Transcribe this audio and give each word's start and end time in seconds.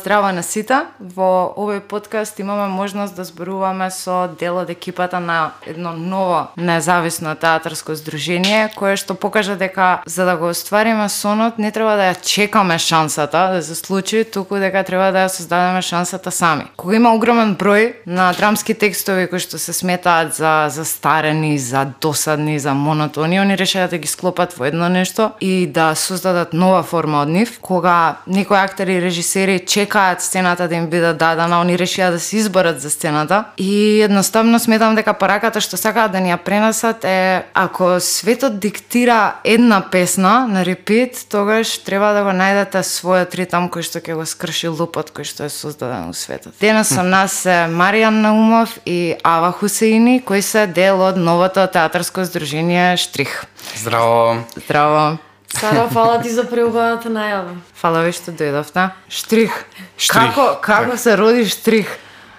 Здраво 0.00 0.32
на 0.32 0.40
сите. 0.40 0.78
Во 0.96 1.52
овој 1.60 1.82
подкаст 1.84 2.38
имаме 2.40 2.70
можност 2.72 3.12
да 3.12 3.24
зборуваме 3.28 3.90
со 3.92 4.30
дел 4.40 4.56
од 4.56 4.70
екипата 4.72 5.20
на 5.20 5.52
едно 5.68 5.92
ново 5.92 6.46
независно 6.56 7.34
театарско 7.36 7.92
здружение 7.94 8.70
кое 8.72 8.96
што 8.96 9.12
покажа 9.12 9.58
дека 9.60 10.00
за 10.06 10.24
да 10.24 10.36
го 10.40 10.48
оствариме 10.48 11.08
сонот 11.12 11.58
не 11.60 11.68
треба 11.68 11.98
да 12.00 12.06
ја 12.08 12.16
чекаме 12.24 12.78
шансата 12.78 13.50
да 13.52 13.62
се 13.62 13.74
случи, 13.74 14.24
туку 14.24 14.56
дека 14.56 14.84
треба 14.88 15.12
да 15.12 15.26
ја 15.26 15.28
создадеме 15.28 15.82
шансата 15.82 16.30
сами. 16.32 16.64
Кога 16.80 16.96
има 16.96 17.12
огромен 17.12 17.52
број 17.60 17.92
на 18.06 18.32
драмски 18.32 18.72
текстови 18.72 19.28
кои 19.28 19.36
што 19.36 19.60
се 19.60 19.76
сметаат 19.76 20.32
за 20.32 20.72
застарени, 20.72 21.58
за 21.58 21.84
досадни, 22.00 22.56
за 22.56 22.72
монотони, 22.72 23.40
они 23.40 23.58
решаат 23.58 23.90
да 23.90 23.98
ги 23.98 24.08
склопат 24.08 24.56
во 24.56 24.64
едно 24.64 24.88
нешто 24.88 25.32
и 25.40 25.66
да 25.66 25.92
создадат 25.94 26.56
нова 26.56 26.82
форма 26.82 27.20
од 27.20 27.28
нив, 27.28 27.60
кога 27.60 28.16
некои 28.26 28.56
актери 28.56 28.96
и 28.96 29.02
режисери 29.04 29.60
чекаат 29.60 29.89
сцената 30.18 30.68
да 30.68 30.74
им 30.74 30.86
биде 30.86 31.12
дадена, 31.12 31.60
они 31.60 31.76
решија 31.78 32.10
да 32.10 32.20
се 32.20 32.36
изборат 32.36 32.80
за 32.80 32.90
сцената 32.90 33.44
и 33.58 34.02
едноставно 34.02 34.58
сметам 34.58 34.94
дека 34.94 35.14
параката 35.14 35.60
што 35.60 35.76
сакаат 35.76 36.12
да 36.12 36.20
ни 36.20 36.32
ја 36.32 36.38
пренесат 36.38 37.04
е 37.04 37.44
ако 37.54 38.00
светот 38.00 38.58
диктира 38.60 39.40
една 39.44 39.80
песна 39.90 40.46
на 40.48 40.64
репит, 40.64 41.26
тогаш 41.30 41.78
треба 41.84 42.12
да 42.12 42.24
го 42.24 42.34
најдете 42.34 42.82
својот 42.82 43.34
ритам 43.34 43.70
кој 43.70 43.86
што 43.86 44.00
ќе 44.00 44.18
го 44.18 44.26
скрши 44.26 44.68
лупот 44.68 45.12
кој 45.14 45.24
што 45.24 45.46
е 45.46 45.52
создаден 45.52 46.10
во 46.10 46.14
светот. 46.14 46.54
Денес 46.60 46.94
со 46.94 47.02
нас 47.14 47.42
се 47.46 47.66
Маријан 47.70 48.22
Наумов 48.22 48.78
и 48.86 49.14
Ава 49.24 49.52
Хусеини, 49.52 50.20
кои 50.20 50.42
се 50.42 50.66
дел 50.66 51.00
од 51.00 51.16
новото 51.16 51.66
театарско 51.66 52.24
здружение 52.24 52.96
Штрих. 52.96 53.44
Здраво. 53.76 54.44
Здраво. 54.56 55.18
Сара, 55.54 55.88
фала 55.88 56.20
ти 56.22 56.30
за 56.30 56.44
преубавата 56.50 57.08
најава. 57.10 57.56
Фала 57.74 58.02
ви 58.02 58.12
што 58.12 58.30
дојдовте. 58.30 58.90
Штрих. 59.08 59.64
Штрих, 59.98 60.34
Како 60.34 60.58
како 60.62 60.96
се 60.96 61.16
роди 61.16 61.44
Штрих? 61.44 61.90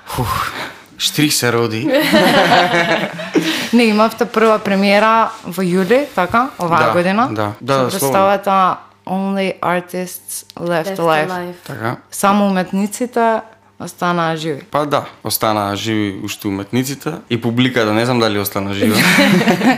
Фух, 0.06 0.52
штрих 0.98 1.34
се 1.34 1.52
роди. 1.52 1.84
Не 3.74 3.84
имавте 3.84 4.26
прва 4.26 4.60
премиера 4.60 5.32
во 5.46 5.64
јули, 5.64 6.06
така, 6.16 6.50
оваа 6.60 6.88
Да, 6.88 6.92
година. 6.94 7.28
да. 7.32 7.52
Да, 7.62 7.84
да, 7.84 7.90
представата 7.90 8.78
Only 9.06 9.60
Artists 9.60 10.46
Left, 10.56 10.96
Left 10.96 10.98
Alive. 10.98 11.28
Alive. 11.28 11.54
Така. 11.68 11.96
Само 12.12 12.48
уметниците 12.48 13.42
останаа 13.86 14.38
живи. 14.38 14.62
Па 14.72 14.86
да, 14.86 15.06
останаа 15.24 15.76
живи 15.76 16.20
уште 16.24 16.48
уметниците 16.48 17.14
и 17.30 17.42
публиката, 17.42 17.94
не 17.94 18.06
знам 18.06 18.20
дали 18.20 18.40
остана 18.40 18.74
жива. 18.74 18.96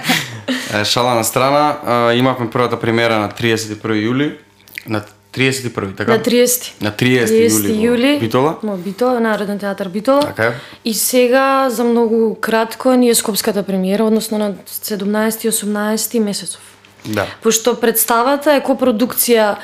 Шала 0.84 1.16
на 1.16 1.24
страна, 1.24 1.78
имавме 2.16 2.50
првата 2.50 2.80
премиера 2.80 3.20
на 3.20 3.30
31 3.30 3.78
јули, 3.80 4.38
на 4.88 5.02
31 5.34 5.96
така? 5.96 6.12
На 6.12 6.20
30. 6.20 6.72
На 6.82 6.92
30 6.92 7.26
30 7.26 7.50
јули 7.50 7.70
во 7.70 7.84
јули. 7.88 8.20
Битола. 8.20 8.58
Но 8.64 8.78
Битола, 8.78 9.20
Народен 9.20 9.60
театар 9.60 9.90
Битола. 9.90 10.22
Така 10.22 10.44
е. 10.44 10.54
И 10.86 10.94
сега 10.94 11.70
за 11.70 11.84
многу 11.84 12.36
кратко 12.36 12.94
ни 12.96 13.10
е 13.10 13.16
скопската 13.16 13.64
премиера, 13.64 14.04
односно 14.04 14.38
на 14.38 14.54
17 14.54 15.46
и 15.46 15.52
18 15.52 16.20
месецов. 16.20 16.62
Да. 17.06 17.26
Пошто 17.44 17.76
представата 17.76 18.54
е 18.56 18.62
копродукција 18.64 19.48
а, 19.52 19.58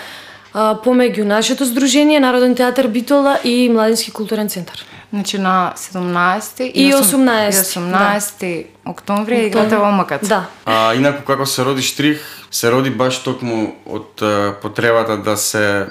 помеѓу 0.53 1.23
нашето 1.23 1.65
здружение 1.65 2.19
Народен 2.19 2.55
театар 2.55 2.87
Битола 2.87 3.39
и 3.43 3.69
Младински 3.69 4.11
културен 4.11 4.49
центар. 4.49 4.85
Значи 5.13 5.37
на 5.37 5.73
17 5.75 6.71
И 6.73 6.93
осум- 6.93 7.25
18, 7.25 7.49
и 7.49 7.53
18 7.53 8.65
октомври 8.85 9.45
играте 9.45 9.75
во 9.77 9.91
МКЦ. 9.91 10.27
Да. 10.27 10.45
А, 10.65 10.93
инаку 10.95 11.23
како 11.25 11.45
се 11.45 11.65
роди 11.65 11.81
штрих, 11.81 12.21
се 12.51 12.71
роди 12.71 12.89
баш 12.89 13.17
токму 13.23 13.75
од 13.85 14.21
потребата 14.61 15.17
да 15.17 15.37
се 15.37 15.87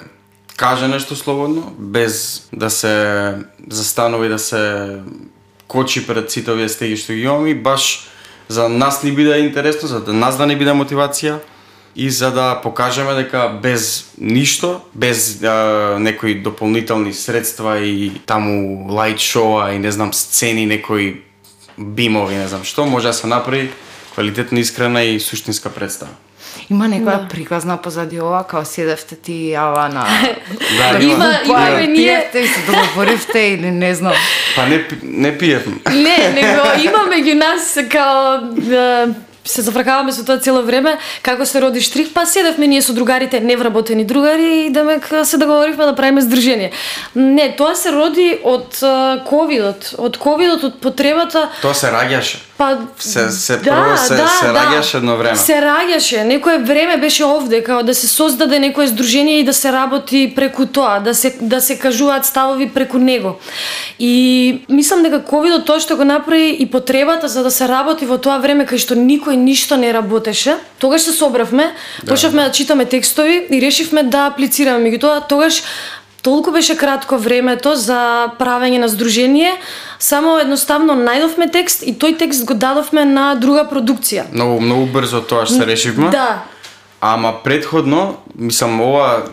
каже 0.55 0.87
нешто 0.87 1.15
слободно, 1.15 1.73
без 1.79 2.47
да 2.53 2.69
се 2.69 3.35
застанува 3.69 4.25
и 4.25 4.29
да 4.29 4.39
се 4.39 4.87
кочи 5.67 6.07
пред 6.07 6.31
сите 6.31 6.51
овие 6.51 6.69
стеги 6.69 6.97
што 6.97 7.13
ги 7.13 7.21
имаме 7.21 7.49
и 7.49 7.55
баш 7.55 8.07
за 8.47 8.69
нас 8.69 9.03
ни 9.03 9.11
биде 9.11 9.37
интересно, 9.39 9.87
за 9.87 9.99
да 9.99 10.13
нас 10.13 10.37
да 10.37 10.45
ни 10.47 10.55
биде 10.55 10.71
мотивација 10.71 11.37
и 11.95 12.09
за 12.09 12.31
да 12.31 12.55
покажеме 12.55 13.13
дека 13.13 13.59
без 13.61 14.11
ништо, 14.17 14.81
без 14.93 15.43
а, 15.43 15.55
некои 15.99 16.35
дополнителни 16.35 17.13
средства 17.13 17.79
и 17.79 18.11
таму 18.25 18.87
лајт 18.89 19.17
шоа 19.19 19.73
и 19.73 19.79
не 19.79 19.91
знам 19.91 20.13
сцени, 20.13 20.65
некои 20.65 21.21
бимови, 21.77 22.35
не 22.35 22.47
знам 22.47 22.63
што, 22.63 22.85
може 22.85 23.07
да 23.07 23.13
се 23.13 23.27
направи 23.27 23.69
квалитетна, 24.13 24.59
искрена 24.59 25.03
и 25.03 25.19
суштинска 25.19 25.69
представа. 25.69 26.11
Има 26.69 26.85
некоја 26.85 27.17
Да. 27.17 27.27
приказна 27.27 27.77
позади 27.77 28.21
ова, 28.21 28.43
као 28.43 28.65
седевте 28.65 29.15
ти 29.15 29.33
и 29.33 29.53
Ава 29.55 29.89
на 29.89 30.07
Да, 30.91 31.03
Има- 31.03 31.39
Па, 31.41 31.51
имаме 31.51 31.87
ние- 31.87 31.95
пиевте 31.95 32.39
и 32.39 32.47
се 32.47 32.61
договоривте 32.61 33.39
или 33.39 33.71
не 33.71 33.95
знам. 33.95 34.13
Па 34.55 34.65
не, 34.65 34.85
не 35.03 35.37
пиевме. 35.37 35.75
Не, 35.87 36.17
него 36.33 36.61
има 36.79 36.97
меѓу 37.07 37.33
нас 37.35 37.77
као 37.89 38.37
да, 38.51 39.07
се 39.49 39.61
зафракаваме 39.65 40.13
со 40.13 40.23
тоа 40.25 40.39
цело 40.39 40.61
време, 40.65 40.97
како 41.25 41.45
се 41.45 41.61
роди 41.61 41.81
штрих, 41.81 42.13
па 42.13 42.25
седевме 42.29 42.67
ние 42.67 42.81
со 42.85 42.93
другарите, 42.93 43.41
невработени 43.41 44.05
другари 44.05 44.65
и 44.65 44.69
демек 44.69 45.09
се 45.23 45.37
договоривме 45.37 45.85
да 45.85 45.95
правиме 45.95 46.21
здружение. 46.21 46.71
Не, 47.15 47.49
тоа 47.57 47.75
се 47.75 47.91
роди 47.91 48.37
од 48.43 48.77
ковидот, 49.25 49.95
од 49.97 50.17
ковидот, 50.17 50.63
од 50.63 50.79
потребата 50.83 51.49
Тоа 51.61 51.73
се 51.73 51.89
раѓаше. 51.93 52.48
Па 52.59 52.77
Се- 52.99 53.29
се 53.31 53.61
прво 53.61 53.97
се- 53.97 54.07
се 54.07 54.45
раѓаше 54.45 54.95
едно 54.97 55.15
време. 55.17 55.35
Се 55.35 55.53
раѓаше, 55.53 56.23
некое 56.23 56.57
време 56.59 56.97
беше 56.97 57.23
овде 57.23 57.63
као 57.63 57.83
да 57.83 57.95
се 57.95 58.07
создаде 58.07 58.59
некое 58.59 58.87
здружение 58.87 59.39
и 59.39 59.43
да 59.43 59.53
се 59.53 59.71
работи 59.71 60.33
преку 60.35 60.65
тоа, 60.65 60.99
да 60.99 61.15
се 61.15 61.37
да 61.41 61.61
се 61.61 61.79
кажуваат 61.79 62.25
ставови 62.25 62.69
преку 62.69 62.97
него. 62.97 63.35
И 63.99 64.11
мислам 64.69 65.03
дека 65.03 65.23
ковидот 65.23 65.65
тоа 65.65 65.79
што 65.79 65.95
го 65.95 66.03
направи 66.03 66.57
и 66.59 66.65
потребата 66.65 67.27
за 67.27 67.43
да 67.43 67.51
се 67.51 67.67
работи 67.67 68.05
во 68.05 68.17
тоа 68.17 68.37
време 68.43 68.67
кај 68.67 68.75
што 68.77 68.95
никој 68.95 69.39
ништо 69.39 69.77
не 69.77 69.93
работеше, 69.93 70.55
тогаш 70.79 71.01
се 71.01 71.11
собравме, 71.13 71.71
Да. 72.03 72.11
почнавме 72.11 72.43
да 72.43 72.51
читаме 72.51 72.85
текстови 72.85 73.47
и 73.51 73.61
решивме 73.61 74.03
да 74.03 74.25
аплицираме. 74.25 74.83
Меѓутоа 74.91 75.27
тогаш 75.29 75.63
толку 76.21 76.51
беше 76.51 76.77
кратко 76.77 77.17
времето 77.17 77.75
за 77.75 78.27
правење 78.39 78.77
на 78.77 78.87
здружение, 78.87 79.51
само 79.99 80.37
едноставно 80.39 80.93
најдовме 80.93 81.51
текст 81.51 81.83
и 81.83 81.93
тој 81.93 82.17
текст 82.19 82.45
го 82.45 82.53
дадовме 82.53 83.05
на 83.05 83.35
друга 83.35 83.63
продукција. 83.71 84.23
Многу, 84.33 84.59
многу 84.61 84.85
брзо 84.85 85.21
тоа 85.21 85.45
што 85.45 85.55
се 85.55 85.65
решивме. 85.65 86.09
Да, 86.09 86.43
Ама 87.01 87.33
предходно, 87.43 88.17
мислам, 88.35 88.81
ова 88.81 89.23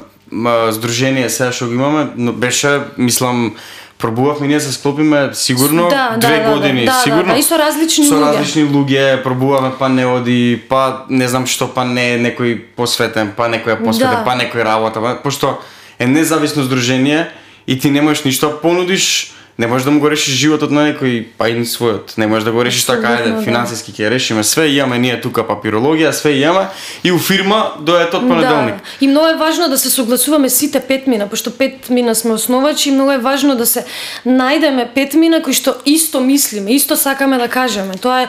здружение 0.71 1.31
сега 1.31 1.53
што 1.53 1.67
го 1.67 1.75
имаме, 1.75 2.07
но 2.17 2.33
беше, 2.33 2.81
мислам, 2.99 3.57
пробувавме 3.99 4.47
ние 4.47 4.57
да 4.57 4.63
се 4.63 4.73
склопиме 4.73 5.31
сигурно 5.33 5.89
Да, 5.89 6.11
да, 6.11 6.19
две 6.19 6.39
да, 6.39 6.45
да, 6.45 6.53
години, 6.55 6.85
да, 6.85 6.93
да, 6.93 7.01
сигурно. 7.01 7.33
да, 7.33 7.39
и 7.39 7.43
со 7.43 7.59
различни 7.59 8.07
со 8.07 8.15
луѓе. 8.15 8.39
различни 8.39 8.63
луѓе, 8.65 9.23
пробуваме, 9.23 9.71
па 9.79 9.89
не 9.89 10.07
оди, 10.07 10.63
па 10.69 11.05
не 11.09 11.29
знам 11.29 11.47
што, 11.47 11.67
па 11.67 11.85
не 11.85 12.19
некој 12.19 12.61
посветен, 12.77 13.33
па 13.37 13.49
некој 13.49 13.73
е 13.73 13.85
посветен, 13.85 14.21
Да. 14.21 14.25
па 14.25 14.37
некој 14.37 14.63
работа, 14.63 15.01
па, 15.01 15.15
пошто 15.23 15.59
е 15.99 16.07
независно 16.07 16.63
здружение 16.63 17.29
и 17.67 17.79
ти 17.79 17.91
не 17.91 18.01
можеш 18.01 18.25
ништо 18.25 18.49
да 18.49 18.61
понудиш, 18.61 19.33
не 19.59 19.67
можеш 19.67 19.85
да 19.85 19.91
му 19.91 20.01
го 20.01 20.11
решиш 20.11 20.35
животот 20.35 20.71
на 20.71 20.85
некој, 20.85 21.33
па 21.39 21.49
и 21.49 21.65
својот. 21.65 22.19
Не 22.21 22.27
можеш 22.27 22.45
да 22.45 22.53
го 22.53 22.65
решиш 22.65 22.85
така, 22.85 23.17
ајде, 23.17 23.31
да. 23.39 23.43
финансиски 23.43 23.93
ќе 23.93 24.11
решиме 24.13 24.45
све, 24.45 24.69
имаме 24.69 24.99
ние 25.01 25.17
тука 25.21 25.47
папирологија, 25.49 26.13
све 26.13 26.35
имаме 26.37 26.69
и 27.03 27.13
у 27.13 27.19
фирма 27.19 27.81
дојде 27.81 28.13
од 28.13 28.29
понеделник. 28.29 28.77
Да. 28.77 28.97
И 29.01 29.09
многу 29.09 29.33
е 29.33 29.41
важно 29.41 29.69
да 29.73 29.79
се 29.79 29.91
согласуваме 29.91 30.51
сите 30.51 30.81
петмина, 30.81 31.29
пошто 31.29 31.51
петмина 31.51 32.15
сме 32.15 32.37
основачи, 32.37 32.89
и 32.89 32.93
многу 32.93 33.17
е 33.17 33.19
важно 33.19 33.57
да 33.57 33.67
се 33.67 33.87
најдеме 34.27 34.93
петмина 34.93 35.41
кои 35.43 35.57
што 35.57 35.81
исто 35.87 36.21
мислиме, 36.21 36.77
исто 36.77 36.97
сакаме 36.97 37.41
да 37.41 37.49
кажеме. 37.49 37.97
Тоа 37.97 38.29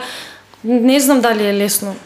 не 0.64 1.00
знам 1.00 1.20
дали 1.20 1.44
е 1.44 1.54
лесно. 1.54 1.96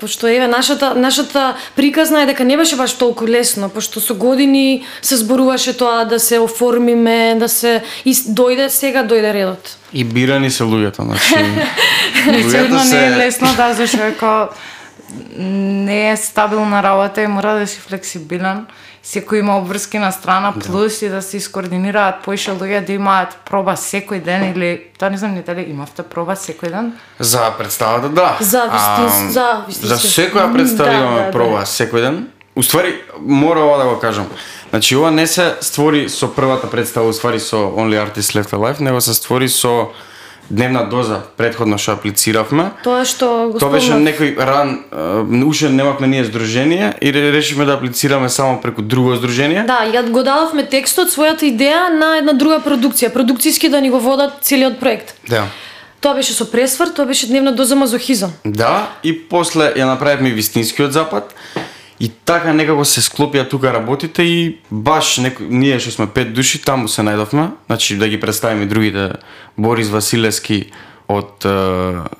Пошто 0.00 0.26
еве 0.26 0.46
нашата 0.46 0.94
нашата 0.94 1.56
приказна 1.76 2.22
е 2.22 2.26
дека 2.26 2.44
не 2.44 2.56
беше 2.56 2.76
баш 2.76 2.92
толку 2.98 3.28
лесно, 3.28 3.68
пошто 3.68 4.00
со 4.00 4.14
години 4.14 4.84
се 5.02 5.16
зборуваше 5.16 5.76
тоа 5.76 6.04
да 6.04 6.20
се 6.20 6.38
оформиме, 6.38 7.36
да 7.38 7.48
се 7.48 7.82
и 8.04 8.14
дојде 8.14 8.68
сега 8.68 9.04
дојде 9.04 9.32
редот. 9.32 9.76
И 9.92 10.04
бирани 10.04 10.50
се 10.50 10.64
луѓето, 10.64 11.02
значи. 11.02 11.34
Сигурно 12.50 12.84
не 12.84 13.06
е 13.06 13.10
лесно 13.16 13.54
да 13.56 13.74
зашто 13.74 14.02
е 14.02 14.14
као 14.16 14.48
не 15.36 16.10
е 16.10 16.16
стабилна 16.16 16.82
работа 16.82 17.22
и 17.22 17.26
мора 17.26 17.58
да 17.58 17.66
си 17.66 17.80
флексибилен. 17.80 18.66
Секој 19.04 19.38
има 19.40 19.56
обврски 19.58 19.98
на 19.98 20.10
страна, 20.12 20.52
плюс 20.52 21.02
и 21.02 21.08
да 21.08 21.22
се 21.22 21.36
искоординираат 21.36 22.20
поише 22.24 22.52
луѓе 22.52 22.84
да 22.86 22.92
имаат 22.92 23.36
проба 23.48 23.72
секој 23.72 24.20
ден 24.22 24.52
или 24.52 24.92
тоа 24.98 25.08
не 25.10 25.16
знам 25.16 25.34
не 25.34 25.42
дали 25.42 25.64
имавте 25.70 26.02
проба 26.02 26.36
секој 26.36 26.68
ден. 26.68 26.92
За 27.18 27.50
представата, 27.58 28.08
да. 28.08 28.36
За 28.40 28.68
А, 28.70 29.08
за 29.32 29.64
вистински. 29.66 29.88
За 29.88 29.96
секоја 29.96 30.52
представа 30.52 30.90
Да, 30.90 30.96
имаме 30.98 31.20
да, 31.20 31.26
да. 31.26 31.32
проба 31.32 31.64
секој 31.64 32.00
ден. 32.00 32.28
Уствари, 32.56 33.00
мора 33.20 33.60
ова 33.60 33.78
да 33.78 33.84
го 33.84 33.98
кажам. 33.98 34.26
Значи, 34.70 34.96
ова 34.96 35.10
не 35.10 35.26
се 35.26 35.54
створи 35.60 36.08
со 36.08 36.28
првата 36.34 36.70
представа, 36.70 37.08
уствари 37.08 37.40
со 37.40 37.56
Only 37.56 37.96
Artists 37.96 38.36
Left 38.36 38.52
Alive, 38.52 38.80
него 38.80 39.00
се 39.00 39.14
створи 39.14 39.48
со 39.48 39.88
дневна 40.50 40.84
доза 40.84 41.20
предходно 41.36 41.78
што 41.78 41.92
аплициравме. 41.92 42.70
Тоа 42.84 43.04
што 43.04 43.48
го 43.52 43.58
Тоа 43.58 43.70
беше 43.70 43.92
некој 43.92 44.36
ран, 44.36 44.84
е, 44.92 45.44
уште 45.44 45.68
немавме 45.68 46.06
ние 46.06 46.24
здружение 46.24 46.94
и 47.00 47.12
ре- 47.12 47.32
решивме 47.32 47.64
да 47.64 47.72
аплицираме 47.74 48.28
само 48.28 48.60
преку 48.60 48.82
друго 48.82 49.14
здружение. 49.14 49.64
Да, 49.66 49.86
ја 49.86 50.10
го 50.10 50.22
дадовме 50.22 50.66
текстот, 50.66 51.08
својата 51.08 51.46
идеја 51.46 51.88
на 51.90 52.18
една 52.18 52.32
друга 52.32 52.58
продукција, 52.60 53.10
продукцијски 53.10 53.70
да 53.70 53.80
ни 53.80 53.90
го 53.90 54.00
водат 54.00 54.32
целиот 54.42 54.80
проект. 54.80 55.14
Да. 55.28 55.46
Тоа 56.00 56.14
беше 56.14 56.32
со 56.32 56.50
пресвар, 56.50 56.88
тоа 56.88 57.06
беше 57.06 57.26
дневна 57.28 57.52
доза 57.52 57.76
мазохизам. 57.76 58.32
Да, 58.44 58.88
и 59.04 59.12
после 59.28 59.72
ја 59.76 59.84
направивме 59.84 60.30
вистинскиот 60.30 60.92
запад. 60.92 61.34
И 62.00 62.08
така 62.08 62.54
некако 62.56 62.84
се 62.88 63.02
склопија 63.04 63.44
тука 63.44 63.72
работите 63.74 64.24
и 64.24 64.58
баш 64.70 65.18
неко, 65.20 65.44
ние 65.44 65.76
што 65.80 65.90
сме 65.98 66.06
пет 66.08 66.32
души 66.32 66.62
таму 66.64 66.88
се 66.88 67.04
најдовме, 67.04 67.50
значи 67.68 67.98
да 68.00 68.08
ги 68.08 68.20
представиме 68.20 68.64
и 68.64 68.70
другите 68.70 69.20
Борис 69.58 69.92
Василевски 69.92 70.72
од 71.12 71.44
е, 71.44 71.52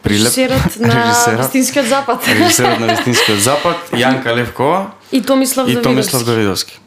Прилеп, 0.04 0.36
Режисерот 0.36 0.76
на 0.84 0.94
режисерот, 0.94 1.40
Вистинскиот 1.46 1.86
запад. 1.86 2.28
режисерот 2.28 2.80
на 2.80 2.86
Вистинскиот 2.92 3.40
запад, 3.40 3.76
Јанка 3.92 4.36
Левкова 4.36 4.90
И 5.12 5.22
Томислав 5.22 5.68
и 5.68 5.74
Давидовски. 5.74 5.88
Томислав 5.88 6.24
Давидовски. 6.24 6.78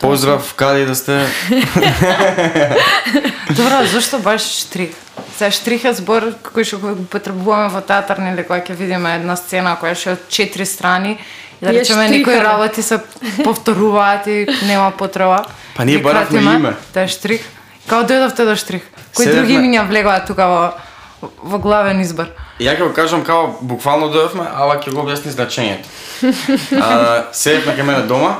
Поздрав, 0.00 0.54
каде 0.54 0.84
да 0.86 0.94
сте? 0.94 1.26
Добро, 3.50 3.84
зашто 3.92 4.18
баш 4.18 4.42
штрих? 4.42 4.90
Се 5.36 5.50
штрих 5.50 5.84
е 5.84 5.92
збор 5.92 6.32
кој 6.40 6.64
што 6.64 6.80
го 6.80 6.96
потребуваме 7.04 7.68
во 7.68 7.84
театар, 7.84 8.16
нели, 8.16 8.48
кога 8.48 8.64
ќе 8.64 8.72
видиме 8.72 9.20
една 9.20 9.36
сцена 9.36 9.76
која 9.76 9.92
што 9.92 10.08
е 10.08 10.16
од 10.16 10.24
четири 10.32 10.64
страни 10.64 11.18
да 11.62 11.72
речеме 11.72 12.08
некои 12.08 12.36
работи 12.36 12.82
се 12.82 12.98
повторуваат 13.44 14.26
и 14.26 14.46
нема 14.66 14.92
потреба. 14.98 15.44
Па 15.76 15.84
ние 15.84 15.98
баравме 15.98 16.40
име. 16.40 16.74
Тоа 16.92 17.02
е 17.02 17.08
штрих. 17.08 17.40
Као 17.86 18.02
дојдовте 18.02 18.44
до 18.44 18.56
штрих? 18.56 18.82
Кои 19.14 19.26
Седевме- 19.26 19.34
други 19.36 19.54
имиња 19.54 19.88
влегоа 19.88 20.24
тука 20.24 20.46
во 20.46 20.72
во 21.42 21.58
главен 21.58 22.00
избор? 22.00 22.26
Ја 22.60 22.76
ќе 22.76 22.88
го 22.88 22.92
кажам 22.92 23.24
као 23.24 23.56
буквално 23.60 24.08
дојавме, 24.12 24.46
ала 24.54 24.76
ќе 24.80 24.92
го 24.92 25.02
објасни 25.02 25.30
значењето. 25.32 25.84
А, 26.82 27.24
седевме 27.32 27.72
кај 27.76 27.82
мене 27.82 28.02
дома 28.02 28.36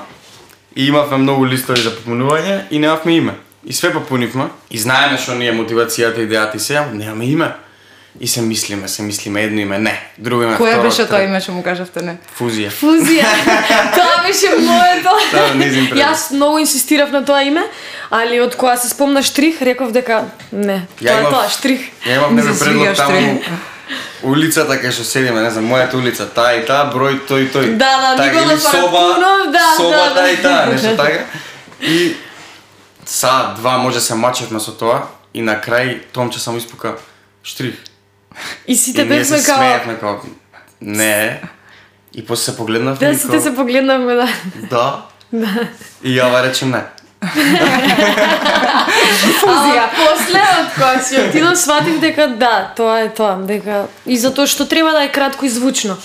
и 0.77 0.87
имавме 0.87 1.17
многу 1.17 1.47
листови 1.47 1.81
за 1.81 1.91
попунување 1.91 2.61
и 2.71 2.79
немавме 2.79 3.17
име. 3.17 3.35
И 3.67 3.73
све 3.73 3.93
попунивме 3.93 4.47
и 4.71 4.79
знаеме 4.79 5.19
што 5.19 5.35
ни 5.35 5.47
е 5.47 5.53
мотивацијата, 5.53 6.17
идејата 6.25 6.57
и 6.57 6.61
се, 6.61 6.81
немаме 6.93 7.25
име. 7.25 7.53
И 8.19 8.29
се 8.29 8.43
мислиме, 8.43 8.89
се 8.89 9.03
мислиме 9.03 9.43
едно 9.43 9.61
име, 9.61 9.79
не, 9.79 10.03
друго 10.19 10.43
име, 10.43 10.57
Кое 10.57 10.73
второ, 10.73 10.83
беше 10.83 11.07
тоа 11.07 11.23
име 11.23 11.39
што 11.41 11.55
му 11.55 11.63
кажавте 11.63 12.03
не? 12.03 12.17
Фузија. 12.35 12.73
Фузија. 12.75 13.29
тоа 13.97 14.17
беше 14.27 14.51
моето. 14.59 15.15
Тоа. 15.31 15.55
Јас 15.95 16.33
многу 16.35 16.59
инсистирав 16.59 17.15
на 17.15 17.23
тоа 17.25 17.47
име, 17.47 17.63
али 18.11 18.41
од 18.43 18.57
кога 18.59 18.75
се 18.77 18.91
спомна 18.91 19.23
штрих, 19.23 19.63
реков 19.63 19.95
дека 19.95 20.25
не, 20.51 20.83
Ја 20.99 21.15
тоа 21.15 21.21
е 21.23 21.31
тоа, 21.31 21.51
штрих. 21.55 21.87
Ја 22.03 22.19
имав 22.19 22.35
некој 22.35 22.59
свиѓа 22.59 22.97
предлог 22.99 22.99
таму 22.99 23.61
улицата 24.23 24.77
кај 24.79 24.93
што 24.95 25.05
седиме, 25.07 25.43
не 25.43 25.51
знам, 25.51 25.69
мојата 25.71 25.99
улица, 25.99 26.27
таа 26.35 26.59
и 26.59 26.65
таа, 26.67 26.91
број 26.93 27.21
тој 27.29 27.47
и 27.47 27.49
тој. 27.55 27.71
Да, 27.81 27.91
да, 28.03 28.11
така, 28.17 28.45
Никола 28.45 28.59
Парапунов, 28.65 29.53
да, 29.53 29.67
соба 29.77 29.97
да, 29.97 30.09
да. 30.09 30.15
таа 30.15 30.31
и 30.31 30.37
таа, 30.43 30.67
нешто 30.67 30.97
така. 31.03 31.25
И 31.81 32.17
саат 33.05 33.57
два 33.57 33.79
може 33.79 34.01
се 34.01 34.15
мачевме 34.15 34.61
со 34.61 34.73
тоа 34.73 35.07
и 35.35 35.43
на 35.43 35.57
крај 35.61 36.13
Томче 36.13 36.41
само 36.41 36.59
испука 36.59 36.97
штрих. 37.43 37.81
И 38.67 38.77
сите 38.77 39.05
бевме 39.05 39.43
као 39.43 39.57
смеевме 39.57 39.99
као 40.01 40.15
не. 40.81 41.43
И 42.15 42.27
после 42.27 42.53
се 42.53 42.57
погледнавме 42.57 42.99
Да, 42.99 43.15
сите 43.15 43.29
као, 43.29 43.41
се 43.41 43.55
погледнавме, 43.55 44.15
да. 44.15 44.29
да. 44.71 45.05
И 46.03 46.17
јава 46.17 46.43
рече 46.49 46.67
не. 46.67 46.83
Фузија. 49.41 49.83
А 49.85 49.89
после 49.93 50.41
од 50.41 50.69
кога 50.75 51.03
си 51.05 51.21
отидов 51.21 51.59
сватив 51.61 52.01
дека 52.01 52.29
да, 52.41 52.73
тоа 52.77 53.01
е 53.05 53.09
тоа, 53.13 53.37
дека 53.45 53.87
и 54.07 54.17
затоа 54.17 54.47
што 54.49 54.65
треба 54.67 54.93
да 54.97 55.05
е 55.05 55.13
кратко 55.13 55.45
и 55.45 55.53
звучно. 55.53 55.97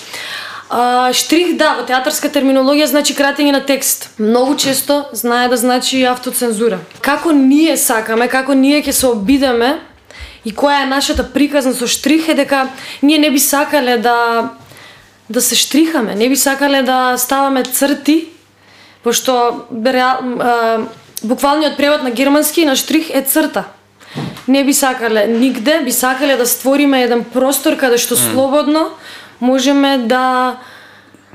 А, 0.70 1.14
штрих, 1.14 1.56
да, 1.58 1.76
во 1.80 1.86
театарска 1.88 2.28
терминологија 2.30 2.90
значи 2.90 3.16
кратење 3.16 3.52
на 3.56 3.62
текст. 3.66 4.10
Многу 4.20 4.56
често 4.60 5.06
знае 5.14 5.48
да 5.50 5.58
значи 5.58 6.00
и 6.00 6.06
автоцензура. 6.10 6.80
Како 7.02 7.32
ние 7.32 7.78
сакаме, 7.78 8.28
како 8.28 8.54
ние 8.54 8.82
ќе 8.84 8.92
се 8.92 9.08
обидеме 9.08 9.80
и 10.46 10.54
која 10.54 10.84
е 10.84 10.90
нашата 10.90 11.26
приказна 11.34 11.74
со 11.74 11.88
штрих 11.88 12.28
е 12.30 12.34
дека 12.34 12.70
ние 13.02 13.18
не 13.18 13.32
би 13.32 13.40
сакале 13.40 13.98
да 13.98 14.50
да 15.30 15.42
се 15.42 15.56
штрихаме, 15.56 16.16
не 16.16 16.30
би 16.30 16.36
сакале 16.36 16.84
да 16.84 17.18
ставаме 17.18 17.64
црти, 17.64 18.28
пошто 19.04 19.66
реал, 19.86 20.18
а, 20.40 20.80
буквалниот 21.24 21.78
превод 21.78 22.04
на 22.04 22.12
германски 22.12 22.66
на 22.66 22.76
штрих 22.76 23.10
е 23.10 23.22
црта. 23.22 23.64
Не 24.48 24.64
би 24.64 24.74
сакале 24.74 25.28
нигде, 25.28 25.82
би 25.82 25.92
сакале 25.92 26.38
да 26.38 26.46
створиме 26.46 27.04
еден 27.04 27.24
простор 27.24 27.78
каде 27.78 27.98
што 27.98 28.16
слободно 28.16 28.90
можеме 29.42 29.98
да 29.98 30.58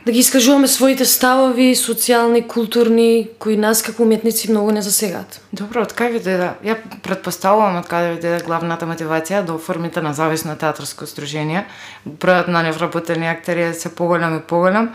да 0.06 0.12
ги 0.12 0.18
искажуваме 0.18 0.68
своите 0.68 1.04
ставови, 1.04 1.74
социјални, 1.76 2.46
културни, 2.48 3.28
кои 3.38 3.56
нас 3.56 3.82
како 3.82 4.02
уметници 4.02 4.50
многу 4.50 4.72
не 4.72 4.82
засегаат. 4.82 5.40
Добро, 5.52 5.84
од 5.84 5.92
кај 5.96 6.16
ви? 6.16 6.36
Ја 6.64 6.76
предпоставувам 7.04 7.80
од 7.82 7.88
каде 7.88 8.16
ви 8.16 8.44
главната 8.44 8.88
мотивација 8.88 9.44
да 9.44 9.54
оформите 9.54 10.02
независно 10.02 10.56
театарско 10.56 11.06
здружение. 11.06 11.66
Бројот 12.06 12.48
на 12.48 12.62
невработени 12.62 13.28
актери 13.28 13.70
е 13.70 13.74
се 13.74 13.94
поголем 13.94 14.38
и 14.38 14.40
поголем, 14.40 14.94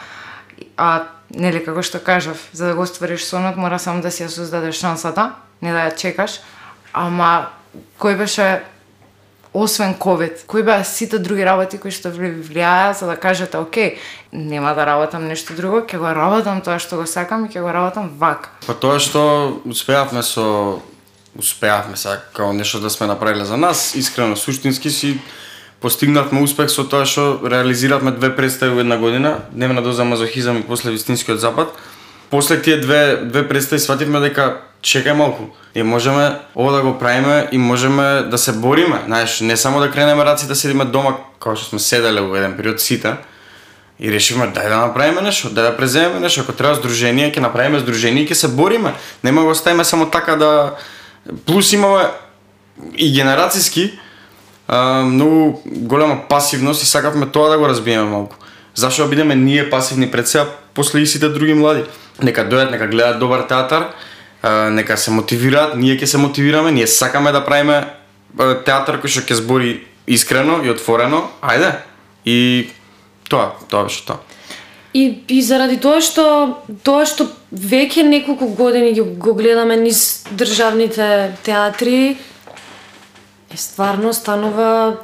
а 0.78 1.08
нели 1.30 1.64
како 1.64 1.84
што 1.86 2.00
кажав, 2.00 2.50
за 2.54 2.68
да 2.68 2.76
го 2.76 2.82
оствариш 2.82 3.26
сонот 3.26 3.58
мора 3.58 3.80
само 3.80 4.02
да 4.02 4.12
си 4.12 4.26
ја 4.26 4.34
создадеш 4.34 4.80
шансата, 4.80 5.36
не 5.62 5.72
да 5.72 5.86
ја 5.90 5.96
чекаш. 5.96 6.42
Ама 6.94 7.50
кој 8.00 8.18
беше 8.18 8.64
освен 9.56 9.94
ковид, 9.94 10.44
кои 10.48 10.64
беа 10.64 10.84
сите 10.84 11.20
други 11.20 11.46
работи 11.46 11.78
кои 11.80 11.92
што 11.92 12.12
ви 12.12 12.34
влијаа 12.36 12.92
за 12.92 13.08
да 13.08 13.16
кажете, 13.16 13.58
окей, 13.58 13.96
нема 14.34 14.76
да 14.76 14.86
работам 14.86 15.28
нешто 15.28 15.56
друго, 15.56 15.86
ќе 15.88 15.98
го 15.98 16.12
работам 16.12 16.60
тоа 16.62 16.76
што 16.80 17.00
го 17.00 17.08
сакам 17.08 17.48
и 17.48 17.50
ќе 17.50 17.64
го 17.64 17.72
работам 17.72 18.12
вака. 18.20 18.52
Па 18.68 18.76
тоа 18.76 19.00
што 19.00 19.62
успеавме 19.64 20.24
со 20.28 20.84
успеавме 21.40 21.96
сега 21.96 22.20
како 22.36 22.52
нешто 22.54 22.84
да 22.84 22.92
сме 22.92 23.08
направиле 23.08 23.46
за 23.46 23.58
нас, 23.58 23.96
искрено 23.96 24.36
суштински 24.36 24.92
си 24.92 25.20
постигнавме 25.80 26.44
успех 26.44 26.68
со 26.68 26.84
тоа 26.84 27.08
што 27.08 27.40
реализиравме 27.48 28.12
две 28.12 28.36
представи 28.36 28.76
во 28.76 28.84
една 28.84 28.98
година, 28.98 29.38
дневна 29.52 29.82
доза 29.82 30.04
мазохизам 30.04 30.60
и 30.60 30.68
после 30.68 30.92
вистинскиот 30.92 31.40
запад. 31.40 31.72
После 32.30 32.62
тие 32.62 32.80
две 32.80 33.24
две 33.24 33.48
представи 33.48 33.80
свативме 33.80 34.20
дека 34.20 34.62
чекај 34.86 35.18
малку. 35.18 35.50
Ние 35.76 35.84
можеме 35.84 36.40
ова 36.56 36.72
да 36.72 36.82
го 36.82 37.00
правиме 37.00 37.48
и 37.52 37.58
можеме 37.58 38.22
да 38.30 38.38
се 38.38 38.54
бориме, 38.54 39.02
знаеш, 39.06 39.42
не 39.42 39.58
само 39.58 39.80
да 39.80 39.92
кренеме 39.92 40.26
раци 40.26 40.48
да 40.48 40.56
седиме 40.56 40.86
дома 40.86 41.18
како 41.40 41.58
што 41.58 41.74
сме 41.74 41.80
седеле 41.80 42.22
во 42.22 42.38
еден 42.38 42.54
период 42.58 42.82
сите, 42.82 43.18
И 43.96 44.12
решивме 44.12 44.50
дај 44.52 44.68
да 44.68 44.82
направиме 44.84 45.22
нешто, 45.24 45.48
дај 45.48 45.72
да 45.72 45.78
преземеме 45.78 46.20
нешто, 46.20 46.42
ако 46.44 46.52
треба 46.52 46.76
здружение, 46.76 47.32
ќе 47.32 47.40
направиме 47.40 47.80
здружение 47.80 48.26
и 48.26 48.28
ќе 48.28 48.36
се 48.36 48.48
бориме. 48.52 48.92
Нема 49.24 49.42
да 49.42 49.46
го 49.48 49.52
оставиме 49.56 49.86
само 49.88 50.10
така 50.12 50.36
да 50.36 50.76
плюс 51.48 51.72
имаме 51.72 52.12
и 52.92 53.08
генерацијски 53.08 53.96
а, 54.68 55.08
многу 55.08 55.62
голема 55.66 56.28
пасивност 56.28 56.84
и 56.84 56.86
сакавме 56.86 57.32
тоа 57.32 57.50
да 57.50 57.58
го 57.58 57.68
разбиеме 57.72 58.04
малку. 58.04 58.36
Зашо 58.76 59.04
да 59.04 59.10
бидеме 59.10 59.36
ние 59.36 59.70
пасивни 59.70 60.12
пред 60.12 60.28
сега, 60.28 60.46
после 60.74 61.00
и 61.00 61.08
сите 61.08 61.30
други 61.30 61.54
млади. 61.54 61.88
Нека 62.20 62.44
дојдат, 62.44 62.72
нека 62.72 62.88
гледаат 62.88 63.20
добар 63.20 63.48
театар, 63.48 63.96
нека 64.72 64.98
се 64.98 65.12
мотивираат, 65.12 65.76
ние 65.76 65.98
ќе 65.98 66.06
се 66.06 66.18
мотивираме, 66.18 66.72
ние 66.72 66.88
сакаме 66.88 67.32
да 67.32 67.44
правиме 67.46 67.84
театар 68.66 69.00
кој 69.02 69.10
што 69.10 69.26
ќе 69.26 69.42
збори 69.42 69.72
искрено 70.08 70.62
и 70.64 70.70
отворено. 70.70 71.26
Ајде. 71.42 71.82
И 72.26 72.70
тоа, 73.30 73.56
тоа 73.70 73.88
беше 73.90 74.06
тоа. 74.06 74.20
И, 74.96 75.24
и 75.28 75.42
заради 75.42 75.76
тоа 75.82 76.00
што 76.00 76.62
тоа 76.84 77.04
што 77.10 77.28
веќе 77.52 78.06
неколку 78.08 78.48
години 78.56 78.94
ги 78.96 79.04
го 79.04 79.34
гледаме 79.36 79.76
низ 79.76 80.24
државните 80.32 81.36
театри 81.44 82.16
е 83.52 83.58
стварно 83.58 84.14
станува 84.14 85.02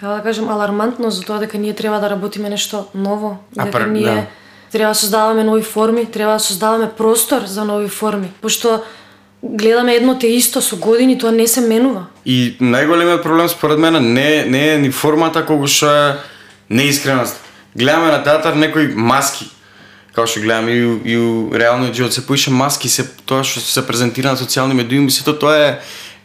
како 0.00 0.16
да 0.16 0.22
кажам 0.24 0.50
алармантно 0.52 1.10
за 1.10 1.24
тоа 1.24 1.38
дека 1.40 1.58
ние 1.58 1.72
треба 1.72 2.00
да 2.00 2.10
работиме 2.10 2.50
нешто 2.52 2.86
ново, 2.94 3.38
дека 3.56 3.70
пр- 3.70 3.88
ние 3.88 4.14
да. 4.14 4.26
Треба 4.72 4.90
да 4.90 4.94
создаваме 4.94 5.44
нови 5.44 5.62
форми, 5.62 6.06
треба 6.06 6.32
да 6.32 6.38
создаваме 6.38 6.90
простор 6.90 7.42
за 7.46 7.64
нови 7.64 7.88
форми, 7.88 8.30
пошто 8.42 8.82
гледаме 9.42 9.94
едно 9.94 10.18
те 10.18 10.26
исто 10.26 10.60
со 10.62 10.76
години, 10.76 11.18
тоа 11.18 11.32
не 11.32 11.46
се 11.46 11.60
менува. 11.60 12.06
И 12.26 12.56
најголемиот 12.60 13.22
проблем 13.22 13.48
според 13.48 13.78
мене 13.78 14.00
не 14.00 14.44
не 14.44 14.74
е 14.74 14.78
ни 14.78 14.90
формата 14.92 15.46
колку 15.46 15.66
што 15.66 15.86
е 15.88 16.16
неискреност. 16.70 17.40
Гледаме 17.76 18.10
на 18.10 18.22
театар 18.22 18.54
некои 18.54 18.88
маски. 18.94 19.50
Као 20.14 20.26
што 20.26 20.40
гледаме 20.40 20.72
и, 20.72 20.84
у- 20.84 21.00
и 21.04 21.16
у 21.16 21.50
реалниот 21.54 21.94
живот 21.94 22.12
се 22.12 22.26
поише 22.26 22.50
маски, 22.50 22.88
се 22.88 23.04
тоа 23.26 23.44
што 23.44 23.60
се 23.60 23.86
презентира 23.86 24.30
на 24.30 24.36
социјални 24.36 24.72
медиуми, 24.74 25.10
сето 25.10 25.38
тоа 25.38 25.56
е, 25.56 25.78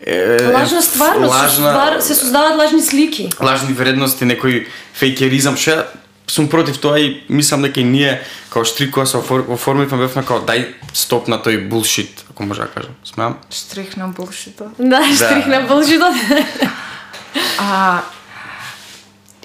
е 0.05 0.53
Лажна 0.53 0.81
стварност, 0.81 1.29
лажна, 1.33 1.69
ствар, 1.71 1.99
се 1.99 2.15
создаваат 2.15 2.57
лажни 2.57 2.81
слики. 2.81 3.29
лажни 3.41 3.73
вредности, 3.73 4.25
некој 4.25 4.65
фейкеризам, 4.93 5.55
што 5.57 5.85
сум 6.27 6.49
против 6.49 6.79
тоа 6.81 6.99
и 6.99 7.23
мислам 7.29 7.61
дека 7.61 7.79
и 7.79 7.83
ние 7.83 8.21
као 8.49 8.65
штрик 8.65 8.93
кога 8.93 9.05
се 9.05 9.17
офор- 9.17 9.45
оформивме 9.49 9.97
бевме 9.97 10.25
као 10.25 10.39
дај 10.41 10.73
стоп 10.93 11.27
на 11.27 11.37
тој 11.37 11.67
булшит, 11.69 12.25
ако 12.31 12.43
може 12.43 12.61
да 12.61 12.67
кажам. 12.67 12.91
Смеам? 13.03 13.37
Штрих 13.51 13.97
на 13.97 14.07
булшито. 14.07 14.71
Да, 14.79 15.03
штрих 15.05 15.45
на 15.47 15.61
булшитот. 15.61 16.15
А 17.59 18.01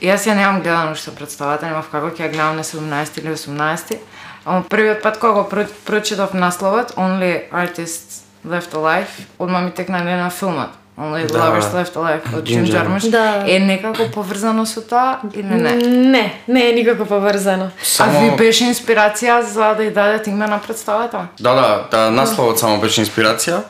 Јас 0.00 0.24
ја 0.24 0.34
немам 0.34 0.62
гледано 0.62 0.92
уште 0.92 1.10
представата, 1.10 1.66
немав 1.66 1.90
како 1.92 2.08
ќе 2.08 2.24
ја 2.24 2.30
гледам 2.32 2.56
на 2.56 2.64
17 2.64 3.18
или 3.18 3.34
18. 3.34 3.98
Ама 4.44 4.62
првиот 4.64 5.02
пат 5.02 5.18
кога 5.18 5.32
го 5.32 5.48
про- 5.48 5.68
прочитав 5.84 6.32
насловот 6.34 6.94
Only 6.96 7.50
Artists 7.52 8.22
Left 8.46 8.72
Alive, 8.72 9.06
одма 9.38 9.60
ми 9.60 9.70
текна 9.70 10.04
на 10.04 10.30
филмот. 10.30 10.70
Only 11.00 11.32
Да. 11.32 11.38
Lovers 11.38 11.72
Left 11.72 11.94
Alive 11.96 12.36
од 12.38 12.44
Джим 12.44 12.64
Jim 12.64 12.72
Джармуш. 12.72 13.02
Да. 13.02 13.44
Е 13.48 13.58
некако 13.58 14.10
поврзано 14.14 14.66
со 14.66 14.80
тоа 14.80 15.20
или 15.34 15.42
не? 15.42 15.72
Не, 15.76 16.34
не 16.48 16.68
е 16.68 16.72
никако 16.72 17.06
поврзано. 17.06 17.70
А 17.98 18.08
ви 18.20 18.36
беше 18.36 18.64
инспирација 18.64 19.40
за 19.40 19.74
да 19.74 19.82
ја 19.82 19.92
дадете 19.94 20.30
име 20.30 20.46
на 20.46 20.60
представата? 20.60 21.26
Да, 21.40 21.54
да, 21.54 21.88
да, 21.90 22.10
насловот 22.10 22.58
само 22.58 22.80
беше 22.80 23.00
инспирација. 23.00 23.62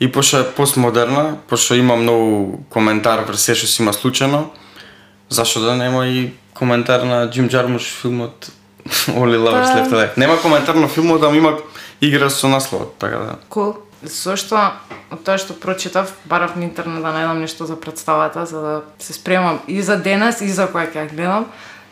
И 0.00 0.12
пошто 0.12 0.38
е 0.38 0.44
постмодерна, 0.44 1.36
пошто 1.48 1.74
има 1.74 1.96
многу 1.96 2.58
коментар 2.70 3.22
врз 3.28 3.40
се 3.40 3.54
што 3.54 3.66
си 3.66 3.82
има 3.82 3.92
случено, 3.92 4.50
зашто 5.30 5.60
да 5.60 5.76
нема 5.76 6.06
и 6.06 6.32
коментар 6.54 7.00
на 7.00 7.30
Джим 7.30 7.48
Джармуш 7.48 8.00
филмот 8.02 8.50
Only 9.14 9.38
Lovers 9.38 9.70
Left 9.76 9.90
Alive. 9.90 10.16
Нема 10.16 10.40
коментар 10.42 10.74
на 10.74 10.88
филмот, 10.88 11.22
ама 11.22 11.36
има 11.36 11.54
игра 12.00 12.30
со 12.30 12.48
насловот, 12.48 12.94
така 12.98 13.16
да. 13.18 13.36
Кул. 14.04 14.10
Зошто 14.12 14.60
од 15.10 15.22
тоа 15.24 15.38
што 15.38 15.54
прочитав, 15.54 16.12
барав 16.24 16.56
на 16.56 16.64
интернет 16.64 17.02
да 17.02 17.12
најдам 17.14 17.40
нешто 17.40 17.66
за 17.66 17.76
представата, 17.80 18.46
за 18.46 18.60
да 18.60 18.82
се 18.98 19.12
спремам 19.12 19.60
и 19.66 19.82
за 19.82 19.96
денес 19.96 20.40
и 20.40 20.48
за 20.48 20.66
кога 20.66 20.86
ќе 20.86 21.04
ја 21.04 21.10
гледам. 21.10 21.46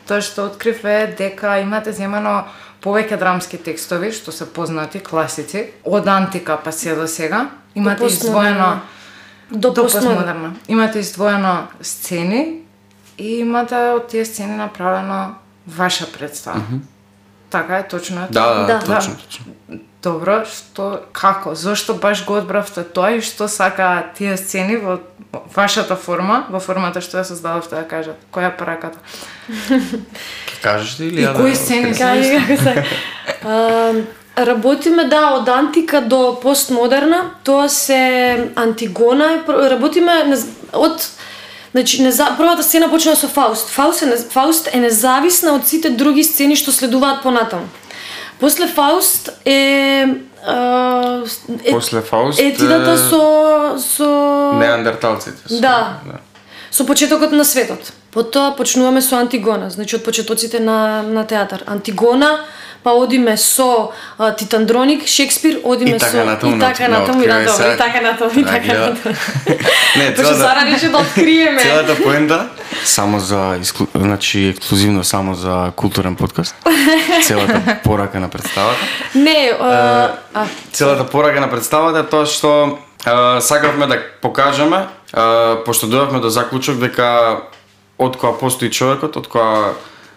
Тоа 0.06 0.20
што 0.20 0.46
открив 0.46 0.84
е 0.84 1.14
дека 1.18 1.58
имате 1.60 1.92
земено 1.92 2.44
повеќе 2.82 3.18
драмски 3.18 3.58
текстови, 3.58 4.12
што 4.12 4.32
се 4.32 4.46
познати, 4.46 5.00
класици, 5.00 5.70
од 5.84 6.06
антика 6.08 6.58
па 6.64 6.72
се 6.72 6.94
до 6.94 7.06
сега. 7.06 7.50
Имате 7.74 8.06
издвоено 8.06 8.80
До, 9.50 9.74
постмодерно. 9.74 10.56
Имате 10.68 10.98
издвоено 10.98 11.68
сцени 11.80 12.62
и 13.18 13.38
имате 13.40 13.76
од 13.76 14.08
тие 14.08 14.24
сцени 14.24 14.56
направено 14.56 15.34
ваша 15.66 16.12
представа. 16.12 16.60
Така 17.50 17.78
е, 17.78 17.88
точно 17.88 18.24
е. 18.24 18.26
Да, 18.30 18.54
да, 18.54 18.66
Да. 18.66 18.78
точно, 18.80 19.16
точно. 19.16 19.44
Добро, 20.02 20.42
што 20.50 21.04
како? 21.14 21.54
Зошто 21.54 21.94
баш 21.94 22.24
го 22.26 22.34
одбравте 22.40 22.82
тоа 22.82 23.12
и 23.14 23.20
што 23.22 23.46
сака 23.46 24.10
тие 24.18 24.34
сцени 24.36 24.76
во 24.82 24.98
вашата 25.54 25.94
форма, 25.94 26.42
во 26.50 26.58
формата 26.58 27.00
што 27.00 27.20
ја 27.20 27.24
создадовте 27.28 27.76
да 27.76 27.84
кажат? 27.86 28.18
Која 28.34 28.50
е 28.50 28.56
пораката? 28.56 28.98
Ке 30.48 30.58
кажеш 30.62 30.98
ли 30.98 31.06
или 31.06 31.22
И 31.22 31.24
ја 31.24 31.36
да 31.36 31.38
кои 31.38 31.54
сцени 31.54 31.94
се 31.94 32.84
Работиме 34.36 35.04
да 35.04 35.36
од 35.36 35.48
антика 35.48 36.00
до 36.00 36.38
постмодерна, 36.42 37.36
тоа 37.44 37.68
се 37.68 38.50
Антигона, 38.56 39.44
работиме 39.46 40.34
од 40.72 41.10
Значи, 41.72 42.02
неза... 42.02 42.34
првата 42.36 42.62
сцена 42.62 42.90
почнува 42.90 43.16
со 43.16 43.28
Фауст. 43.28 43.68
Фауст 43.68 44.02
е, 44.02 44.16
Фауст 44.30 44.68
е 44.72 44.80
независна 44.80 45.54
од 45.56 45.64
сите 45.68 45.90
други 45.90 46.24
сцени 46.24 46.56
што 46.56 46.72
следуваат 46.72 47.22
понатаму. 47.22 47.64
После 48.42 48.66
Фауст 48.66 49.30
е... 49.44 50.04
а, 50.46 51.22
е 51.64 51.70
После 51.70 52.00
Фауст 52.00 52.40
етидата 52.40 52.98
со... 52.98 53.74
со... 53.78 54.52
Неандерталците. 54.58 55.48
со- 55.48 55.60
Да. 55.60 56.00
со 56.70 56.84
почетокот 56.86 57.32
на 57.32 57.44
светот. 57.44 57.92
Потоа 58.12 58.52
почнуваме 58.56 59.00
со 59.02 59.16
Антигона, 59.16 59.70
значи 59.70 59.96
од 59.96 60.04
почетоците 60.04 60.60
на, 60.60 61.02
на 61.02 61.24
театар. 61.26 61.62
Антигона, 61.66 62.44
па 62.84 62.90
одиме 62.90 63.36
со 63.36 63.92
а, 64.18 64.34
Титандроник, 64.36 65.06
Шекспир, 65.06 65.60
одиме 65.64 65.96
И 65.96 65.98
така 65.98 66.10
со 66.10 66.24
натаму, 66.24 66.56
и 66.56 66.60
така 66.60 66.88
не 66.88 66.98
натаму, 66.98 67.22
и 67.22 67.24
откривај 67.24 67.38
натаму, 67.40 67.56
сега. 67.56 67.72
и 67.74 67.78
така 67.78 68.00
натаму, 68.00 68.30
и 68.36 68.44
Така, 68.44 68.58
така 68.60 68.78
да. 68.78 68.86
натаму. 68.90 69.14
Не, 69.96 70.14
Пошто 70.14 70.22
целата, 70.22 70.38
Сара 70.40 70.66
рече 70.66 70.88
да 70.88 70.98
откриеме. 70.98 71.60
целата 71.62 72.02
поента 72.02 72.48
само 72.84 73.20
за 73.20 73.56
исклу... 73.60 73.86
значи 73.94 74.48
ексклузивно 74.48 75.04
само 75.04 75.34
за 75.34 75.72
културен 75.76 76.16
подкаст. 76.16 76.56
Целата 77.22 77.78
порака 77.84 78.20
на 78.20 78.28
представата. 78.28 78.80
Не, 79.14 79.52
а, 79.60 80.10
а, 80.34 80.44
Целата 80.72 81.06
порака 81.06 81.40
на 81.40 81.50
представата 81.50 81.98
е 81.98 82.06
тоа 82.06 82.26
што 82.26 82.78
а, 83.06 83.40
сакавме 83.40 83.86
да 83.86 83.96
покажеме, 84.20 84.86
а, 85.12 85.56
пошто 85.64 85.86
дојавме 85.86 86.20
до 86.20 86.28
заклучок 86.28 86.76
дека 86.76 87.40
од 88.02 88.18
која 88.18 88.38
постои 88.40 88.70
човекот, 88.70 89.16
од 89.16 89.28
која 89.30 89.72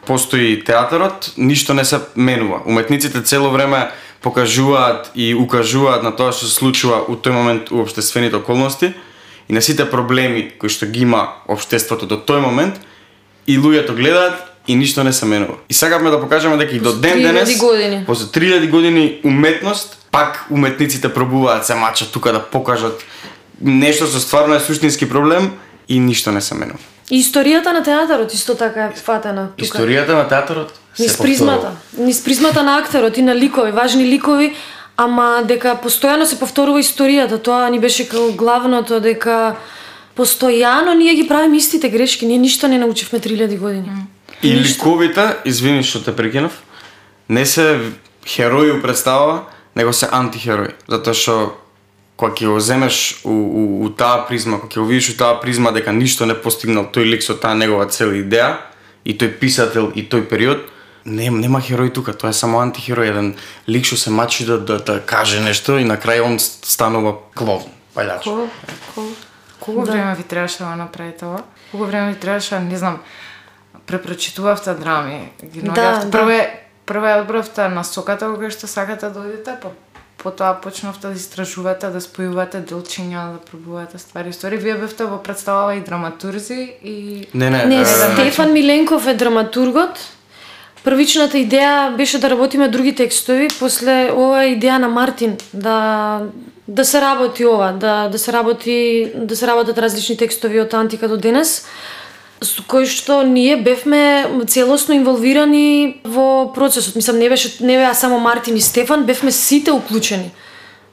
постои 0.05 0.57
театарот, 0.65 1.31
ништо 1.37 1.73
не 1.73 1.85
се 1.85 1.99
менува. 2.15 2.61
Уметниците 2.65 3.21
цело 3.21 3.49
време 3.49 3.89
покажуваат 4.21 5.11
и 5.15 5.33
укажуваат 5.35 6.03
на 6.03 6.11
тоа 6.15 6.33
што 6.33 6.49
се 6.49 6.57
случува 6.57 7.03
у 7.09 7.17
тој 7.17 7.33
момент 7.33 7.71
у 7.71 7.81
обштествените 7.83 8.41
околности 8.41 8.93
и 9.49 9.53
на 9.53 9.61
сите 9.61 9.85
проблеми 9.89 10.49
кои 10.57 10.69
што 10.69 10.89
ги 10.89 11.05
има 11.05 11.27
обштеството 11.47 12.09
до 12.09 12.17
тој 12.17 12.41
момент 12.41 12.81
и 13.47 13.59
луѓето 13.59 13.93
гледаат 13.93 14.41
и 14.67 14.75
ништо 14.75 15.03
не 15.03 15.13
се 15.13 15.25
менува. 15.25 15.61
И 15.69 15.73
сакавме 15.73 16.09
да 16.09 16.21
покажеме 16.21 16.57
дека 16.57 16.75
и 16.75 16.79
до 16.79 16.93
ден 16.93 17.19
3000 17.19 17.21
денес 17.21 17.57
години. 17.57 18.03
После 18.07 18.25
3000 18.25 18.69
години 18.69 19.21
уметност, 19.23 20.07
пак 20.11 20.45
уметниците 20.51 21.13
пробуваат 21.13 21.65
се 21.65 21.75
мачат 21.75 22.11
тука 22.11 22.33
да 22.33 22.41
покажат 22.41 23.05
нешто 23.61 24.07
што 24.07 24.19
стварно 24.19 24.55
е 24.55 24.59
суштински 24.59 25.09
проблем 25.09 25.51
и 25.87 25.99
ништо 25.99 26.31
не 26.31 26.41
се 26.41 26.55
менува. 26.55 26.79
И 27.11 27.21
историјата 27.21 27.73
на 27.73 27.83
театарот 27.83 28.33
исто 28.33 28.55
така 28.55 28.85
е 28.85 28.91
фатена 28.95 29.49
тука. 29.57 29.77
Историјата 29.77 30.15
на 30.15 30.27
театарот 30.27 30.73
се 30.95 31.03
Низ 31.03 31.17
призмата, 31.17 31.71
низ 31.97 32.23
призмата 32.23 32.63
на 32.63 32.77
актерот 32.77 33.17
и 33.17 33.21
на 33.21 33.35
ликови, 33.35 33.71
важни 33.71 34.05
ликови, 34.05 34.53
ама 34.97 35.43
дека 35.45 35.75
постојано 35.83 36.23
се 36.23 36.39
повторува 36.39 36.79
историјата, 36.79 37.41
тоа 37.43 37.69
ни 37.69 37.79
беше 37.79 38.07
како 38.09 38.31
главното 38.31 38.99
дека 38.99 39.55
постојано 40.17 40.95
ние 40.95 41.15
ги 41.15 41.27
правиме 41.27 41.57
истите 41.57 41.89
грешки, 41.89 42.25
ние 42.25 42.37
ништо 42.37 42.67
не 42.67 42.77
научивме 42.77 43.19
3000 43.19 43.59
години. 43.59 43.91
И 44.43 44.55
ликовите, 44.55 45.35
извини 45.45 45.83
што 45.83 46.03
те 46.03 46.15
прекинав, 46.15 46.63
не 47.29 47.45
се 47.45 47.79
херои 48.25 48.71
у 48.71 48.81
представа, 48.81 49.43
него 49.75 49.93
се 49.93 50.07
антихерои. 50.11 50.73
Затоа 50.87 51.13
што 51.13 51.35
кога 52.15 52.31
ќе 52.33 52.47
го 52.47 52.59
земеш 52.59 53.21
у, 53.23 53.31
у, 53.31 53.63
у 53.85 53.89
таа 53.89 54.25
призма, 54.27 54.59
кога 54.59 54.71
ќе 54.71 54.79
го 54.79 54.85
видиш 54.87 55.09
у 55.11 55.17
таа 55.17 55.39
призма 55.41 55.71
дека 55.75 55.91
ништо 55.91 56.25
не 56.25 56.35
постигнал 56.35 56.87
тој 56.87 57.09
лик 57.11 57.23
со 57.23 57.35
таа 57.35 57.55
негова 57.55 57.89
цела 57.91 58.15
идеја, 58.15 58.57
и 59.05 59.13
тој 59.13 59.35
писател 59.39 59.91
и 59.95 60.01
тој 60.07 60.25
период, 60.29 60.63
нема, 61.05 61.37
нема 61.37 61.59
херој 61.61 61.91
тука, 61.93 62.13
тоа 62.13 62.31
е 62.31 62.33
само 62.33 62.63
антихерој, 62.63 63.11
еден 63.11 63.35
лик 63.67 63.85
што 63.85 63.97
се 63.97 64.09
мачи 64.09 64.45
да, 64.45 64.57
да, 64.57 64.79
да 64.79 64.99
каже 65.01 65.39
нешто 65.43 65.77
и 65.77 65.83
на 65.85 65.97
крај 65.97 66.23
он 66.25 66.39
станува 66.39 67.17
кловн, 67.35 67.69
палјач. 67.95 68.23
Колку, 68.23 68.49
колку, 68.95 69.11
колку 69.59 69.81
време 69.91 70.15
ви 70.15 70.23
требаше 70.23 70.63
да 70.63 70.75
направите 70.75 71.25
ова? 71.25 71.43
Колку 71.71 71.85
време 71.85 72.13
ви 72.13 72.19
требаше, 72.19 72.59
не 72.59 72.77
знам, 72.77 72.99
препрочитувавте 73.85 74.73
драми, 74.73 75.31
ги 75.43 75.61
Да, 75.61 75.71
наоѓавте. 75.71 76.05
да. 76.05 76.11
Прво 76.11 76.29
е, 76.29 76.63
прво 76.85 77.07
е 77.07 77.21
одбравте 77.21 77.69
на 77.69 77.83
соката 77.83 78.25
кога 78.25 78.49
што 78.49 78.67
сакате 78.67 79.09
да 79.09 79.19
одите, 79.19 79.57
па 79.61 79.69
потоа 80.25 80.55
почнавте 80.61 81.11
да 81.13 81.13
истражувате, 81.13 81.91
да 81.93 82.01
спојувате 82.01 82.63
делчиња, 82.65 83.37
да 83.37 83.39
пробувате 83.45 84.01
ствари. 84.01 84.33
Стори, 84.33 84.57
вие 84.57 84.73
бевте 84.81 85.05
во 85.05 85.21
представава 85.21 85.75
и 85.77 85.83
драматурзи 85.85 86.61
и 86.81 86.95
Не, 87.33 87.49
не, 87.49 87.65
Не, 87.65 87.81
е, 87.81 87.85
Стефан 87.85 88.53
Миленков 88.53 89.07
е 89.07 89.13
драматургот. 89.13 90.01
Првичната 90.83 91.37
идеја 91.37 91.95
беше 91.97 92.19
да 92.19 92.29
работиме 92.29 92.67
други 92.69 92.95
текстови, 92.95 93.47
после 93.59 94.11
ова 94.13 94.43
е 94.45 94.53
идеја 94.57 94.77
на 94.77 94.89
Мартин 94.89 95.37
да 95.53 95.77
да 96.67 96.85
се 96.85 97.01
работи 97.01 97.45
ова, 97.45 97.71
да 97.73 98.09
да 98.09 98.19
се 98.19 98.33
работи 98.33 99.11
да 99.15 99.35
се 99.35 99.47
работат 99.47 99.77
различни 99.77 100.17
текстови 100.17 100.61
од 100.61 100.73
антика 100.73 101.07
до 101.07 101.17
денес 101.17 101.65
со 102.41 102.63
кои 102.67 102.85
што 102.85 103.23
ние 103.23 103.55
бевме 103.57 104.27
целосно 104.47 104.93
инволвирани 104.95 106.01
во 106.03 106.51
процесот. 106.55 106.95
Мислам 106.95 107.17
не 107.19 107.29
беше 107.29 107.51
не 107.59 107.77
беа 107.77 107.93
само 107.93 108.19
Мартин 108.19 108.55
и 108.55 108.61
Стефан, 108.61 109.05
бевме 109.05 109.31
сите 109.31 109.71
уклучени 109.71 110.31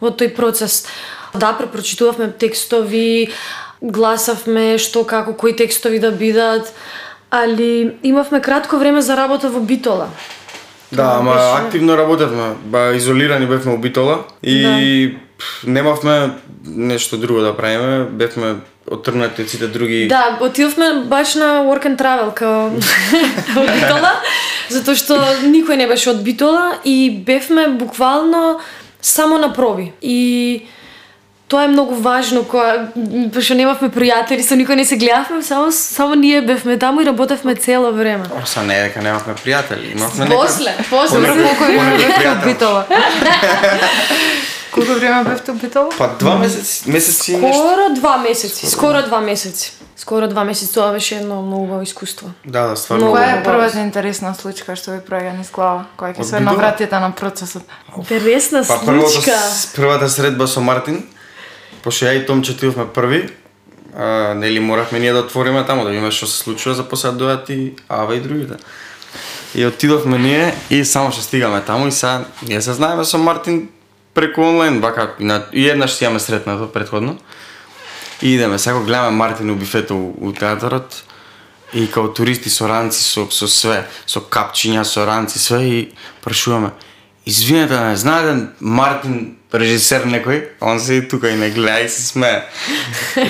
во 0.00 0.10
тој 0.10 0.34
процес. 0.34 0.86
Да, 1.34 1.52
препрочитувавме 1.52 2.32
текстови, 2.32 3.30
гласавме 3.82 4.78
што 4.78 5.04
како 5.04 5.34
кои 5.34 5.56
текстови 5.56 5.98
да 5.98 6.10
бидат, 6.12 6.72
али 7.30 7.96
имавме 8.02 8.40
кратко 8.40 8.76
време 8.76 9.02
за 9.02 9.16
работа 9.16 9.48
во 9.48 9.60
Битола. 9.60 10.08
Да, 10.92 11.16
ама 11.18 11.32
беше- 11.32 11.64
активно 11.66 11.96
работевме, 11.96 12.54
ба 12.64 12.92
изолирани 12.94 13.46
бевме 13.46 13.72
у 13.72 13.78
Битола 13.78 14.24
и 14.42 15.14
пф, 15.38 15.64
немавме 15.66 16.30
нешто 16.66 17.16
друго 17.16 17.40
да 17.40 17.56
правиме, 17.56 18.04
бевме 18.04 18.54
отргнати 18.90 19.42
од 19.42 19.48
сите 19.48 19.66
други 19.66 20.06
Да, 20.08 20.38
отидовме 20.40 21.04
баш 21.04 21.34
на 21.34 21.62
work 21.62 21.86
and 21.86 21.96
travel 21.96 22.32
као 22.32 22.70
во 23.54 23.62
Битола, 23.64 24.12
затоа 24.68 24.94
што 24.94 25.14
никој 25.44 25.76
не 25.76 25.86
беше 25.86 26.10
од 26.10 26.22
Битола 26.22 26.78
и 26.84 27.10
бевме 27.10 27.68
буквално 27.68 28.60
само 29.00 29.38
на 29.38 29.52
проби. 29.52 29.92
И 30.02 30.62
тоа 31.48 31.64
е 31.64 31.68
многу 31.68 31.94
важно 31.94 32.44
кога 32.44 32.88
пошто 33.32 33.54
немавме 33.54 33.90
пријатели, 33.90 34.40
со 34.40 34.54
никој 34.54 34.74
не 34.74 34.84
се 34.84 34.96
гледавме, 34.96 35.42
само 35.42 35.70
само 35.70 36.14
ние 36.14 36.40
бевме 36.42 36.78
таму 36.78 37.00
и 37.00 37.06
работевме 37.06 37.54
цело 37.56 37.92
време. 37.92 38.24
Оса 38.42 38.62
не 38.62 38.74
е 38.74 38.82
дека 38.82 39.00
немавме 39.00 39.34
пријатели, 39.36 39.92
имавме 39.92 40.26
После, 40.28 40.74
после 40.90 41.18
Понекогаш- 41.18 41.42
колку 41.48 41.64
време 41.64 41.78
понекогаш 41.78 42.02
бевте 42.02 42.20
пријател. 42.20 42.32
од 42.32 42.44
Битола? 42.44 42.86
Колку 44.72 44.92
време 44.94 45.24
бевте 45.24 45.52
од 45.52 45.58
Битола? 45.60 45.90
Па 45.98 46.08
два 46.18 46.38
месеци, 46.38 46.88
месеци 46.90 47.32
и 47.32 47.36
нешто. 47.36 47.60
Скоро 47.60 47.94
два 47.94 48.16
месеци, 48.18 48.66
скоро 48.66 49.02
два 49.02 49.20
месеци. 49.20 49.72
скоро 49.96 50.26
два 50.28 50.44
месеци 50.44 50.72
тоа 50.74 50.92
беше 50.92 51.14
едно 51.16 51.42
многу 51.42 51.64
убаво 51.64 51.82
искуство. 51.82 52.30
Да, 52.44 52.66
да, 52.66 52.76
стварно. 52.76 53.06
Која 53.12 53.40
е 53.40 53.42
првата 53.44 53.78
интересна 53.80 54.34
случка 54.34 54.76
што 54.76 54.90
ви 54.90 54.98
проаѓа 55.00 55.38
низ 55.38 55.50
глава? 55.52 55.84
Која 55.96 56.16
ќе 56.16 56.22
се 56.24 56.40
навратите 56.40 56.98
на 56.98 57.10
процесот? 57.12 57.62
Интересна 57.98 58.64
Па 58.68 58.78
случка. 58.78 59.36
с- 59.38 59.66
првата 59.76 60.08
средба 60.08 60.46
со 60.48 60.60
Мартин, 60.60 61.04
пошто 61.84 62.06
ја 62.06 62.22
и 62.22 62.26
Томче 62.26 62.52
отидовме 62.52 62.86
први, 62.86 63.28
а, 63.96 64.34
нели 64.34 64.60
моравме 64.60 64.98
ние 64.98 65.12
да 65.12 65.18
отвориме 65.20 65.66
таму, 65.66 65.84
да 65.84 65.90
видиме 65.90 66.10
што 66.10 66.26
се 66.26 66.38
случува, 66.38 66.74
за 66.74 66.82
после 66.82 67.10
да 67.10 67.16
дојдат 67.18 67.50
и 67.50 67.74
Ава 67.88 68.16
и 68.16 68.20
другите. 68.20 68.56
И 69.54 69.66
отидовме 69.66 70.18
ние 70.18 70.54
и 70.70 70.84
само 70.84 71.12
што 71.12 71.22
стигаме 71.22 71.60
таму 71.60 71.86
и 71.86 71.92
сега 71.92 72.24
ние 72.42 72.62
се 72.62 72.72
знаеме 72.72 73.04
со 73.04 73.18
Мартин 73.18 73.68
преку 74.14 74.42
онлайн, 74.42 74.80
вака 74.80 75.14
и, 75.18 75.24
на, 75.24 75.46
и 75.52 75.68
еднаш 75.68 75.96
си 75.96 76.04
јаме 76.04 76.18
сретнато 76.18 76.72
предходно. 76.72 77.18
И 78.22 78.34
идеме, 78.34 78.58
сега 78.58 78.80
гледаме 78.80 79.10
Мартин 79.10 79.50
у 79.50 79.54
бифето 79.54 79.96
у, 79.96 80.28
у 80.28 80.32
театарот 80.32 81.04
и 81.74 81.90
као 81.90 82.12
туристи 82.12 82.48
со 82.50 82.68
ранци, 82.68 83.02
со, 83.02 83.26
со 83.30 83.48
све, 83.48 83.86
со 84.06 84.20
капчиња, 84.20 84.84
со 84.84 85.06
ранци, 85.06 85.38
све 85.38 85.62
и 85.64 85.92
прашуваме. 86.22 86.70
Извинете 87.26 87.80
ме, 87.80 87.96
знаете 87.96 88.48
Мартин 88.60 89.36
режисер 89.52 90.04
некој? 90.04 90.58
Он 90.60 90.80
се 90.80 90.94
и 90.94 91.08
тука 91.08 91.30
и 91.30 91.36
не 91.36 91.50
гледа 91.50 91.80
и 91.80 91.88
се 91.88 92.02
смее. 92.02 92.42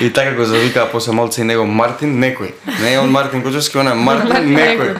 И 0.01 0.13
така 0.13 0.35
го 0.35 0.45
завика 0.45 0.89
после 0.91 1.13
малце 1.13 1.41
и 1.41 1.43
него 1.43 1.65
Мартин 1.65 2.19
некој. 2.19 2.53
Не 2.81 2.93
е 2.93 2.99
он 2.99 3.11
Мартин 3.11 3.43
Кочевски, 3.43 3.77
он 3.77 3.87
е 3.87 3.93
Мартин 3.93 4.49
некој. 4.49 4.99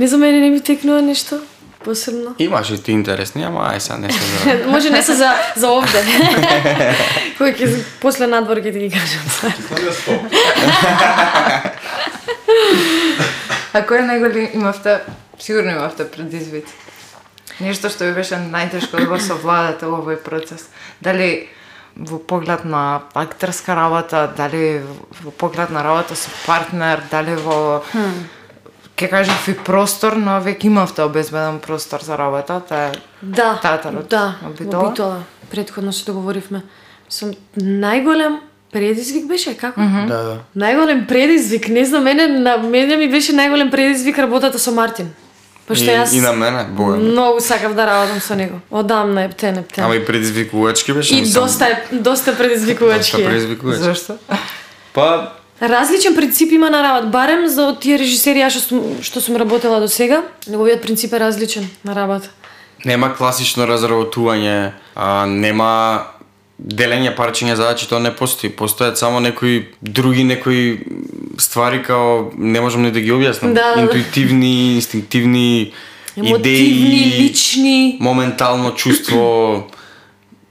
Не 0.00 0.08
за 0.08 0.18
мене 0.18 0.40
не 0.40 0.50
ми 0.50 0.60
текнува 0.60 1.02
нешто 1.02 1.40
посебно. 1.82 2.34
Имаш 2.38 2.70
и 2.70 2.82
ти 2.82 2.92
интересни, 2.92 3.44
ама 3.44 3.72
ај 3.72 3.78
сега 3.78 3.98
не 3.98 4.12
се 4.12 4.18
за... 4.44 4.68
Може 4.68 4.90
не 4.90 5.02
се 5.02 5.14
за 5.14 5.32
за 5.56 5.70
овде. 5.70 6.04
Кој 7.38 7.56
ќе 7.58 7.82
после 8.00 8.26
надвор 8.26 8.62
ќе 8.62 8.72
ти 8.72 8.78
ги 8.78 8.90
кажам. 8.90 9.24
А 13.72 13.80
кој 13.88 14.02
најголи 14.04 14.50
имавте, 14.52 14.98
сигурно 15.40 15.70
имавте 15.72 16.04
предизвици? 16.04 16.74
Нешто 17.60 17.88
што 17.92 18.04
ви 18.04 18.12
беше 18.16 18.36
најтешко 18.36 19.00
да 19.00 19.06
го 19.08 19.18
совладате 19.20 19.88
во 19.88 20.02
овој 20.02 20.18
процес? 20.20 20.66
Дали 21.00 21.48
во 21.96 22.18
поглед 22.18 22.64
на 22.64 23.02
актерска 23.14 23.76
работа, 23.76 24.26
дали 24.36 24.82
во 25.22 25.30
поглед 25.30 25.70
на 25.70 25.84
работа 25.84 26.16
со 26.16 26.30
партнер, 26.46 27.02
дали 27.10 27.36
во 27.36 27.82
ќе 28.96 29.10
кажав 29.10 29.48
и 29.48 29.54
простор, 29.56 30.12
но 30.16 30.40
веќе 30.40 30.64
имавте 30.64 31.02
обезбеден 31.02 31.58
простор 31.58 32.00
за 32.00 32.18
работа, 32.18 32.60
тоа 32.60 32.78
е 32.78 32.92
Да, 33.22 33.58
театарот 33.62 34.08
да, 34.08 34.36
во 34.42 34.48
во 34.48 34.54
Битола. 34.54 34.90
Битола. 34.90 35.18
Предходно 35.50 35.92
се 35.92 36.04
договоривме. 36.04 36.62
Сум 37.08 37.32
најголем 37.56 38.36
предизвик 38.72 39.26
беше 39.26 39.54
како? 39.54 39.80
Да, 40.08 40.18
да. 40.18 40.36
Најголем 40.56 41.06
предизвик, 41.06 41.68
не 41.68 41.84
знам, 41.84 42.04
мене 42.04 42.26
на 42.28 42.56
мене 42.58 42.96
ми 42.96 43.08
беше 43.08 43.32
најголем 43.32 43.70
предизвик 43.70 44.18
работата 44.18 44.58
со 44.58 44.72
Мартин. 44.72 45.10
Пошто 45.66 45.84
И, 45.84 45.88
јас 45.88 46.12
и 46.12 46.20
на 46.20 46.32
мене, 46.32 46.64
бога. 46.66 46.96
ми. 46.96 47.02
многу 47.04 47.40
сакав 47.40 47.74
да 47.74 47.86
работам 47.86 48.20
со 48.20 48.34
него. 48.34 48.60
Одамна 48.70 49.22
ептен, 49.22 49.58
ептен. 49.58 49.84
Ама 49.84 49.94
и 49.96 50.04
предизвикувачки 50.06 50.92
беше. 50.92 51.14
И 51.14 51.32
доста 51.32 51.66
е- 51.66 51.82
доста 51.92 52.36
предизвикувачки. 52.38 53.10
Доста 53.10 53.22
е. 53.22 53.26
предизвикувачки. 53.26 53.82
Зошто? 53.82 54.16
Па, 54.94 55.32
Различен 55.62 56.14
принцип 56.14 56.52
има 56.52 56.70
на 56.70 56.82
работа, 56.82 57.06
барем 57.06 57.48
за 57.48 57.76
тие 57.80 57.98
режисери 57.98 58.42
што 58.50 58.60
сум, 58.60 58.80
што 59.02 59.20
сум 59.20 59.36
работела 59.36 59.80
до 59.80 59.88
сега, 59.88 60.22
неговиот 60.48 60.82
принцип 60.82 61.12
е 61.12 61.20
различен 61.20 61.68
на 61.84 61.94
работа. 61.94 62.28
нема 62.84 63.14
класично 63.14 63.62
разработување, 63.66 64.72
а, 64.96 65.26
нема 65.26 66.02
делење 66.58 67.14
парчиња 67.16 67.54
задачи, 67.54 67.86
тоа 67.88 68.00
не 68.00 68.10
постои. 68.10 68.50
Постојат 68.50 68.94
само 68.94 69.20
некои 69.20 69.68
други 69.82 70.24
некои 70.24 70.80
ствари 71.38 71.82
као 71.82 72.30
не 72.38 72.60
можам 72.60 72.82
ни 72.82 72.90
да 72.90 73.00
ги 73.00 73.12
објаснам. 73.12 73.54
Да, 73.54 73.70
да, 73.70 73.74
да. 73.74 73.80
Интуитивни, 73.82 74.74
инстинктивни 74.74 75.72
Емотивни, 76.16 76.38
идеи, 76.38 77.18
лични. 77.22 77.96
моментално 78.00 78.74
чувство, 78.74 79.64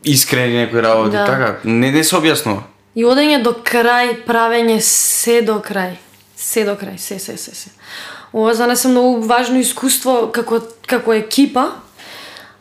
искрени 0.06 0.58
некои 0.58 0.82
работи, 0.82 1.12
Да. 1.12 1.26
така. 1.26 1.60
Не 1.65 1.91
не 1.91 2.04
се 2.04 2.15
објаснува. 2.15 2.60
И 2.95 3.06
одење 3.08 3.39
до 3.43 3.54
крај, 3.63 4.25
правење 4.27 4.80
се 4.84 5.41
до 5.41 5.62
крај. 5.63 5.95
Се 6.36 6.65
до 6.65 6.75
крај, 6.75 6.97
се, 6.97 7.19
се, 7.19 7.38
се, 7.38 7.56
се. 7.56 7.69
Ова 8.34 8.54
за 8.54 8.67
нас 8.67 8.86
е 8.86 8.88
многу 8.91 9.21
важно 9.27 9.60
искуство 9.60 10.32
како, 10.32 10.60
како 10.88 11.13
екипа, 11.13 11.69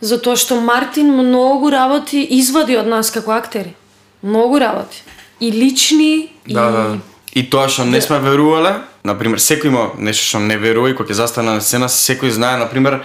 затоа 0.01 0.37
што 0.37 0.61
Мартин 0.61 1.13
многу 1.17 1.71
работи 1.71 2.23
извади 2.39 2.77
од 2.79 2.87
нас 2.87 3.11
како 3.11 3.33
актери. 3.35 3.75
Многу 4.23 4.59
работи. 4.59 5.03
И 5.41 5.53
лични, 5.53 6.33
Да, 6.47 6.69
и... 6.69 6.73
да. 6.73 6.99
И 7.33 7.45
тоа 7.51 7.69
што 7.71 7.85
не 7.87 8.01
сме 8.03 8.19
верувале, 8.19 8.81
на 9.07 9.15
пример, 9.19 9.39
секој 9.39 9.71
има 9.71 9.85
нешто 9.99 10.27
што 10.27 10.39
не 10.43 10.57
верува 10.59 10.91
и 10.91 10.97
кога 10.99 11.13
ќе 11.13 11.23
застане 11.23 11.55
на 11.55 11.63
сцена, 11.63 11.87
секој 11.87 12.35
знае, 12.35 12.59
на 12.59 12.67
пример, 12.67 13.01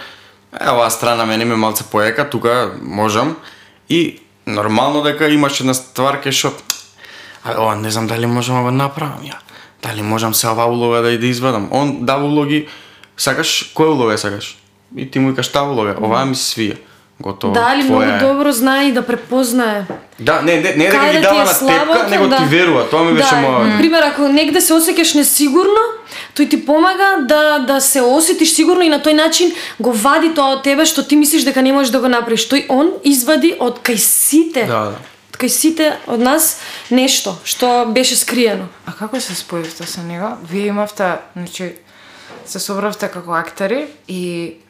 е, 0.52 0.70
оваа 0.70 0.90
страна 0.90 1.26
мене 1.26 1.46
ми 1.46 1.56
малце 1.56 1.86
поека, 1.92 2.30
тука 2.30 2.74
можам. 2.82 3.36
И 3.90 4.20
нормално 4.46 5.04
дека 5.04 5.30
имаш 5.30 5.62
една 5.62 5.78
ствар 5.78 6.18
кај 6.26 6.34
што 6.34 6.54
а 7.46 7.62
ова 7.62 7.76
не 7.76 7.92
знам 7.92 8.08
дали 8.08 8.26
можам 8.26 8.56
да 8.58 8.62
го 8.64 8.72
направам 8.72 9.22
ја. 9.24 9.38
Дали 9.84 10.02
можам 10.02 10.34
се 10.34 10.48
оваа 10.50 10.66
улога 10.66 11.02
да 11.02 11.14
ја 11.14 11.20
да 11.20 11.28
извадам. 11.28 11.70
Он 11.72 12.06
дава 12.06 12.26
улоги, 12.26 12.68
сакаш 13.18 13.72
која 13.76 13.94
улога 13.94 14.18
сакаш? 14.18 14.58
И 14.98 15.12
ти 15.12 15.20
му 15.20 15.30
викаш 15.30 15.52
таа 15.52 15.70
улога, 15.70 15.96
оваа 16.02 16.26
ми 16.26 16.36
се 16.36 16.46
свија. 16.56 16.78
Готово. 17.20 17.54
Дали 17.54 17.86
твоја 17.88 18.18
многу 18.18 18.34
добро 18.34 18.52
знае 18.52 18.90
и 18.90 18.92
да 18.92 19.02
препознае. 19.02 19.86
Да, 20.20 20.42
не, 20.42 20.58
не, 20.60 20.74
не 20.76 20.90
дека 20.90 20.98
Кај 20.98 21.12
ги 21.12 21.22
да 21.22 21.22
дава 21.22 21.46
на 21.46 21.54
слабото, 21.54 22.10
него 22.10 22.28
да. 22.28 22.38
ти 22.38 22.44
верува. 22.44 22.90
Тоа 22.90 23.04
ми 23.04 23.14
беше 23.14 23.36
да, 23.36 23.42
моја. 23.46 23.64
Например, 23.72 24.04
ако 24.04 24.28
негде 24.28 24.62
се 24.62 24.74
осеќаш 24.76 25.16
несигурно, 25.16 25.86
тој 26.36 26.50
ти 26.50 26.60
помага 26.66 27.24
да 27.24 27.60
да 27.60 27.80
се 27.80 28.02
осетиш 28.02 28.52
сигурно 28.56 28.84
и 28.84 28.92
на 28.92 29.00
тој 29.00 29.16
начин 29.16 29.54
го 29.80 29.94
вади 29.94 30.34
тоа 30.36 30.58
од 30.58 30.64
тебе 30.68 30.84
што 30.86 31.08
ти 31.08 31.16
мислиш 31.16 31.48
дека 31.48 31.62
не 31.62 31.72
можеш 31.72 31.96
да 31.96 32.04
го 32.04 32.12
направиш. 32.12 32.50
Тој 32.52 32.66
он 32.70 32.92
извади 33.04 33.56
од 33.60 33.80
кај 33.80 33.96
сите. 33.96 34.66
Да, 34.68 34.92
да. 34.92 35.15
Така 35.36 35.50
Кај 35.50 35.52
сите 35.52 35.88
од 36.08 36.22
нас 36.24 36.62
нешто 36.90 37.34
што 37.44 37.92
беше 37.92 38.16
скриено. 38.16 38.70
А 38.88 38.94
како 38.96 39.20
се 39.20 39.36
споивте 39.36 39.84
со 39.84 40.00
него? 40.00 40.38
Вие 40.48 40.72
имавте, 40.72 41.18
значи, 41.36 41.76
се 42.46 42.60
собравте 42.60 43.08
како 43.08 43.34
актери 43.34 43.86
и, 44.08 44.22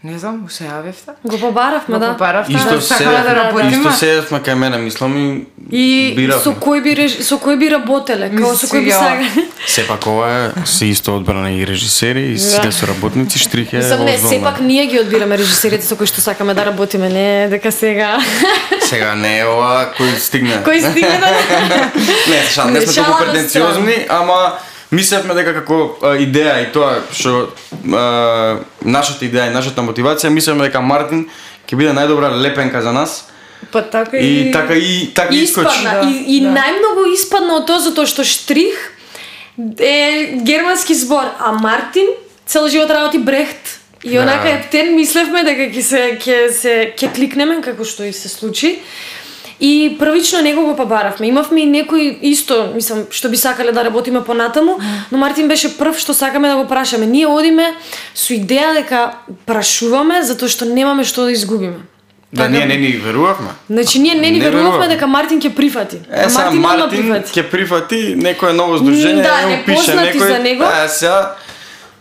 не 0.04 0.20
знам, 0.20 0.46
се 0.50 0.64
јавивте? 0.64 1.12
Го 1.24 1.40
побаравме, 1.40 2.00
да. 2.00 2.08
Го 2.08 2.14
побаравте, 2.14 2.54
Исто 2.54 2.70
да, 2.72 2.82
сакаме 2.82 3.22
да 3.24 3.36
работиме. 3.36 3.72
Исто 3.72 3.92
седевме 3.94 4.40
кај 4.40 4.54
мене, 4.56 4.78
мислам 4.78 5.18
и 5.18 5.46
И 5.72 6.14
биравме. 6.16 6.44
со 6.44 6.52
кој 6.52 6.84
би 6.84 6.96
реж- 6.96 7.22
со 7.22 7.36
кој 7.36 7.58
би 7.58 7.70
работеле, 7.70 8.30
како 8.32 8.56
се 8.56 8.68
со 8.68 8.76
кој 8.76 8.84
би 8.84 8.92
сакале. 8.92 9.30
Сепак 9.68 10.08
ова 10.08 10.30
е 10.30 10.66
се 10.66 10.86
исто 10.86 11.16
одбрана 11.16 11.52
и 11.52 11.68
режисери 11.68 12.32
и 12.32 12.38
сите 12.40 12.72
соработници, 12.72 13.40
штрих 13.40 13.74
е 13.74 13.78
Мислам, 13.78 14.06
не, 14.06 14.18
сепак 14.18 14.60
ние 14.60 14.86
ги 14.86 15.00
одбираме 15.00 15.38
режисерите 15.38 15.86
со 15.86 15.96
кои 15.96 16.06
што 16.06 16.22
сакаме 16.22 16.54
да 16.54 16.66
работиме, 16.66 17.10
не 17.10 17.48
дека 17.50 17.72
сега. 17.72 18.18
Сега 18.82 19.16
не 19.16 19.40
е 19.40 19.46
ова 19.46 19.90
кој 19.98 20.18
стигне. 20.18 20.62
кој 20.64 20.80
стигне 20.82 21.18
да... 21.18 21.30
Не, 22.30 22.40
шал, 22.46 22.70
не 22.70 22.82
сме 22.82 23.04
толку 23.04 23.20
претенциозни, 23.20 24.06
ама 24.10 24.54
мислевме 24.96 25.36
дека 25.38 25.54
како 25.60 25.80
а, 26.02 26.16
идеја 26.22 26.58
и 26.64 26.72
тоа 26.74 26.98
што 27.12 27.52
а, 27.92 28.58
нашата 28.82 29.28
идеја 29.28 29.50
и 29.52 29.56
нашата 29.56 29.84
мотивација, 29.86 30.32
мислевме 30.34 30.70
дека 30.70 30.82
Мартин 30.82 31.28
ќе 31.68 31.78
биде 31.80 31.94
најдобра 31.98 32.32
лепенка 32.42 32.82
за 32.82 32.94
нас. 32.96 33.24
Па 33.72 33.82
така 33.82 34.18
И 34.18 34.52
така 34.52 34.76
и 34.76 35.14
така 35.14 35.34
и 35.36 35.44
искочи. 35.44 35.68
Испадна. 35.68 36.02
Да, 36.02 36.10
и 36.10 36.38
и 36.38 36.42
да. 36.42 36.52
најмногу 36.56 37.08
испадна 37.14 37.56
од 37.62 37.66
тоа 37.68 37.80
затоа 37.80 38.06
што 38.06 38.24
Штрих 38.24 38.92
е 39.80 40.38
германски 40.44 40.94
збор, 40.94 41.26
а 41.40 41.52
Мартин 41.52 42.08
цел 42.46 42.68
живот 42.68 42.90
работи 42.90 43.18
Брехт. 43.18 43.80
И 44.04 44.14
Да. 44.14 44.22
онака 44.22 44.50
ептен 44.50 44.96
мислевме 44.96 45.44
дека 45.44 45.72
ќе 45.74 45.82
се 45.82 46.02
ќе 46.22 46.52
се 46.52 46.74
ќе 46.94 47.14
кликнеме 47.16 47.62
како 47.62 47.86
што 47.86 48.06
и 48.06 48.14
се 48.14 48.30
случи. 48.30 48.80
И 49.60 49.96
првично 50.00 50.42
него 50.42 50.66
го 50.66 50.76
побаравме. 50.76 51.28
Имавме 51.28 51.62
и 51.62 51.66
некои 51.66 52.20
исто, 52.22 52.72
мислам, 52.76 53.06
што 53.12 53.30
би 53.30 53.38
сакале 53.38 53.72
да 53.72 53.86
работиме 53.86 54.24
понатаму, 54.24 54.80
но 55.12 55.18
Мартин 55.18 55.48
беше 55.48 55.78
прв 55.78 55.96
што 56.00 56.14
сакаме 56.14 56.50
да 56.50 56.56
го 56.56 56.68
прашаме. 56.68 57.06
Ние 57.06 57.28
одиме 57.28 57.74
со 58.14 58.34
идеја 58.36 58.74
дека 58.76 59.16
прашуваме 59.46 60.24
затоа 60.24 60.52
што 60.52 60.66
немаме 60.66 61.08
што 61.08 61.24
да 61.24 61.32
изгубиме. 61.32 61.88
Да, 62.36 62.50
ние 62.50 62.66
не 62.66 62.76
ни 62.76 62.92
верувавме. 63.00 63.56
Значи 63.70 64.00
ние 64.00 64.16
не 64.16 64.30
ни 64.32 64.40
Не 64.40 64.50
верувавме 64.50 64.88
дека 64.88 65.08
Мартин 65.08 65.40
ќе 65.40 65.56
прифати. 65.56 66.04
Е, 66.12 66.30
сега 66.30 66.50
одма 66.50 66.76
Мартин 66.76 67.24
ќе 67.24 67.50
прифати 67.50 68.16
некое 68.16 68.54
ново 68.54 68.78
здружение, 68.78 69.24
Да, 69.24 69.48
не 69.48 69.64
пише 69.64 69.96
некој, 69.96 70.20
за 70.20 70.40
него. 70.40 70.64
Е, 70.64 70.90
сега 70.90 71.36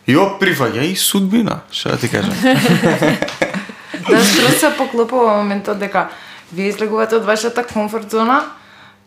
Јо 0.09 0.35
прифаќа 0.41 0.85
и 0.85 0.97
судбина, 1.01 1.63
што 1.73 1.95
да 1.95 1.97
ти 1.97 2.09
кажам. 2.09 2.35
Да, 4.05 4.21
се 4.21 4.69
поклопува 4.77 5.37
моментот 5.39 5.79
дека 5.79 6.11
вие 6.55 6.69
излегувате 6.69 7.17
од 7.17 7.25
вашата 7.25 7.65
комфорт 7.67 8.11
зона, 8.11 8.43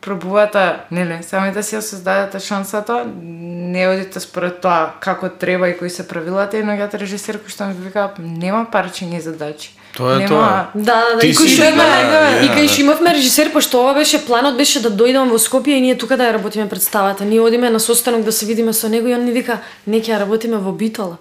пробувате, 0.01 0.75
нели, 0.91 1.19
самите 1.23 1.63
си 1.63 1.75
ја 1.75 1.79
создадете 1.81 2.39
шансата, 2.39 3.05
не 3.23 3.88
одите 3.88 4.19
според 4.19 4.62
тоа 4.62 4.93
како 4.99 5.29
треба 5.29 5.69
и 5.69 5.77
кои 5.77 5.89
се 5.89 6.07
правилата 6.07 6.57
и 6.57 6.63
наоѓате 6.63 6.99
режисер 7.01 7.39
кој 7.41 7.49
што 7.49 7.65
ми 7.67 7.73
вика 7.73 8.12
нема 8.19 8.65
парчиња 8.71 9.19
задачи. 9.19 9.73
Тоа 9.97 10.13
е 10.15 10.17
Нема- 10.17 10.29
тоа. 10.29 10.67
Да, 10.75 10.95
да, 10.95 11.15
да, 11.15 11.19
Ти 11.19 11.27
и 11.27 11.33
кој 11.33 11.47
си, 11.47 11.55
што 11.55 11.63
да, 11.63 11.88
да, 12.12 12.45
и 12.45 12.49
кај 12.49 12.62
да. 12.62 12.67
што 12.69 12.81
имавме 12.81 13.13
режисер, 13.17 13.51
пошто 13.53 13.81
ова 13.81 13.93
беше 13.93 14.25
планот 14.25 14.57
беше 14.57 14.81
да 14.81 14.91
дојдеме 14.91 15.31
во 15.31 15.39
Скопје 15.41 15.75
и 15.77 15.81
ние 15.81 15.97
тука 15.97 16.17
да 16.17 16.29
ја 16.29 16.33
работиме 16.38 16.69
представата. 16.69 17.25
Ние 17.25 17.41
одиме 17.41 17.69
на 17.69 17.79
состанок 17.79 18.23
да 18.23 18.31
се 18.31 18.45
видиме 18.45 18.73
со 18.73 18.89
него 18.89 19.07
и 19.07 19.15
он 19.15 19.25
ни 19.25 19.31
вика, 19.31 19.60
не 19.88 19.97
ќе 19.97 20.13
ја 20.13 20.19
работиме 20.19 20.57
во 20.57 20.71
Битола. 20.71 21.17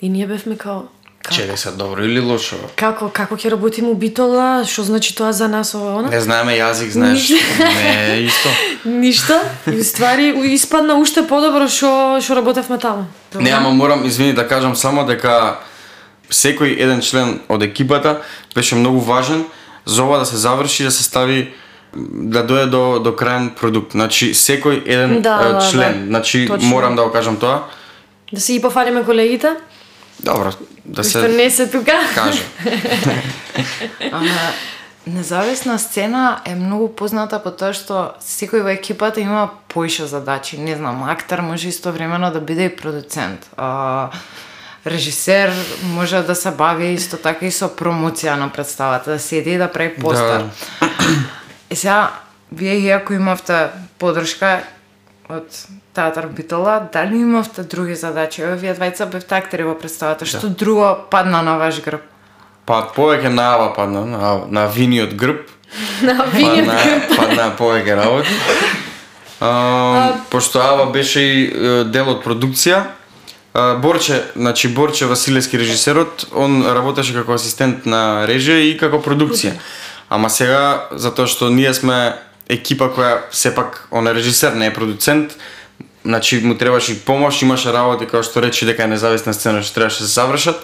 И 0.00 0.08
ние 0.08 0.26
бевме 0.26 0.56
као, 0.56 0.88
Чеде 1.30 1.56
се 1.56 1.70
добро 1.70 2.04
или 2.04 2.20
лошо? 2.20 2.56
како 2.76 3.08
како 3.08 3.36
ќе 3.36 3.50
работиме 3.50 3.88
у 3.88 3.94
Битола, 3.94 4.64
што 4.64 4.82
значи 4.82 5.14
тоа 5.14 5.32
за 5.32 5.48
нас 5.48 5.74
ова 5.74 5.98
она? 5.98 6.08
Не 6.08 6.20
знаеме 6.20 6.52
јазик, 6.58 6.90
знаеш. 6.90 7.30
Не 7.58 8.14
е 8.14 8.22
исто. 8.24 8.48
Ништо. 8.84 9.40
И 9.66 9.82
ствари 9.84 10.32
испадна 10.54 10.94
уште 10.94 11.22
подобро 11.26 11.68
што 11.68 12.20
што 12.20 12.34
работевме 12.34 12.78
таму. 12.78 13.06
Не, 13.34 13.50
ама 13.50 13.70
морам, 13.70 14.04
извини, 14.06 14.32
да 14.32 14.48
кажам 14.48 14.76
само 14.76 15.04
дека 15.06 15.58
секој 16.30 16.78
еден 16.78 17.00
член 17.00 17.40
од 17.48 17.62
екипата 17.62 18.20
беше 18.54 18.74
многу 18.74 18.98
важен 18.98 19.44
за 19.86 20.02
ова 20.04 20.18
да 20.18 20.26
се 20.26 20.36
заврши, 20.36 20.84
да 20.84 20.90
се 20.90 21.02
стави 21.02 21.54
да 21.96 22.42
дојде 22.46 22.66
до 22.70 22.98
до 22.98 23.12
краен 23.16 23.50
продукт. 23.60 23.92
Значи 23.92 24.34
секој 24.34 24.82
еден 24.86 25.22
Да, 25.22 25.38
да, 25.38 25.70
член, 25.70 26.00
да. 26.00 26.06
значи 26.06 26.46
Точно. 26.48 26.68
морам 26.68 26.96
да 26.96 27.02
го 27.04 27.12
кажам 27.12 27.36
тоа. 27.36 27.62
Да 28.32 28.40
се 28.40 28.52
и 28.54 28.62
пофалиме 28.62 29.04
колегите, 29.04 29.54
Добро, 30.18 30.52
да 30.84 31.04
што 31.04 31.20
се 31.20 31.28
не 31.28 31.50
се 31.50 31.66
тука. 31.70 31.98
каже. 32.14 32.42
Ама 34.12 34.52
независна 35.06 35.78
сцена 35.78 36.40
е 36.44 36.54
многу 36.54 36.88
позната 36.88 37.38
по 37.42 37.50
тоа 37.50 37.72
што 37.72 38.16
секој 38.20 38.64
во 38.66 38.74
екипата 38.74 39.20
има 39.20 39.50
поише 39.68 40.06
задачи. 40.06 40.58
Не 40.58 40.76
знам, 40.76 41.04
актер 41.04 41.40
може 41.40 41.68
истовремено 41.68 42.30
да 42.30 42.40
биде 42.40 42.64
и 42.64 42.76
продуцент. 42.76 43.50
А, 43.56 44.10
режисер 44.86 45.52
може 45.82 46.22
да 46.22 46.34
се 46.34 46.50
бави 46.50 46.92
исто 46.94 47.16
така 47.16 47.46
и 47.46 47.52
со 47.52 47.68
промоција 47.68 48.34
на 48.34 48.48
представата, 48.48 49.10
да 49.10 49.18
седи 49.18 49.54
и 49.54 49.58
да 49.58 49.72
прави 49.72 49.94
постер. 49.94 50.42
Да. 50.80 50.88
Е 51.70 51.76
сега, 51.76 52.10
вие 52.52 52.78
иако 52.78 53.12
имавте 53.12 53.68
подршка 53.98 54.62
од 55.28 55.66
Театар 55.96 56.26
Битола, 56.26 56.88
дали 56.92 57.16
имавте 57.16 57.62
други 57.62 57.94
задачи? 57.94 58.42
Еве, 58.42 58.56
вие 58.60 58.74
двајца 58.76 59.06
бевте 59.08 59.32
актери 59.38 59.64
во 59.64 59.72
представата, 59.80 60.26
што 60.28 60.50
друго 60.52 60.90
падна 61.08 61.40
на 61.40 61.54
ваш 61.56 61.78
грб? 61.80 62.02
Па 62.68 62.82
повеќе 62.92 63.32
на 63.32 63.46
Ава 63.54 63.70
падна, 63.72 64.02
на, 64.04 64.32
на 64.44 64.66
виниот 64.68 65.14
грб. 65.16 65.48
На 66.04 66.26
виниот 66.34 66.68
Падна, 66.68 67.00
падна 67.16 67.48
повеќе 67.56 67.96
работи. 67.96 68.36
А, 69.40 70.12
пошто 70.28 70.60
Ава 70.60 70.90
беше 70.92 71.24
и 71.24 71.40
дел 71.88 72.12
од 72.12 72.20
продукција, 72.28 72.84
а, 73.54 73.74
Борче, 73.80 74.20
значи 74.36 74.68
Борче 74.68 75.08
Василевски 75.08 75.56
режисерот, 75.56 76.28
он 76.36 76.60
работеше 76.76 77.16
како 77.16 77.40
асистент 77.40 77.88
на 77.88 78.26
режија 78.28 78.60
и 78.68 78.76
како 78.76 79.00
продукција. 79.00 79.56
Ама 80.12 80.28
сега, 80.28 80.90
затоа 80.92 81.24
што 81.24 81.48
ние 81.48 81.72
сме 81.72 82.18
екипа 82.52 82.92
која 82.92 83.20
сепак 83.32 83.86
он 83.90 84.12
е 84.12 84.14
режисер, 84.14 84.52
не 84.52 84.68
е 84.68 84.74
продуцент, 84.74 85.32
значи 86.06 86.40
му 86.40 86.54
требаше 86.54 86.92
и 86.92 86.98
помош, 86.98 87.42
имаше 87.42 87.72
работи 87.74 88.06
како 88.06 88.22
што 88.22 88.40
рече 88.40 88.66
дека 88.66 88.86
е 88.86 88.94
независна 88.94 89.34
сцена 89.34 89.62
што 89.62 89.80
требаше 89.80 90.06
да 90.06 90.08
се 90.08 90.14
завршат. 90.14 90.62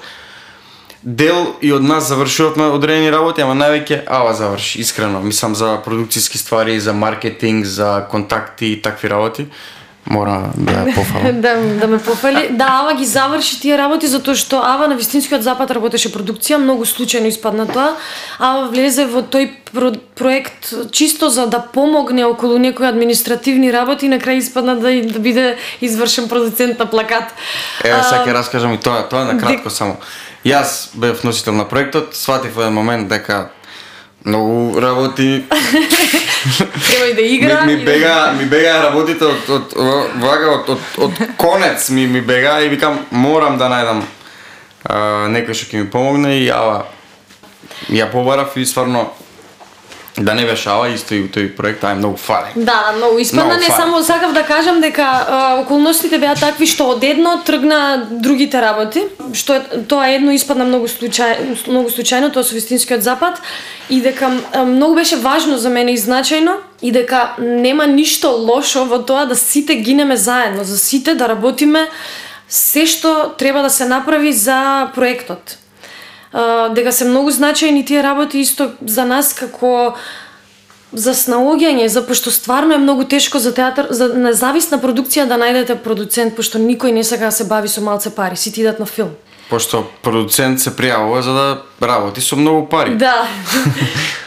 Дел 1.02 1.56
и 1.60 1.72
од 1.74 1.82
нас 1.82 2.06
завршувавме 2.06 2.70
одредени 2.70 3.10
работи, 3.10 3.42
ама 3.42 3.56
највеќе 3.58 4.04
Ава 4.06 4.36
заврши, 4.38 4.78
искрено. 4.78 5.20
Мислам 5.20 5.54
за 5.58 5.80
продукциски 5.84 6.38
ствари, 6.38 6.78
за 6.80 6.92
маркетинг, 6.92 7.66
за 7.66 8.06
контакти 8.10 8.66
и 8.72 8.82
такви 8.82 9.10
работи. 9.10 9.46
Мора 10.10 10.50
да 10.56 10.72
ја 10.72 10.94
пофалам. 10.96 11.40
да, 11.44 11.54
да 11.80 11.86
ме 11.86 11.98
пофали. 11.98 12.48
Да, 12.50 12.66
Ава 12.82 12.94
ги 12.94 13.04
заврши 13.06 13.60
тие 13.60 13.78
работи 13.78 14.10
затоа 14.10 14.34
што 14.34 14.58
Ава 14.58 14.88
на 14.90 14.96
Вистинскиот 14.98 15.44
запад 15.46 15.70
работеше 15.70 16.10
продукција, 16.10 16.58
многу 16.58 16.82
случајно 16.82 17.30
испадна 17.30 17.68
тоа. 17.70 17.94
Ава 18.42 18.66
влезе 18.72 19.06
во 19.06 19.22
тој 19.22 19.50
про 19.70 19.92
проект 20.18 20.72
чисто 20.90 21.30
за 21.30 21.46
да 21.46 21.62
помогне 21.62 22.26
околу 22.26 22.58
некои 22.58 22.90
административни 22.90 23.72
работи 23.72 24.06
и 24.06 24.08
на 24.10 24.18
крај 24.18 24.42
испадна 24.42 24.74
да, 24.76 24.90
да 24.90 25.18
биде 25.22 25.56
извршен 25.80 26.28
продуцент 26.28 26.78
на 26.78 26.86
плакат. 26.86 27.30
Ева 27.84 28.02
сега 28.02 28.26
ќе 28.26 28.34
раскажам 28.34 28.74
и 28.74 28.82
тоа, 28.82 29.06
тоа 29.08 29.24
на 29.24 29.38
кратко 29.38 29.70
само. 29.70 29.96
Јас 30.44 30.90
бев 30.98 31.22
носител 31.22 31.54
на 31.54 31.64
проектот, 31.64 32.16
сватив 32.18 32.58
во 32.58 32.66
еден 32.66 32.74
момент 32.74 33.08
дека 33.08 33.52
многу 34.24 34.80
работи 34.80 35.44
Треба 36.88 37.06
и 37.06 37.14
да 37.14 37.22
игра. 37.22 37.60
ми, 37.60 37.76
ми 37.76 37.82
и- 37.82 37.84
бега 37.84 38.32
ми 38.32 38.44
бега 38.44 38.82
работите 38.82 39.24
од 39.24 39.48
од 39.48 39.72
вага 40.16 40.50
од, 40.50 40.68
од, 40.68 40.78
од 40.98 41.12
конец 41.36 41.90
ми 41.90 42.06
ми 42.06 42.20
бега 42.20 42.60
и 42.60 42.68
викам 42.68 42.98
морам 43.10 43.58
да 43.58 43.66
најдам 43.66 44.02
а, 44.84 44.96
некој 45.28 45.54
што 45.54 45.66
ќе 45.68 45.78
ми 45.78 45.90
помогне 45.90 46.38
и 46.38 46.48
ава 46.50 46.86
ја 47.90 48.10
побарав 48.10 48.56
и 48.56 48.66
стварно 48.66 49.10
да 50.16 50.34
не 50.34 50.44
беше 50.44 50.68
ава 50.68 50.90
исто 50.92 51.14
и 51.16 51.24
тој 51.24 51.54
проект, 51.56 51.84
ај 51.88 51.96
многу 51.96 52.18
фале. 52.20 52.52
Да, 52.54 52.84
да, 52.86 52.92
многу 52.96 53.18
испадна. 53.18 53.56
Не 53.56 53.70
само 53.72 54.02
сакав 54.02 54.32
да 54.32 54.42
кажам 54.42 54.80
дека 54.80 55.02
а, 55.02 55.60
околностите 55.62 56.18
беа 56.18 56.34
такви 56.36 56.66
што 56.68 56.90
одедно 56.92 57.38
тргна 57.46 58.08
другите 58.10 58.60
работи, 58.60 59.06
што 59.32 59.62
тоа 59.88 60.10
едно 60.12 60.34
испадна 60.36 60.68
многу 60.68 60.90
случај, 60.92 61.56
многу 61.66 61.88
случајно, 61.88 62.28
тоа 62.28 62.44
со 62.44 62.52
Вистинскиот 62.54 63.00
запад 63.02 63.40
и 63.88 64.02
дека 64.04 64.30
а, 64.52 64.64
многу 64.64 65.00
беше 65.00 65.16
важно 65.16 65.56
за 65.58 65.70
мене 65.72 65.96
и 65.96 65.98
значајно 65.98 66.60
и 66.82 66.92
дека 66.92 67.32
нема 67.38 67.86
ништо 67.86 68.36
лошо 68.36 68.84
во 68.84 69.00
тоа 69.00 69.24
да 69.24 69.36
сите 69.36 69.80
гинеме 69.80 70.16
заедно, 70.16 70.64
за 70.64 70.78
сите 70.78 71.14
да 71.14 71.28
работиме 71.28 71.88
се 72.48 72.84
што 72.84 73.32
треба 73.38 73.62
да 73.62 73.70
се 73.70 73.88
направи 73.88 74.32
за 74.32 74.92
проектот. 74.94 75.56
Дека 76.32 76.92
се 76.92 77.04
многу 77.04 77.30
значајни 77.30 77.84
тие 77.86 78.02
работи 78.02 78.40
исто 78.40 78.70
за 78.80 79.04
нас 79.04 79.32
како 79.36 79.94
за 80.92 81.14
снаоѓање, 81.16 81.86
за 81.88 82.02
пошто 82.04 82.30
стварно 82.30 82.74
е 82.74 82.78
многу 82.78 83.04
тешко 83.04 83.38
за 83.38 83.54
театар, 83.54 83.88
за 83.90 84.12
независна 84.12 84.78
продукција 84.80 85.24
да 85.28 85.38
најдете 85.40 85.78
продуцент, 85.80 86.36
пошто 86.36 86.60
никој 86.60 86.92
не 86.92 87.04
сака 87.04 87.30
да 87.30 87.32
се 87.32 87.44
бави 87.48 87.68
со 87.68 87.80
малце 87.80 88.12
пари, 88.14 88.36
сите 88.36 88.60
идат 88.60 88.80
на 88.80 88.86
филм. 88.86 89.16
Пошто 89.48 89.84
продуцент 90.02 90.60
се 90.60 90.70
пријавува 90.72 91.20
за 91.20 91.32
да 91.32 91.86
работи 91.86 92.20
со 92.20 92.36
многу 92.36 92.68
пари. 92.68 92.94
Да. 92.96 93.26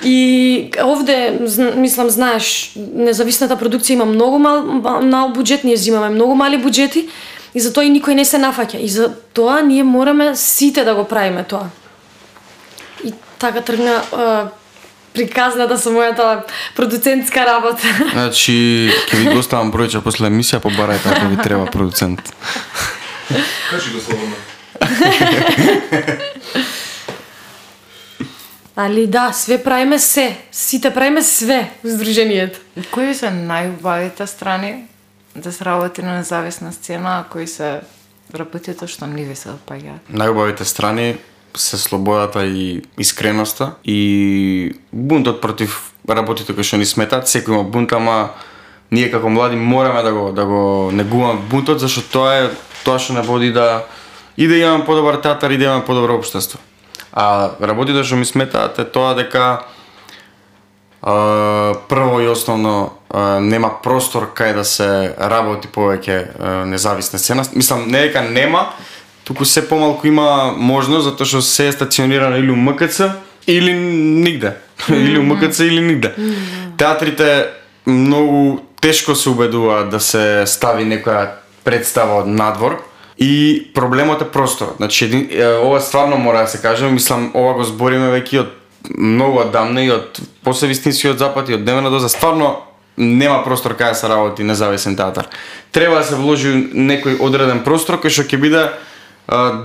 И 0.04 0.70
овде, 0.82 1.40
мислам, 1.76 2.10
знаеш, 2.10 2.74
независната 2.76 3.58
продукција 3.58 3.98
има 3.98 4.06
многу 4.06 4.38
мал, 4.38 4.62
мал 5.02 5.34
буџет, 5.34 5.64
ние 5.64 5.78
земаме 5.78 6.10
многу 6.14 6.36
мали 6.36 6.62
буџети 6.62 7.08
и 7.54 7.60
затоа 7.60 7.86
и 7.86 7.94
никој 7.94 8.14
не 8.14 8.26
се 8.26 8.38
нафаќа. 8.38 8.82
И 8.82 8.90
за 8.90 9.14
тоа 9.34 9.62
ние 9.62 9.84
мораме 9.84 10.36
сите 10.36 10.84
да 10.84 10.94
го 10.96 11.06
правиме 11.06 11.44
тоа. 11.44 11.70
Така 13.38 13.62
тргна 13.62 14.04
а, 14.12 14.48
приказната 15.14 15.78
со 15.80 15.90
мојата 15.92 16.44
продуцентска 16.76 17.46
работа. 17.46 17.88
Значи, 18.16 18.92
ќе 19.12 19.16
ви 19.22 19.26
доставам 19.36 19.72
бројче 19.74 20.02
после 20.04 20.28
емисија, 20.32 20.60
побарајте 20.64 21.12
ако 21.12 21.26
ви 21.32 21.38
треба 21.44 21.66
продуцент. 21.72 22.22
Кажи 23.70 23.92
го 23.92 24.00
слободно. 24.00 24.36
Али 28.76 29.08
да, 29.08 29.34
све 29.34 29.64
правиме 29.64 30.00
се. 30.00 30.38
Сите 30.52 30.92
правиме 30.94 31.22
све 31.24 31.72
во 31.84 31.90
Сдруженијето. 31.96 32.60
Кои 32.92 33.16
се 33.16 33.32
најубавите 33.32 34.28
страни 34.28 34.88
да 35.36 35.52
се 35.52 35.64
работи 35.66 36.04
на 36.04 36.18
независна 36.18 36.74
сцена, 36.74 37.20
а 37.20 37.24
кои 37.32 37.48
се 37.48 37.80
работите 38.36 38.88
што 38.88 39.08
не 39.08 39.24
ви 39.24 39.36
се 39.36 39.56
допаѓаат? 39.56 40.12
Најубавите 40.12 40.68
страни 40.68 41.16
се 41.58 41.78
слободата 41.78 42.46
и 42.46 42.82
искреноста 42.98 43.72
и 43.86 44.76
бунтот 44.94 45.42
против 45.42 45.94
работите 46.10 46.54
кои 46.54 46.64
што 46.64 46.78
ни 46.78 46.86
сметат. 46.86 47.28
Секој 47.28 47.54
има 47.54 47.64
бунт, 47.64 47.94
ама 47.94 48.36
ние 48.92 49.12
како 49.12 49.30
млади 49.30 49.56
мораме 49.56 50.04
да 50.04 50.14
го 50.14 50.32
да 50.32 50.46
го 50.46 50.92
негуваме 50.94 51.42
бунтот 51.50 51.80
зашто 51.80 52.04
тоа 52.12 52.34
е 52.36 52.50
тоа 52.84 53.00
што 53.00 53.14
не 53.14 53.22
води 53.22 53.52
да 53.52 53.86
и 54.38 54.48
да 54.48 54.58
имаме 54.58 54.86
подобар 54.86 55.16
театар 55.16 55.52
и 55.52 55.58
да 55.58 55.64
имаме 55.64 55.86
подобро 55.86 56.16
општество. 56.16 56.60
А 57.12 57.52
работите 57.62 58.04
што 58.04 58.16
ми 58.16 58.26
сметаат 58.26 58.80
е 58.80 58.86
тоа 58.86 59.16
дека 59.16 59.66
А, 61.08 61.76
прво 61.88 62.20
и 62.22 62.28
основно 62.28 62.92
а, 63.14 63.40
нема 63.40 63.70
простор 63.84 64.32
кај 64.34 64.56
да 64.58 64.64
се 64.66 65.14
работи 65.22 65.70
повеќе 65.70 66.16
а, 66.18 66.54
независна 66.66 67.20
сцена. 67.22 67.44
Мислам, 67.54 67.86
не 67.86 68.08
дека 68.08 68.24
нема, 68.26 68.72
туку 69.26 69.46
се 69.46 69.68
помалку 69.68 70.08
има 70.08 70.54
можност 70.58 71.10
затоа 71.10 71.26
што 71.26 71.42
се 71.42 71.68
е 71.68 71.76
стационирано 71.76 72.38
или 72.38 72.52
у 72.52 72.56
МКЦ 72.56 73.12
или 73.48 73.74
нигде. 73.74 74.54
или 74.90 75.20
у 75.20 75.24
МКЦ 75.24 75.60
или 75.60 75.82
нигде. 75.82 76.14
Театрите 76.78 77.48
многу 77.88 78.60
тешко 78.82 79.16
се 79.16 79.30
убедуваат 79.30 79.90
да 79.90 80.00
се 80.00 80.44
стави 80.46 80.86
некоја 80.86 81.42
представа 81.66 82.22
од 82.22 82.30
надвор 82.30 82.84
и 83.18 83.72
проблемот 83.74 84.22
е 84.22 84.30
просторот. 84.30 84.78
Значи, 84.78 85.06
един, 85.06 85.30
ова 85.62 85.82
стварно 85.82 86.18
мора 86.18 86.46
да 86.46 86.48
се 86.48 86.62
каже, 86.62 86.86
мислам, 86.86 87.32
ова 87.34 87.54
го 87.58 87.64
збориме 87.64 88.12
веќе 88.14 88.40
од 88.46 88.54
многу 88.94 89.42
одамна 89.42 89.82
и 89.82 89.90
од 89.90 90.22
после 90.44 90.68
Вистинскиот 90.68 91.18
запад 91.18 91.50
и 91.50 91.58
од 91.58 91.66
Демена 91.66 91.90
доза, 91.90 92.10
стварно 92.10 92.62
нема 92.98 93.42
простор 93.44 93.74
кај 93.74 93.96
да 93.96 93.96
се 93.96 94.10
работи 94.10 94.44
независен 94.44 94.96
театар. 94.96 95.28
Треба 95.72 95.96
да 95.96 96.04
се 96.04 96.16
вложи 96.16 96.54
некој 96.74 97.18
одреден 97.20 97.64
простор 97.64 97.98
кој 97.98 98.14
што 98.14 98.28
ќе 98.30 98.38
биде 98.38 98.70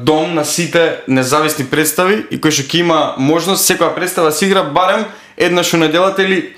дом 0.00 0.34
на 0.34 0.44
сите 0.44 1.00
независни 1.08 1.66
представи 1.66 2.24
и 2.30 2.40
кој 2.40 2.50
што 2.50 2.64
ќе 2.64 2.80
има 2.80 3.14
можност 3.18 3.68
секоја 3.68 3.94
представа 3.94 4.32
се 4.32 4.46
игра 4.46 4.62
барем 4.64 5.04
еднаш 5.36 5.74
у 5.74 5.76
неделата 5.76 6.22
или 6.22 6.56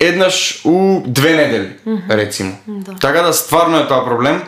еднаш 0.00 0.60
у 0.64 1.02
две 1.06 1.36
недели, 1.36 1.72
рецимо. 2.10 2.56
Да. 2.66 2.92
Така 3.00 3.22
да 3.22 3.32
стварно 3.32 3.78
е 3.78 3.86
тоа 3.86 4.04
проблем 4.04 4.42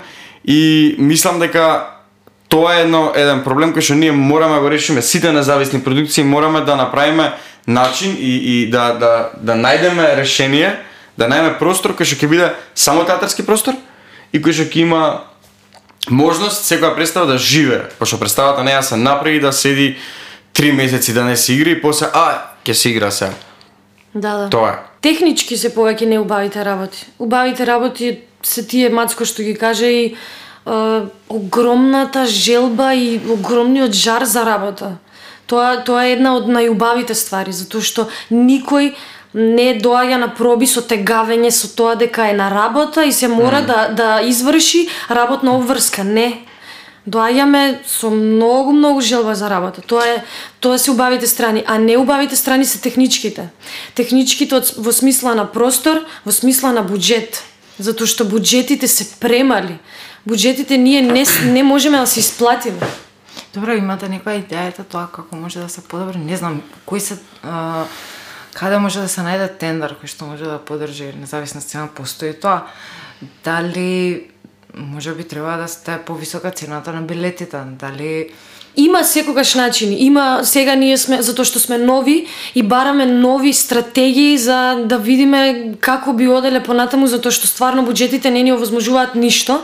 и 0.44 0.94
мислам 0.98 1.38
дека 1.38 1.86
тоа 2.48 2.76
е 2.76 2.82
едно 2.82 3.12
еден 3.14 3.44
проблем 3.44 3.74
кој 3.76 3.84
што 3.84 3.94
ние 3.94 4.12
мораме 4.12 4.56
да 4.56 4.60
го 4.60 4.70
решиме 4.70 5.02
сите 5.02 5.32
независни 5.32 5.82
продукции 5.84 6.24
мораме 6.24 6.60
да 6.60 6.76
направиме 6.76 7.32
начин 7.66 8.16
и, 8.18 8.62
и 8.62 8.70
да, 8.70 8.94
да, 8.94 9.30
да 9.36 9.54
најдеме 9.54 10.16
решение 10.16 10.72
да 11.18 11.28
најдеме 11.28 11.58
простор 11.58 11.92
кој 11.92 12.08
што 12.08 12.16
ќе 12.16 12.28
биде 12.32 12.48
само 12.74 13.04
театарски 13.04 13.44
простор 13.44 13.76
и 14.32 14.40
кој 14.40 14.56
што 14.56 14.66
ќе 14.72 14.88
има 14.88 15.02
можност 16.08 16.64
секоја 16.64 16.94
представа 16.94 17.26
да 17.26 17.38
живее, 17.38 17.90
пошто 17.98 18.18
представата 18.18 18.64
не 18.64 18.72
ја 18.72 18.80
се 18.80 18.96
направи 18.96 19.40
да 19.40 19.52
седи 19.52 19.96
три 20.52 20.72
месеци 20.72 21.12
да 21.12 21.24
не 21.24 21.36
се 21.36 21.52
игри 21.52 21.76
и 21.76 21.82
после 21.82 22.06
а 22.14 22.56
ќе 22.64 22.72
се 22.72 22.88
игра 22.90 23.10
сега. 23.10 23.34
Да, 24.14 24.36
да. 24.36 24.48
Тоа 24.50 24.70
е. 24.70 24.78
Технички 25.00 25.56
се 25.56 25.70
повеќе 25.74 26.06
не 26.06 26.18
убавите 26.18 26.64
работи. 26.64 27.06
Убавите 27.18 27.66
работи 27.66 28.20
се 28.42 28.66
тие 28.66 28.90
Мацко 28.90 29.24
што 29.24 29.42
ги 29.42 29.54
каже 29.54 29.86
и 29.86 30.04
е, 30.06 30.14
огромната 31.28 32.26
желба 32.26 32.94
и 32.94 33.20
огромниот 33.20 33.92
жар 33.92 34.24
за 34.24 34.44
работа. 34.44 34.98
Тоа 35.46 35.84
тоа 35.84 36.06
е 36.06 36.16
една 36.16 36.36
од 36.38 36.48
најубавите 36.48 37.14
ствари, 37.14 37.52
затоа 37.52 37.82
што 37.82 38.08
никој 38.30 38.94
не 39.34 39.74
доаѓа 39.78 40.18
на 40.18 40.28
проби 40.34 40.66
со 40.66 40.82
тегавење 40.82 41.50
со 41.54 41.70
тоа 41.76 41.94
дека 41.94 42.28
е 42.30 42.36
на 42.36 42.50
работа 42.50 43.04
и 43.04 43.12
се 43.12 43.28
мора 43.28 43.62
да 43.62 43.88
да 43.88 44.20
изврши 44.22 44.88
работна 45.10 45.56
обврска. 45.56 46.04
Не. 46.04 46.46
Доаѓаме 47.06 47.80
со 47.86 48.10
многу 48.10 48.72
многу 48.72 49.00
желба 49.00 49.34
за 49.34 49.50
работа. 49.50 49.82
Тоа 49.82 50.06
е 50.06 50.24
тоа 50.60 50.78
се 50.78 50.90
убавите 50.90 51.26
страни, 51.26 51.64
а 51.66 51.78
не 51.78 51.96
убавите 51.96 52.36
страни 52.36 52.64
се 52.64 52.80
техничките. 52.80 53.48
Техничките 53.94 54.60
во 54.76 54.92
смисла 54.92 55.34
на 55.34 55.46
простор, 55.46 56.04
во 56.26 56.32
смисла 56.32 56.72
на 56.72 56.82
буџет. 56.82 57.42
Затоа 57.78 58.06
што 58.06 58.24
буџетите 58.24 58.86
се 58.86 59.06
премали. 59.20 59.78
Буџетите 60.26 60.76
ние 60.76 61.00
не 61.02 61.24
не 61.46 61.62
можеме 61.62 61.98
да 61.98 62.06
се 62.06 62.20
исплатиме. 62.20 62.82
Добро, 63.54 63.74
имате 63.74 64.06
некоја 64.06 64.44
идејата 64.44 64.84
тоа 64.84 65.08
како 65.10 65.36
може 65.36 65.58
да 65.58 65.68
се 65.68 65.80
подобри? 65.80 66.18
Не 66.18 66.36
знам, 66.36 66.62
кои 66.86 67.00
се 67.00 67.16
а, 67.42 67.84
каде 68.54 68.78
може 68.78 69.00
да 69.00 69.08
се 69.08 69.20
најде 69.26 69.48
тендер 69.58 69.96
кој 70.00 70.06
што 70.06 70.26
може 70.30 70.44
да 70.44 70.58
поддржи 70.58 71.12
независна 71.20 71.60
цена 71.60 71.88
постои 71.88 72.32
тоа. 72.32 72.66
Дали 73.44 74.30
може 74.74 75.14
би 75.14 75.24
треба 75.24 75.56
да 75.56 75.68
сте 75.68 75.98
повисока 76.06 76.50
цената 76.50 76.92
на 76.92 77.02
билетите, 77.02 77.58
дали 77.66 78.30
Има 78.76 79.04
секогаш 79.04 79.54
начини. 79.54 79.96
Има 80.02 80.40
сега 80.44 80.74
ние 80.74 80.96
сме 80.98 81.18
затоа 81.22 81.44
што 81.44 81.58
сме 81.58 81.78
нови 81.78 82.26
и 82.54 82.62
бараме 82.62 83.06
нови 83.06 83.52
стратегии 83.52 84.38
за 84.38 84.86
да 84.86 84.98
видиме 84.98 85.74
како 85.80 86.14
би 86.14 86.28
оделе 86.30 86.62
понатаму 86.62 87.10
затоа 87.10 87.34
што 87.34 87.50
стварно 87.50 87.82
буџетите 87.82 88.30
не 88.30 88.46
ни 88.46 88.54
овозможуваат 88.54 89.18
ништо. 89.18 89.58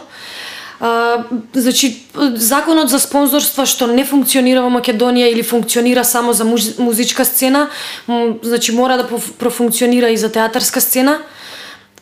А, 0.81 1.25
значи 1.55 2.05
законот 2.35 2.91
за 2.91 2.99
спонзорства 3.01 3.65
што 3.67 3.87
не 3.89 4.05
функционира 4.05 4.61
во 4.61 4.69
Македонија 4.69 5.31
или 5.33 5.43
функционира 5.43 6.05
само 6.05 6.33
за 6.33 6.45
муз, 6.45 6.77
музичка 6.79 7.25
сцена, 7.25 7.71
м, 8.09 8.39
значи 8.43 8.73
мора 8.73 8.97
да 8.97 9.09
профункционира 9.39 10.11
и 10.11 10.17
за 10.17 10.29
театарска 10.29 10.81
сцена. 10.81 11.19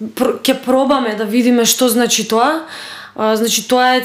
Ќе 0.00 0.58
пробаме 0.64 1.14
да 1.14 1.24
видиме 1.24 1.64
што 1.64 1.88
значи 1.88 2.26
тоа. 2.28 2.66
А, 3.14 3.36
значи 3.36 3.68
тоа 3.68 3.94
е 3.96 4.02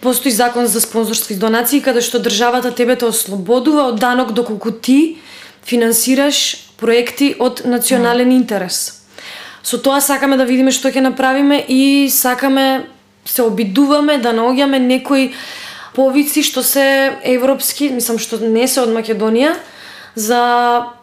постои 0.00 0.30
закон 0.30 0.66
за 0.66 0.80
спонзорство 0.80 1.32
и 1.32 1.36
донации 1.36 1.80
каде 1.80 2.00
што 2.04 2.20
државата 2.20 2.70
тебе 2.70 2.96
те 2.96 3.06
ослободува 3.08 3.88
од 3.88 4.00
данок 4.00 4.32
доколку 4.32 4.70
ти 4.70 5.16
финансираш 5.64 6.68
проекти 6.76 7.34
од 7.38 7.62
национален 7.64 8.32
интерес. 8.32 9.00
Со 9.62 9.78
тоа 9.78 10.00
сакаме 10.00 10.36
да 10.36 10.44
видиме 10.44 10.74
што 10.74 10.92
ќе 10.92 11.00
направиме 11.00 11.64
и 11.64 12.10
сакаме 12.10 12.91
се 13.24 13.42
обидуваме 13.42 14.18
да 14.18 14.32
наоѓаме 14.32 14.78
некои 14.78 15.32
повици 15.94 16.42
што 16.42 16.62
се 16.62 16.84
европски, 17.24 17.90
мислам 17.90 18.18
што 18.18 18.38
не 18.40 18.68
се 18.68 18.80
од 18.80 18.88
Македонија, 18.88 19.54
за 20.14 20.40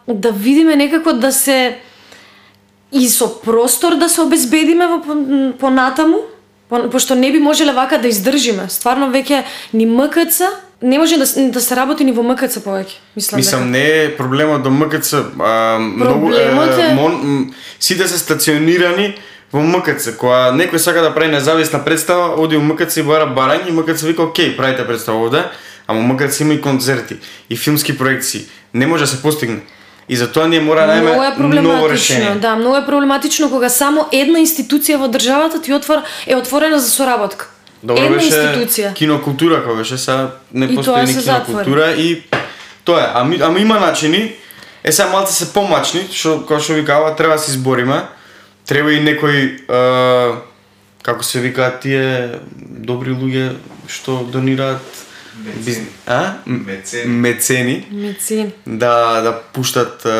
да 0.08 0.30
видиме 0.30 0.76
некако 0.76 1.12
да 1.12 1.32
се 1.32 1.78
и 2.92 3.08
со 3.08 3.40
простор 3.40 3.94
да 3.94 4.08
се 4.08 4.20
обезбедиме 4.20 4.86
во 4.86 4.98
пон- 4.98 5.52
понатаму, 5.54 6.16
по- 6.68 6.90
пошто 6.90 7.14
не 7.14 7.32
би 7.32 7.38
можеле 7.38 7.72
вака 7.72 7.98
да 7.98 8.08
издржиме. 8.08 8.66
Стварно 8.68 9.06
веќе 9.08 9.42
ни 9.74 9.86
МКЦ 9.86 10.42
не 10.82 10.98
може 10.98 11.16
да, 11.16 11.26
да 11.50 11.60
се 11.60 11.76
работи 11.76 12.04
ни 12.04 12.12
во 12.12 12.22
МКЦ 12.22 12.58
повеќе. 12.58 12.94
Мислам, 13.16 13.38
Мислам 13.38 13.60
дека. 13.62 13.70
не 13.70 14.04
е 14.04 14.16
проблемот 14.16 14.62
до 14.62 14.70
МКЦ, 14.70 15.12
а, 15.38 15.78
многу 15.78 16.26
Проблемот 16.26 16.78
е- 16.80 16.94
мон, 16.94 17.54
сите 17.80 18.08
се 18.08 18.18
стационирани 18.18 19.14
во 19.52 19.62
МКЦ. 19.62 20.16
Кога 20.16 20.50
некој 20.54 20.78
сака 20.78 21.02
да 21.02 21.14
прави 21.14 21.32
независна 21.32 21.84
представа, 21.84 22.34
оди 22.36 22.56
во 22.56 22.62
МКЦ 22.62 22.96
и 22.96 23.02
бара 23.02 23.26
барање 23.26 23.68
и 23.68 23.72
МКЦ 23.72 24.02
вика 24.02 24.22
окей, 24.22 24.56
правите 24.56 24.86
представа 24.86 25.18
овде, 25.26 25.44
ама 25.86 26.14
МКЦ 26.14 26.40
има 26.40 26.54
и 26.54 26.60
концерти 26.60 27.16
и 27.50 27.56
филмски 27.56 27.98
проекции. 27.98 28.46
Не 28.74 28.86
може 28.86 29.04
да 29.04 29.10
се 29.10 29.22
постигне. 29.22 29.60
И 30.08 30.16
затоа 30.16 30.48
ние 30.48 30.60
мора 30.60 30.86
да 30.86 30.94
Многу 30.94 31.22
е 31.22 31.26
најме 31.26 31.30
ново 31.30 31.36
проблематично, 31.38 31.90
решение. 31.90 32.34
да, 32.34 32.56
многу 32.56 32.76
е 32.76 32.86
проблематично 32.86 33.50
кога 33.50 33.68
само 33.68 34.08
една 34.12 34.38
институција 34.38 34.96
во 34.98 35.08
државата 35.08 35.62
ти 35.62 35.72
отвор 35.72 36.02
е 36.26 36.36
отворена 36.36 36.80
за 36.80 36.90
соработка. 36.90 37.48
Добро 37.82 38.02
една 38.02 38.16
беше 38.16 38.30
институција. 38.30 38.94
кинокултура 38.94 39.62
кога 39.64 39.74
беше, 39.74 39.98
сега 39.98 40.30
не 40.54 40.74
постои 40.74 40.84
тоа 40.84 41.02
ни 41.02 41.14
кинокултура 41.14 41.94
и 41.98 42.22
тоа 42.84 43.00
е. 43.00 43.06
Ами, 43.14 43.38
ама 43.42 43.58
има 43.58 43.80
начини. 43.80 44.32
Е 44.84 44.92
сега 44.92 45.08
малце 45.08 45.32
се 45.32 45.52
помачни, 45.52 46.08
што 46.12 46.40
како 46.42 46.60
што 46.60 46.72
ви 46.74 46.84
кажа, 46.84 47.14
треба 47.16 47.34
да 47.34 47.38
се 47.38 47.50
избориме. 47.50 48.02
Треба 48.70 48.92
и 48.94 49.00
некои 49.02 49.42
е, 49.66 49.78
како 51.02 51.24
се 51.26 51.40
викаат 51.42 51.80
тие 51.82 52.38
добри 52.54 53.10
луѓе 53.10 53.56
што 53.90 54.20
донираат 54.30 55.00
Мецени. 55.40 55.64
биз... 55.64 55.78
а? 56.06 56.34
Мецени. 56.46 57.10
Мецени 57.10 57.86
Медицин. 57.90 58.52
да 58.66 59.20
да 59.26 59.32
пуштат 59.52 60.06
е, 60.06 60.14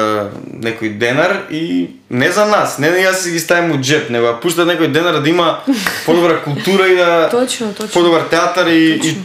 некој 0.67 0.99
денар 0.99 1.47
и 1.51 1.91
не 2.11 2.33
за 2.33 2.47
нас, 2.51 2.79
не 2.79 2.91
да 2.91 2.99
јас 2.99 3.23
си 3.23 3.31
ги 3.31 3.39
ставим 3.39 3.71
у 3.71 3.79
джеп, 3.79 4.11
него 4.11 4.27
да 4.27 4.41
пуштат 4.41 4.67
некој 4.67 4.91
денар 4.91 5.21
да 5.23 5.29
има 5.31 5.61
подобра 6.07 6.43
култура 6.43 6.89
и 6.89 6.97
да 6.97 7.29
Точно, 7.31 7.71
точно. 7.75 7.93
подобар 7.95 8.27
театар 8.35 8.67
и, 8.67 8.99
и 9.05 9.17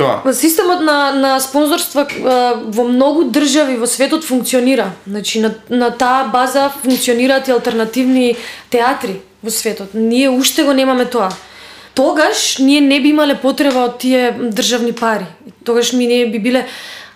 тоа. 0.00 0.20
Па, 0.24 0.32
Системот 0.34 0.80
на, 0.80 1.12
на 1.12 1.34
спонзорства 1.40 2.06
а, 2.08 2.54
во 2.64 2.84
многу 2.88 3.28
држави 3.30 3.76
во 3.76 3.86
светот 3.86 4.24
функционира. 4.24 4.92
Значи, 5.06 5.40
на, 5.40 5.54
на 5.68 5.90
таа 5.90 6.30
база 6.32 6.70
функционираат 6.82 7.48
и 7.48 7.52
алтернативни 7.52 8.36
театри 8.70 9.20
во 9.42 9.50
светот. 9.50 9.94
Ние 9.94 10.30
уште 10.30 10.64
го 10.64 10.72
немаме 10.72 11.04
тоа. 11.04 11.30
Тогаш 11.94 12.58
ние 12.58 12.80
не 12.80 13.00
би 13.00 13.12
имале 13.12 13.36
потреба 13.36 13.84
од 13.90 13.98
тие 13.98 14.32
државни 14.32 14.92
пари. 14.92 15.26
Тогаш 15.64 15.92
ми 15.92 16.06
не 16.06 16.24
би 16.30 16.38
биле 16.38 16.66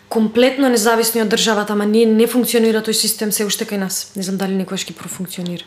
комплетно 0.09 0.68
независни 0.68 1.23
од 1.23 1.31
државата, 1.33 1.73
ама 1.73 1.87
ние 1.87 2.07
не 2.07 2.27
функционира 2.27 2.83
тој 2.85 2.92
систем 2.92 3.33
се 3.33 3.47
уште 3.49 3.64
кај 3.64 3.81
нас. 3.81 4.12
Не 4.16 4.23
знам 4.23 4.37
дали 4.38 4.59
некојаш 4.59 4.85
ќе 4.90 4.99
профункционира. 4.99 5.64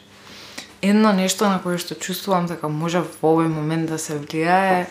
Едно 0.82 1.14
нешто 1.18 1.50
на 1.50 1.58
кое 1.64 1.82
што 1.82 1.98
чувствувам 1.98 2.46
дека 2.46 2.70
може 2.70 3.02
во 3.02 3.34
овој 3.34 3.50
момент 3.50 3.90
да 3.90 3.98
се 3.98 4.20
влијае 4.22 4.84
е 4.84 4.88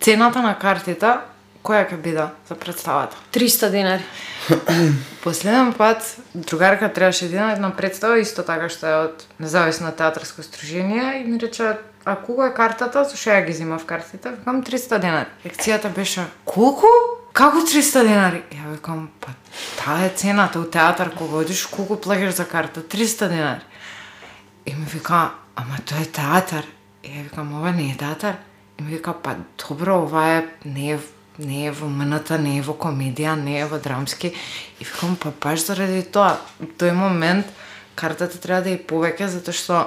цената 0.00 0.42
на 0.42 0.54
картите 0.58 1.18
која 1.64 1.84
ќе 1.88 1.98
биде 2.00 2.24
за 2.48 2.54
представата. 2.54 3.16
300 3.32 3.70
денари. 3.70 4.04
Последен 5.24 5.72
пат 5.72 6.16
другарка 6.34 6.92
требаше 6.92 7.28
да 7.28 7.52
една 7.52 7.70
представа 7.76 8.20
исто 8.20 8.42
така 8.42 8.68
што 8.72 8.86
е 8.86 8.96
од 9.08 9.26
независно 9.40 9.92
театарско 9.92 10.42
сдружение 10.42 11.20
и 11.20 11.24
ми 11.28 11.40
рече 11.40 11.76
а 12.04 12.16
колку 12.16 12.42
е 12.42 12.54
картата, 12.54 13.04
со 13.04 13.16
што 13.16 13.34
ја 13.34 13.44
ги 13.44 13.52
зимав 13.52 13.84
картите? 13.84 14.30
Викам 14.32 14.62
300 14.64 14.98
денари. 14.98 15.28
Лекцијата 15.44 15.92
беше 15.92 16.24
колку? 16.44 16.88
Како 17.36 17.60
300 17.60 18.04
денари? 18.06 18.42
Ја 18.54 18.72
викам 18.72 19.10
па 19.20 19.34
таа 19.76 20.06
е 20.06 20.14
цената 20.16 20.60
у 20.60 20.64
театар 20.64 21.12
кога 21.12 21.44
одиш 21.44 21.66
колку 21.66 22.00
плаќаш 22.00 22.40
за 22.40 22.48
карта? 22.48 22.80
300 22.80 23.28
денари. 23.28 23.64
И 24.64 24.74
ми 24.74 24.86
вика, 24.88 25.34
ама 25.56 25.76
тоа 25.84 26.00
е 26.00 26.06
театар. 26.06 26.64
И 27.04 27.12
ја 27.12 27.28
викам, 27.28 27.52
ова 27.60 27.72
не 27.76 27.90
е 27.92 27.96
театар. 27.96 28.40
И 28.78 28.82
ми 28.82 28.90
вика, 28.90 29.12
па 29.12 29.36
добро, 29.68 30.02
ова 30.02 30.26
е, 30.38 30.46
не 30.64 30.92
е, 30.92 30.98
не 31.38 31.66
е 31.66 31.70
во 31.70 31.88
МНТ, 31.90 32.30
не 32.38 32.58
е 32.58 32.62
во 32.62 32.74
комедија, 32.78 33.34
не 33.34 33.58
е 33.60 33.66
во 33.66 33.78
драмски. 33.78 34.30
И 34.80 34.84
викам, 34.84 35.16
па 35.18 35.32
баш 35.34 35.66
заради 35.66 36.02
тоа, 36.02 36.38
тој 36.78 36.94
момент, 36.94 37.46
картата 37.98 38.38
треба 38.38 38.62
да 38.62 38.70
е 38.70 38.78
повеќе, 38.78 39.26
затоа 39.26 39.54
што, 39.54 39.78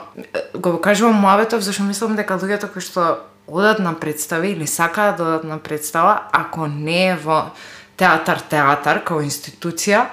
го 0.54 0.76
кажувам 0.84 1.24
муабетов, 1.24 1.64
зашто 1.64 1.88
мислам 1.88 2.18
дека 2.20 2.36
луѓето 2.36 2.68
кои 2.72 2.84
што 2.84 3.24
одат 3.48 3.80
на 3.80 3.94
представи 3.96 4.52
или 4.52 4.68
сакаат 4.68 5.18
да 5.18 5.24
одат 5.24 5.44
на 5.44 5.60
представа, 5.60 6.28
ако 6.32 6.68
не 6.68 7.08
е 7.14 7.16
во 7.16 7.52
театар, 7.96 8.44
театар, 8.44 9.04
као 9.08 9.24
институција, 9.24 10.08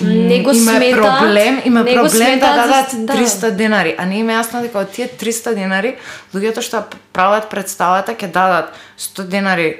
Не 0.00 0.42
го 0.42 0.50
има 0.50 0.72
сметаат, 0.72 1.18
проблем, 1.18 1.62
има 1.64 1.82
не 1.82 1.90
го 1.90 2.02
проблем 2.02 2.38
да 2.38 2.46
сметаат 2.46 2.56
дадат 2.56 2.90
за- 2.90 2.98
да. 2.98 3.12
300 3.12 3.50
денари, 3.50 3.94
а 3.98 4.06
не 4.06 4.18
им 4.18 4.30
е 4.30 4.32
јасно 4.34 4.62
дека 4.62 4.78
од 4.78 4.90
тие 4.90 5.08
300 5.08 5.54
денари 5.54 5.96
луѓето 6.34 6.60
што 6.60 6.84
прават 7.12 7.50
представата 7.50 8.12
ќе 8.12 8.26
дадат 8.26 8.72
100 8.98 9.22
денари 9.22 9.76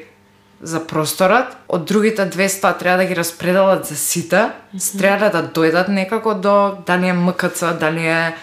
за 0.63 0.81
просторот, 0.81 1.47
од 1.69 1.85
другите 1.85 2.25
200 2.25 2.79
треба 2.79 2.97
да 2.97 3.05
ги 3.05 3.17
распределат 3.17 3.87
за 3.87 3.97
сите, 3.97 4.49
треба 4.99 5.31
да 5.31 5.43
дојдат 5.45 5.89
некако 5.89 6.35
до 6.35 6.77
дали 6.87 7.09
е 7.09 7.13
МКЦ, 7.13 7.65
дали 7.81 8.07
е 8.07 8.35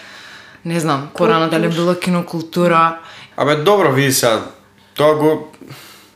не 0.64 0.80
знам, 0.80 1.08
порано 1.14 1.48
дали 1.48 1.66
е 1.66 1.68
било 1.68 1.94
кинокултура. 1.94 2.98
Абе, 3.36 3.56
добро, 3.56 3.92
види 3.92 4.12
сега, 4.12 4.40
тоа 4.94 5.14
го... 5.14 5.52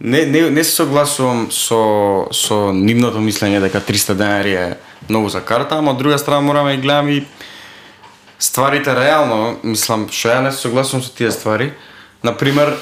Не, 0.01 0.27
не, 0.27 0.51
не 0.51 0.64
се 0.64 0.71
согласувам 0.71 1.49
со, 1.51 2.27
со 2.33 2.73
нивното 2.73 3.19
мислење 3.19 3.59
дека 3.61 3.81
300 3.81 4.14
денари 4.14 4.53
е 4.55 4.77
многу 5.09 5.29
за 5.29 5.40
карта, 5.40 5.79
ама 5.79 5.90
од 5.90 5.99
друга 5.99 6.18
страна 6.18 6.40
мораме 6.40 6.77
да 6.77 6.83
гледам 6.83 7.09
и 7.09 7.27
стварите 8.38 8.94
реално, 8.94 9.59
мислам, 9.62 10.07
што 10.11 10.31
ја 10.31 10.42
не 10.47 10.53
се 10.53 10.68
согласувам 10.68 11.03
со 11.03 11.14
тие 11.14 11.31
ствари. 11.31 11.73
Например, 12.23 12.77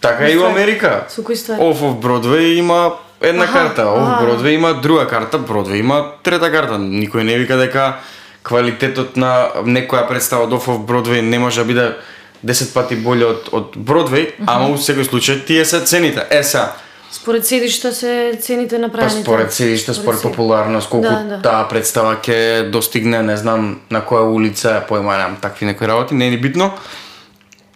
така 0.00 0.28
и 0.28 0.36
во 0.36 0.48
Америка. 0.48 1.04
Со 1.08 1.24
кои 1.24 1.36
ствари? 1.36 1.60
Оф 1.60 1.80
of 1.80 2.00
Broadway 2.00 2.56
има 2.58 2.94
една 3.20 3.44
Аха, 3.44 3.52
карта, 3.52 3.86
Оф. 3.88 4.20
Broadway 4.22 4.54
има 4.54 4.74
друга 4.74 5.06
карта, 5.06 5.38
Broadway 5.38 5.80
има 5.80 6.12
трета 6.22 6.50
карта. 6.52 6.78
Никој 6.78 7.22
не 7.22 7.38
вика 7.38 7.56
дека 7.56 8.00
квалитетот 8.42 9.16
на 9.16 9.50
некоја 9.64 10.08
представа 10.08 10.44
од 10.44 10.52
Off 10.52 10.68
of 10.68 10.84
Broadway 10.84 11.20
не 11.20 11.38
може 11.38 11.60
да 11.60 11.66
биде 11.66 11.96
10 12.44 12.72
пати 12.74 12.96
боле 12.96 13.24
од 13.24 13.48
од 13.52 13.76
Broadway, 13.76 14.32
ама 14.46 14.68
во 14.72 14.76
секој 14.76 15.08
случај 15.08 15.44
тие 15.46 15.64
се 15.64 15.80
цените. 15.80 16.26
Е 16.30 16.42
сега, 16.44 16.72
Според 17.14 17.46
седишта 17.46 17.92
се 17.92 18.38
цените 18.40 18.76
Па 18.76 18.80
направени. 18.80 19.22
според 19.22 19.52
седиште, 19.52 19.94
според 19.94 20.04
седиште. 20.10 20.28
популарност, 20.30 20.88
колку 20.88 21.08
Да, 21.08 21.18
да. 21.20 21.42
таа 21.42 21.68
представа 21.68 22.16
ќе 22.16 22.70
достигне, 22.70 23.22
не 23.22 23.36
знам 23.36 23.80
на 23.90 24.02
која 24.02 24.26
улица, 24.28 24.82
појма 24.88 25.14
немам 25.16 25.36
такви 25.36 25.66
некои 25.66 25.88
работи, 25.88 26.14
не 26.14 26.26
е 26.26 26.30
ни 26.30 26.38
битно. 26.38 26.72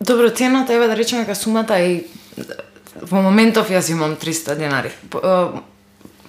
Добро, 0.00 0.30
цената 0.30 0.74
еве 0.74 0.86
да 0.86 0.96
речеме 0.96 1.22
дека 1.22 1.34
сумата 1.34 1.78
и 1.78 2.06
во 3.02 3.22
моментов 3.22 3.70
јас 3.70 3.90
имам 3.90 4.16
300 4.16 4.54
денари. 4.56 4.90
По- 5.10 5.18
е, 5.18 5.60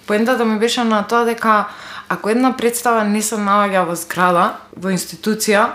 Поентата 0.06 0.44
ми 0.44 0.58
беше 0.58 0.84
на 0.84 1.02
тоа 1.02 1.24
дека 1.24 1.66
ако 2.08 2.30
една 2.30 2.56
представа 2.56 3.04
не 3.04 3.22
се 3.22 3.34
наоѓа 3.34 3.84
во 3.84 3.94
зграда, 3.94 4.52
во 4.76 4.90
институција, 4.90 5.66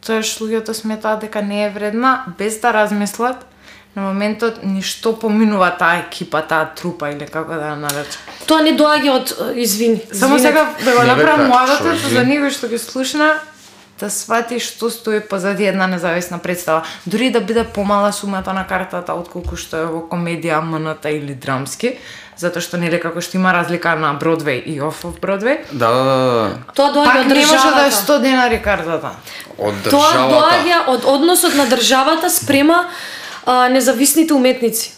тоаш 0.00 0.38
луѓето 0.38 0.72
сметаат 0.72 1.20
дека 1.20 1.42
не 1.42 1.64
е 1.64 1.70
вредна 1.70 2.24
без 2.38 2.58
да 2.58 2.72
размислат 2.72 3.46
на 3.94 4.02
моментот 4.02 4.62
ништо 4.62 5.12
поминува 5.18 5.70
таа 5.78 6.00
екипа, 6.02 6.42
таа 6.42 6.70
трупа 6.74 7.10
или 7.10 7.26
како 7.26 7.54
да 7.54 7.72
ја 7.72 7.78
наречам. 7.78 8.20
Тоа 8.46 8.62
не 8.62 8.74
доаѓа 8.74 9.10
од 9.14 9.34
извини. 9.56 10.00
Само 10.12 10.38
сега 10.38 10.66
да 10.84 10.92
го 10.92 11.02
Не, 11.02 11.14
направам 11.14 11.52
што, 11.66 11.94
за 12.10 12.24
него 12.24 12.50
што 12.50 12.68
ги 12.68 12.78
слушна 12.78 13.34
да 14.00 14.10
свати 14.10 14.58
што 14.60 14.90
стои 14.90 15.20
позади 15.20 15.64
една 15.64 15.86
независна 15.86 16.38
представа. 16.38 16.82
Дури 17.06 17.30
да 17.30 17.40
биде 17.40 17.64
помала 17.64 18.12
сумата 18.12 18.52
на 18.52 18.66
картата 18.66 19.14
отколку 19.14 19.56
што 19.56 19.76
е 19.76 19.86
во 19.86 20.02
комедија, 20.10 20.58
МНТ 20.60 21.04
или 21.14 21.34
драмски, 21.34 21.94
затоа 22.36 22.60
што 22.60 22.76
нели 22.76 22.98
како 22.98 23.22
што 23.22 23.38
има 23.38 23.54
разлика 23.54 23.94
на 23.94 24.10
Бродвеј 24.18 24.66
и 24.66 24.80
оф 24.82 25.04
Бродвеј, 25.22 25.70
Да, 25.72 25.88
да, 25.94 26.02
да, 26.04 26.16
да. 26.18 26.58
Тоа 26.74 26.90
доаѓа 26.90 27.06
пак 27.06 27.20
од 27.22 27.26
не 27.28 27.46
може 27.46 27.70
да 27.70 27.86
е 27.86 27.90
државата. 27.90 28.12
100 28.12 28.20
денари 28.20 28.62
картата. 28.62 29.10
Од 29.58 29.74
Тоа 29.86 30.10
државата. 30.10 30.34
доаѓа 30.34 30.78
од 30.88 31.04
односот 31.04 31.54
на 31.54 31.66
државата 31.70 32.30
спрема 32.30 32.84
а, 33.46 33.68
независните 33.68 34.34
уметници. 34.34 34.92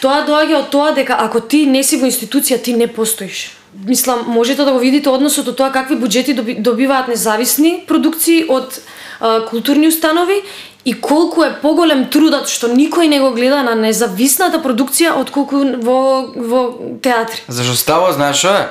Тоа 0.00 0.24
доаѓа 0.26 0.58
од 0.60 0.70
тоа 0.70 0.92
дека 0.92 1.16
ако 1.18 1.40
ти 1.40 1.64
не 1.66 1.82
си 1.82 1.96
во 1.96 2.06
институција, 2.06 2.60
ти 2.62 2.74
не 2.76 2.86
постоиш. 2.86 3.56
Мислам, 3.86 4.24
можете 4.26 4.64
да 4.64 4.72
го 4.72 4.78
видите 4.78 5.08
односот 5.08 5.48
од 5.48 5.56
тоа 5.56 5.72
какви 5.72 5.96
буџети 5.96 6.34
доби, 6.34 6.54
добиваат 6.54 7.08
независни 7.08 7.84
продукции 7.88 8.44
од 8.48 8.80
а, 9.20 9.40
културни 9.46 9.88
установи 9.88 10.42
и 10.84 10.94
колку 11.00 11.42
е 11.42 11.50
поголем 11.62 12.06
трудот 12.10 12.48
што 12.48 12.68
никој 12.70 13.08
не 13.10 13.20
го 13.20 13.32
гледа 13.34 13.62
на 13.66 13.74
независната 13.74 14.60
продукција 14.62 15.16
отколку 15.18 15.64
во 15.82 16.30
во 16.36 16.62
театри. 17.02 17.42
Зашо 17.48 17.74
ставот, 17.74 18.14
знаеш 18.14 18.38
што 18.38 18.54
е? 18.54 18.66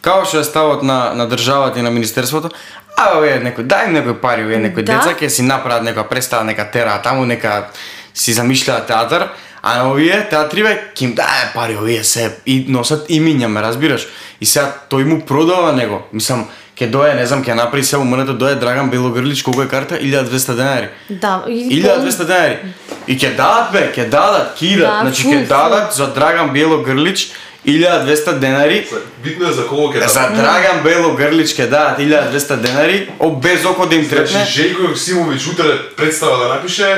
Као 0.00 0.24
што 0.24 0.40
е 0.40 0.44
ставот 0.44 0.82
на, 0.82 1.14
на 1.14 1.28
државата 1.28 1.78
и 1.78 1.82
на 1.82 1.90
министерството, 1.90 2.50
а 2.96 3.16
овие 3.18 3.38
некој, 3.44 3.64
дај 3.68 3.88
им 3.88 3.96
некој 3.96 4.16
пари, 4.20 4.44
овие 4.44 4.58
некој 4.64 4.82
Да. 4.82 4.98
деца 4.98 5.14
ќе 5.14 5.28
си 5.28 5.42
направат 5.42 5.84
некоја 5.84 6.08
представа, 6.08 6.44
нека 6.44 6.64
тера 6.72 6.98
таму, 7.04 7.24
нека 7.24 7.70
си 8.14 8.32
замишљаат 8.32 8.86
театар, 8.86 9.28
а 9.62 9.76
на 9.78 9.90
овие 9.90 10.26
театриве 10.30 10.92
ќе 10.94 11.04
им 11.04 11.14
дае 11.14 11.50
пари, 11.54 11.76
овие 11.76 12.04
се 12.04 12.30
и 12.46 12.64
носат 12.68 13.10
имиња, 13.10 13.46
ме 13.46 13.60
разбираш? 13.60 14.06
И 14.40 14.46
сега 14.46 14.72
тој 14.90 15.04
му 15.04 15.20
продава 15.26 15.72
него. 15.76 16.02
Мислам, 16.12 16.46
ќе 16.76 16.88
дое, 16.90 17.12
не 17.14 17.26
знам, 17.26 17.44
ќе 17.44 17.54
направи 17.54 17.84
се 17.84 18.00
умрето 18.00 18.32
дое 18.32 18.54
Драган 18.56 18.90
Белогрлич, 18.90 19.42
колку 19.42 19.62
е 19.62 19.68
карта? 19.68 19.98
1200 20.00 20.56
денари. 20.56 20.88
Да, 21.10 21.44
и 21.48 21.82
1200 21.82 22.24
денари. 22.24 22.58
И 23.06 23.18
ќе 23.18 23.36
дадат 23.36 23.72
бе, 23.72 23.84
ќе 23.92 24.08
дадат, 24.08 24.56
ќе 24.56 24.72
идат. 24.74 24.88
Да, 24.88 24.98
значи 25.04 25.28
ќе 25.28 25.46
дадат 25.48 25.92
за 25.92 26.08
Драган 26.14 26.52
Бело 26.52 26.82
Грлич 26.82 27.30
1200 27.66 28.38
денари. 28.38 28.86
Битно 29.22 29.50
е 29.50 29.52
за 29.52 29.66
колку 29.68 29.92
ќе 29.92 30.08
За 30.08 30.30
Драган 30.32 30.80
Бело 30.84 31.12
Грлич 31.16 31.52
ќе 31.52 31.68
дадат 31.68 32.00
1200 32.00 32.56
денари, 32.56 33.10
о 33.18 33.30
без 33.30 33.64
око 33.64 33.86
да 33.86 33.94
им 33.94 34.08
трепне. 34.08 34.26
Значи 34.26 34.60
Жејко 34.62 34.88
Јоксимович 34.88 35.52
утре 35.52 35.76
представа 35.96 36.44
да 36.44 36.54
напише, 36.54 36.88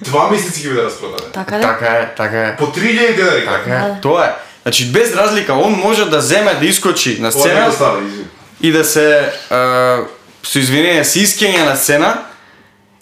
два 0.00 0.30
месеци 0.30 0.62
ќе 0.62 0.68
биде 0.68 0.82
распродаден. 0.82 1.32
Така 1.32 1.56
да. 1.58 1.62
Така 1.62 1.86
е, 1.86 2.14
така 2.16 2.38
е. 2.42 2.56
По 2.56 2.66
3000 2.66 3.16
денари. 3.16 3.44
Така 3.44 3.70
Да. 3.70 3.76
е. 3.76 4.00
Тоа 4.02 4.24
е. 4.24 4.30
Значи 4.62 4.92
без 4.92 5.14
разлика, 5.16 5.54
он 5.54 5.72
може 5.72 6.10
да 6.10 6.20
земе 6.20 6.54
да 6.54 6.66
искочи 6.66 7.20
на 7.20 7.32
сцена 7.32 7.72
и 8.60 8.72
да 8.72 8.84
се 8.84 9.32
а, 9.50 9.98
со 10.42 10.58
извинение 10.58 11.04
се 11.04 11.20
искење 11.24 11.64
на 11.64 11.76
сцена 11.76 12.10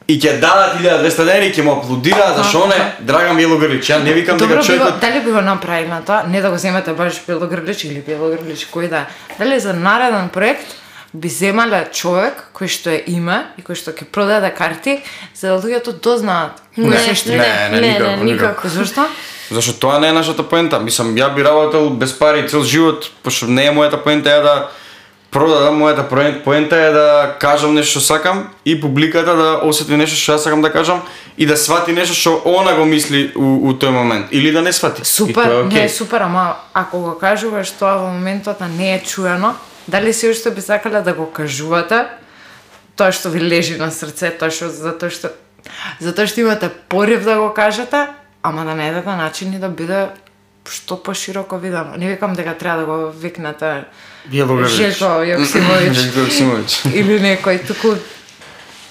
и 0.09 0.17
ќе 0.21 0.39
дадат 0.41 0.79
1200 0.81 1.25
денари 1.25 1.49
и 1.51 1.55
ќе 1.55 1.63
му 1.63 1.73
аплодираат 1.77 2.37
зашо 2.37 2.67
не 2.67 2.79
Драган 3.01 3.37
Бело 3.37 3.59
Грлич. 3.59 3.91
Ја 3.91 4.03
не 4.03 4.13
викам 4.13 4.39
дека 4.39 4.49
Добро 4.49 4.55
би 4.55 4.61
го, 4.61 4.67
човекот 4.67 5.01
дали 5.01 5.21
би 5.21 5.31
го 5.31 5.41
направили 5.41 5.89
на 5.89 6.05
тоа, 6.05 6.23
не 6.29 6.41
да 6.41 6.51
го 6.51 6.57
земете 6.57 6.93
баш 6.93 7.21
Белогрлич 7.27 7.85
или 7.85 8.01
Белогрлич 8.07 8.67
кој 8.73 8.89
да 8.89 9.05
е. 9.05 9.07
Дали 9.39 9.61
за 9.61 9.75
нареден 9.75 10.29
проект 10.29 10.67
би 11.13 11.29
земале 11.29 11.87
човек 11.93 12.51
кој 12.53 12.69
што 12.69 12.91
е 12.93 13.03
име 13.09 13.47
и 13.57 13.63
кој 13.65 13.79
што 13.81 13.95
ќе 13.97 14.05
продаде 14.13 14.51
карти 14.53 14.99
за 15.35 15.55
да 15.55 15.61
луѓето 15.63 15.97
дознаат 16.05 16.61
кој 16.77 16.91
Не, 16.93 16.99
се 16.99 17.15
што 17.15 17.31
не, 17.33 17.39
не, 17.39 17.81
не, 17.81 17.93
никако, 17.93 18.25
не, 18.25 18.33
никако. 18.33 18.69
Зошто? 18.69 19.07
Зашто 19.51 19.73
тоа 19.73 19.99
не 19.99 20.09
е 20.09 20.13
нашата 20.13 20.45
поента. 20.45 20.81
Мислам, 20.81 21.17
ја 21.17 21.33
би 21.35 21.43
работел 21.43 21.89
без 21.91 22.13
пари 22.13 22.49
цел 22.49 22.63
живот, 22.63 23.11
пошто 23.23 23.47
не 23.49 23.65
е 23.67 23.73
мојата 23.73 24.03
поента 24.05 24.31
е 24.31 24.43
да 24.45 24.69
продадам, 25.31 25.81
мојата 25.81 26.05
поента 26.45 26.77
е 26.77 26.91
да 26.93 27.37
кажам 27.41 27.75
нешто 27.75 28.01
што 28.01 28.01
сакам 28.01 28.49
и 28.65 28.77
публиката 28.81 29.35
да 29.37 29.49
осети 29.65 29.97
нешто 29.97 30.17
што 30.17 30.37
јас 30.37 30.45
сакам 30.45 30.61
да 30.63 30.73
кажам 30.73 31.01
и 31.37 31.47
да 31.47 31.57
свати 31.57 31.93
нешто 31.93 32.15
што 32.15 32.43
она 32.45 32.77
го 32.77 32.85
мисли 32.85 33.33
у, 33.35 33.69
у 33.69 33.73
тој 33.73 33.91
момент 33.97 34.29
или 34.31 34.53
да 34.53 34.61
не 34.63 34.73
свати. 34.73 35.03
И 35.03 35.05
Супер, 35.05 35.35
тоа 35.45 35.61
е 35.61 35.63
не 35.65 35.69
окей. 35.73 35.85
е 35.85 35.89
супер, 35.89 36.21
ама 36.21 36.57
ако 36.75 37.01
го 37.01 37.19
кажуваш 37.19 37.71
тоа 37.81 37.97
во 37.97 38.13
моментот 38.13 38.61
не 38.77 38.95
е 38.95 39.01
чуено, 39.01 39.55
дали 39.89 40.13
се 40.13 40.31
уште 40.31 40.51
би 40.51 40.61
сакале 40.61 41.01
да 41.03 41.13
го 41.13 41.31
кажувате 41.33 42.07
тоа 42.97 43.13
што 43.13 43.31
ви 43.31 43.41
лежи 43.41 43.77
на 43.79 43.91
срце, 43.91 44.31
тоа 44.31 44.51
што 44.51 44.69
затоа 44.71 45.11
што 45.11 45.31
затоа 46.01 46.27
што 46.27 46.41
имате 46.41 46.71
порив 46.89 47.25
да 47.25 47.37
го 47.39 47.51
кажете, 47.55 48.07
ама 48.43 48.65
да 48.65 48.75
најдете 48.75 49.17
начини 49.17 49.59
да 49.59 49.69
биде 49.69 50.09
што 50.69 50.97
пошироко 51.01 51.57
видено. 51.57 51.97
Не 51.97 52.09
викам 52.09 52.35
дека 52.35 52.53
треба 52.59 52.81
да 52.81 52.87
го 52.87 53.11
викнете. 53.11 53.85
Желко 54.29 55.25
Јоксимович 55.25 55.97
Јоксимович. 56.21 56.93
или 56.93 57.17
некој 57.19 57.65
туку 57.67 57.97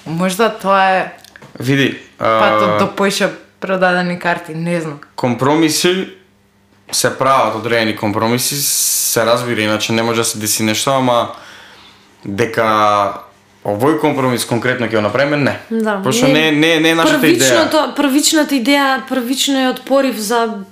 можда 0.06 0.48
тоа 0.50 0.82
е 0.90 1.12
Види, 1.58 1.98
патот 2.18 2.70
а, 2.70 2.78
до 2.78 2.86
поише 2.96 3.30
продадени 3.60 4.18
карти, 4.18 4.54
не 4.54 4.80
знам. 4.80 5.00
компромиси 5.14 6.17
се 6.92 7.18
прават 7.18 7.54
одредени 7.54 7.96
компромиси, 7.96 8.56
се 8.56 9.26
разбира, 9.26 9.60
иначе 9.60 9.92
не 9.92 10.02
може 10.02 10.20
да 10.20 10.24
се 10.24 10.38
деси 10.38 10.62
нешто, 10.62 10.90
ама 10.90 11.32
дека 12.24 13.28
овој 13.68 13.98
компромис 14.00 14.46
конкретно 14.48 14.86
ќе 14.86 14.96
го 14.96 15.02
направиме, 15.04 15.36
не. 15.36 15.54
Да, 15.70 16.00
Пошто 16.04 16.28
не, 16.28 16.50
не, 16.52 16.78
не 16.80 16.90
е 16.90 16.94
нашата 16.94 17.26
идеја. 17.26 17.94
Првичната 17.96 18.54
идеја, 18.54 19.02
првичниот 19.08 19.84
порив 19.84 20.16
за 20.16 20.64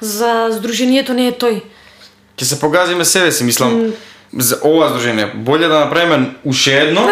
за 0.00 0.50
здруженијето 0.54 1.16
не 1.16 1.28
е 1.28 1.32
тој. 1.32 1.62
Ќе 2.36 2.44
се 2.44 2.60
погазиме 2.60 3.04
себе 3.04 3.32
си, 3.32 3.44
мислам, 3.44 3.94
за 4.32 4.58
ова 4.62 4.88
здружение. 4.88 5.32
Боле 5.34 5.68
да 5.68 5.78
направиме 5.78 6.34
уште 6.44 6.78
едно, 6.78 7.08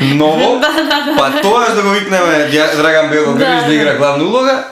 ново, 0.00 0.60
па 1.18 1.40
тоа 1.42 1.74
да 1.74 1.82
го 1.82 1.90
викнеме 1.90 2.48
Драган 2.76 3.10
Белогрич 3.10 3.46
Да, 3.46 3.60
да, 3.60 3.66
да. 3.66 3.74
игра 3.74 3.96
главна 3.96 4.24
улога, 4.24 4.64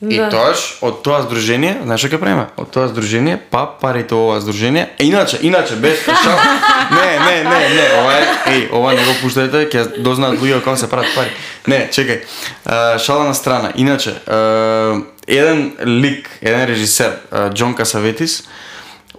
И 0.00 0.18
Да. 0.18 0.30
тоаш 0.30 0.78
од 0.82 1.02
тоа 1.02 1.22
здружение, 1.22 1.78
знаеш 1.84 2.00
што 2.00 2.08
ќе 2.16 2.18
правиме? 2.20 2.46
Од 2.56 2.70
тоа 2.70 2.88
здружение, 2.88 3.38
па 3.50 3.66
парите 3.66 4.14
ова 4.14 4.40
здружение. 4.40 4.90
Е, 4.98 5.06
иначе, 5.06 5.38
иначе 5.40 5.76
без 5.76 6.02
шал. 6.04 6.38
не, 6.98 7.18
не, 7.18 7.36
не, 7.44 7.60
не, 7.74 7.86
ова 8.00 8.12
е, 8.12 8.26
еј, 8.46 8.72
ова 8.72 8.92
не 8.92 9.04
го 9.04 9.14
пуштајте, 9.22 9.70
ќе 9.70 10.02
дознаат 10.02 10.40
луѓе 10.42 10.60
како 10.60 10.76
се 10.76 10.90
прават 10.90 11.08
пари. 11.14 11.30
Не, 11.66 11.88
чекај. 11.88 12.20
Uh, 12.66 12.98
шала 12.98 13.24
на 13.24 13.34
страна. 13.34 13.72
Иначе, 13.74 14.18
uh, 14.26 15.04
еден 15.26 15.72
лик, 15.86 16.28
еден 16.42 16.66
режисер, 16.68 17.20
Џон 17.54 17.74
Касаветис, 17.74 18.44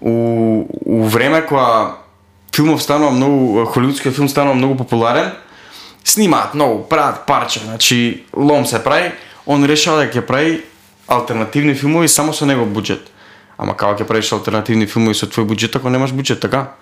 у, 0.01 0.67
у 0.85 1.03
време 1.03 1.41
кога 1.41 1.97
филмов 2.55 2.83
станува 2.83 3.11
многу, 3.11 3.65
холивудскиот 3.65 4.15
филм 4.15 4.29
станува 4.29 4.55
многу 4.55 4.75
популарен, 4.75 5.31
снимаат 6.03 6.53
многу, 6.53 6.83
прават 6.83 7.25
парче, 7.25 7.59
значи 7.59 8.23
лом 8.35 8.65
се 8.65 8.83
прави, 8.83 9.11
он 9.45 9.65
решава 9.65 10.05
да 10.05 10.11
ќе 10.11 10.25
прави 10.25 10.63
алтернативни 11.07 11.75
филмови 11.75 12.07
само 12.07 12.33
со 12.33 12.45
него 12.45 12.65
буџет. 12.65 13.11
Ама 13.57 13.75
како 13.77 14.01
ќе 14.01 14.07
правиш 14.07 14.31
алтернативни 14.33 14.87
филмови 14.87 15.15
со 15.15 15.27
твој 15.27 15.45
буџет 15.45 15.75
ако 15.75 15.89
немаш 15.89 16.11
буџет, 16.11 16.41
така? 16.41 16.75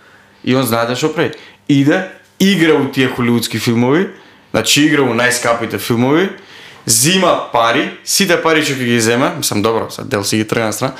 И 0.43 0.55
он 0.55 0.63
знае 0.63 0.87
да 0.87 0.95
што 0.95 1.13
прави. 1.13 1.33
Иде, 1.67 2.09
игра 2.39 2.75
у 2.75 2.87
тие 2.91 3.07
холивудски 3.07 3.59
филмови, 3.59 4.09
значи 4.51 4.85
игра 4.87 5.03
у 5.03 5.13
најскапите 5.13 5.77
филмови, 5.77 6.29
зима 6.85 7.49
пари, 7.53 7.91
сите 8.03 8.37
пари 8.41 8.63
што 8.63 8.75
ќе 8.79 8.85
ги 8.85 8.99
земе, 8.99 9.31
мислам 9.37 9.61
добро, 9.61 9.89
sad 9.91 10.09
дел 10.09 10.23
си 10.23 10.37
ги 10.37 10.47
трга 10.47 10.71
на 10.71 10.73
страна, 10.73 10.93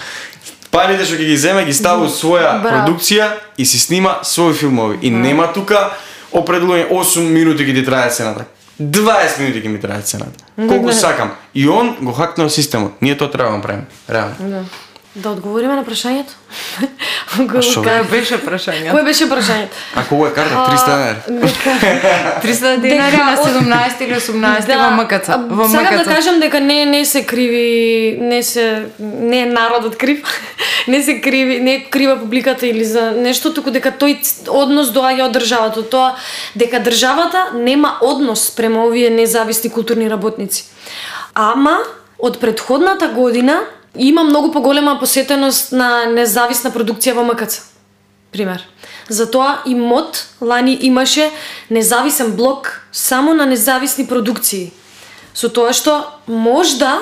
парите 0.71 1.05
што 1.05 1.19
ќе 1.19 1.27
ги 1.27 1.37
земе 1.37 1.65
ги 1.65 1.73
става 1.73 2.05
у 2.05 2.09
своја 2.09 2.61
Браво. 2.61 2.71
продукција 2.73 3.31
и 3.57 3.65
си 3.65 3.79
снима 3.79 4.19
своји 4.23 4.53
филмови. 4.53 4.99
И 5.01 5.11
нема 5.11 5.51
тука 5.53 5.91
определување 6.31 6.89
8 6.89 7.29
минути 7.29 7.63
ќе 7.63 7.75
ти 7.75 7.85
трае 7.85 8.11
сцената. 8.11 8.45
20 8.83 9.39
минути 9.39 9.61
ќе 9.61 9.69
ми 9.69 9.79
трае 9.79 10.01
сцената. 10.01 10.43
Колку 10.67 10.91
сакам. 10.91 11.31
И 11.55 11.67
он 11.69 11.95
го 12.01 12.13
хакнал 12.13 12.49
системот. 12.49 13.01
Ние 13.01 13.17
тоа 13.17 13.31
треба 13.31 13.49
да 13.49 13.55
го 13.55 13.61
правиме. 13.61 13.85
Реално. 14.09 14.35
Да. 14.39 14.63
Да 15.15 15.29
одговориме 15.29 15.75
на 15.75 15.83
прашањето? 15.85 16.33
Го- 17.45 17.61
што 17.61 17.81
бе? 17.81 17.89
Кај 17.91 18.09
беше 18.09 18.37
прашање? 18.39 18.89
Кој 18.89 19.03
беше 19.05 19.25
прашањето? 19.25 19.77
А 19.95 20.03
колку 20.03 20.25
е 20.25 20.31
карта? 20.31 20.55
300 20.65 20.85
денари. 20.89 21.19
Дека 21.39 22.39
300 22.43 22.77
денари 22.79 23.17
на 23.17 23.33
од- 23.33 23.47
17 23.47 24.01
или 24.01 24.15
18 24.15 24.73
во 24.75 24.89
МКЦ. 24.93 25.29
а, 25.29 25.37
Во 25.39 25.67
Сакам 25.67 25.93
да 25.93 26.01
МКЦ. 26.01 26.07
кажам 26.07 26.39
дека 26.39 26.59
не 26.59 26.85
не 26.87 27.05
се 27.05 27.23
криви, 27.23 27.67
не 28.21 28.43
се 28.43 28.65
не 28.99 29.39
е 29.39 29.45
народот 29.47 29.95
крив. 29.95 30.25
не 30.87 31.03
се 31.03 31.21
криви, 31.21 31.59
не 31.59 31.73
е 31.73 31.83
крива 31.85 32.17
публиката 32.17 32.67
или 32.67 32.83
за 32.85 33.11
нешто, 33.13 33.53
туку 33.53 33.71
дека 33.71 33.91
тој 33.91 34.17
однос 34.49 34.87
доаѓа 34.89 35.23
од 35.23 35.31
државата. 35.33 35.83
Тоа 35.83 36.15
дека 36.55 36.79
државата 36.79 37.45
нема 37.55 37.97
однос 38.01 38.49
према 38.51 38.83
овие 38.83 39.09
независни 39.11 39.69
културни 39.69 40.09
работници. 40.09 40.65
Ама 41.35 41.77
од 42.19 42.39
предходната 42.39 43.07
година 43.09 43.59
има 43.97 44.23
многу 44.23 44.51
поголема 44.51 44.97
посетеност 44.99 45.71
на 45.71 46.05
независна 46.05 46.71
продукција 46.71 47.13
во 47.13 47.23
МКЦ 47.23 47.73
пример. 48.33 48.67
Затоа 49.09 49.61
и 49.65 49.75
МОД 49.75 50.27
лани 50.41 50.77
имаше 50.81 51.31
независен 51.69 52.31
блок 52.35 52.81
само 52.91 53.33
на 53.33 53.45
независни 53.45 54.07
продукции. 54.07 54.71
Со 55.33 55.49
тоа 55.49 55.73
што 55.73 56.01
можда 56.27 57.01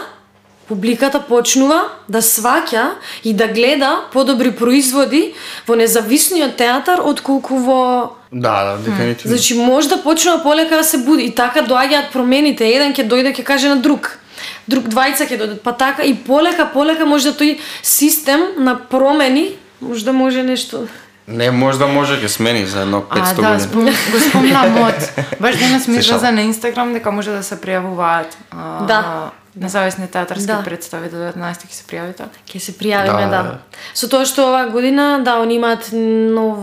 публиката 0.68 1.20
почнува 1.20 1.92
да 2.08 2.22
сваќа 2.24 2.96
и 3.24 3.34
да 3.34 3.48
гледа 3.48 4.08
подобри 4.14 4.52
производи 4.56 5.34
во 5.68 5.76
независниот 5.76 6.56
театар 6.56 7.04
отколку 7.04 7.58
во 7.58 8.18
Да, 8.32 8.64
да, 8.64 8.78
дефинитивно. 8.78 9.36
Значи 9.36 9.56
можда 9.56 9.98
почнува 9.98 10.44
полека 10.44 10.78
да 10.78 10.84
се 10.84 10.98
буди 10.98 11.24
и 11.24 11.36
така 11.36 11.62
доаѓаат 11.62 12.12
промените. 12.14 12.68
Еден 12.68 12.96
ќе 12.96 13.08
дојде 13.08 13.36
ќе 13.36 13.44
каже 13.44 13.70
на 13.70 13.76
друг. 13.76 14.21
Друг 14.68 14.90
двајца 14.92 15.28
ќе 15.28 15.38
додат, 15.38 15.62
па 15.64 15.74
така 15.74 16.04
и 16.04 16.16
полека 16.16 16.70
полека 16.74 17.06
може 17.06 17.32
да 17.32 17.38
тој 17.40 17.58
систем 17.82 18.48
на 18.58 18.78
промени 18.78 19.52
може 19.82 20.06
да 20.06 20.14
може 20.14 20.44
нешто. 20.44 20.88
Не, 21.32 21.52
можда 21.52 21.88
може 21.88 22.20
ќе 22.20 22.28
смени 22.28 22.66
за 22.66 22.82
едно 22.82 23.02
500 23.02 23.22
А, 23.22 23.34
да, 23.34 23.42
години. 23.42 23.62
спом, 23.62 23.86
го 24.12 24.20
спомна 24.20 24.64
мод. 24.70 24.96
Баш 25.40 25.56
денес 25.58 25.88
ми 25.88 25.98
излезе 25.98 26.32
на 26.32 26.42
Инстаграм 26.42 26.94
дека 26.94 27.12
може 27.12 27.32
да 27.32 27.44
се 27.44 27.56
пријавуваат 27.56 28.36
а, 28.52 28.86
Да. 28.86 29.30
независни 29.56 30.08
театарски 30.08 30.46
Да. 30.48 30.64
представи 30.64 31.10
до 31.10 31.16
19 31.18 31.36
ќе 31.68 31.72
се 31.72 31.84
пријавите. 31.84 32.24
Ќе 32.48 32.60
се 32.60 32.72
пријавиме, 32.72 33.30
Да, 33.30 33.38
да. 33.38 33.44
да. 33.44 33.58
Со 33.94 34.08
тоа 34.08 34.26
што 34.26 34.48
оваа 34.48 34.70
година, 34.70 35.20
да, 35.24 35.40
они 35.40 35.56
имаат 35.56 35.90
нов, 35.92 36.58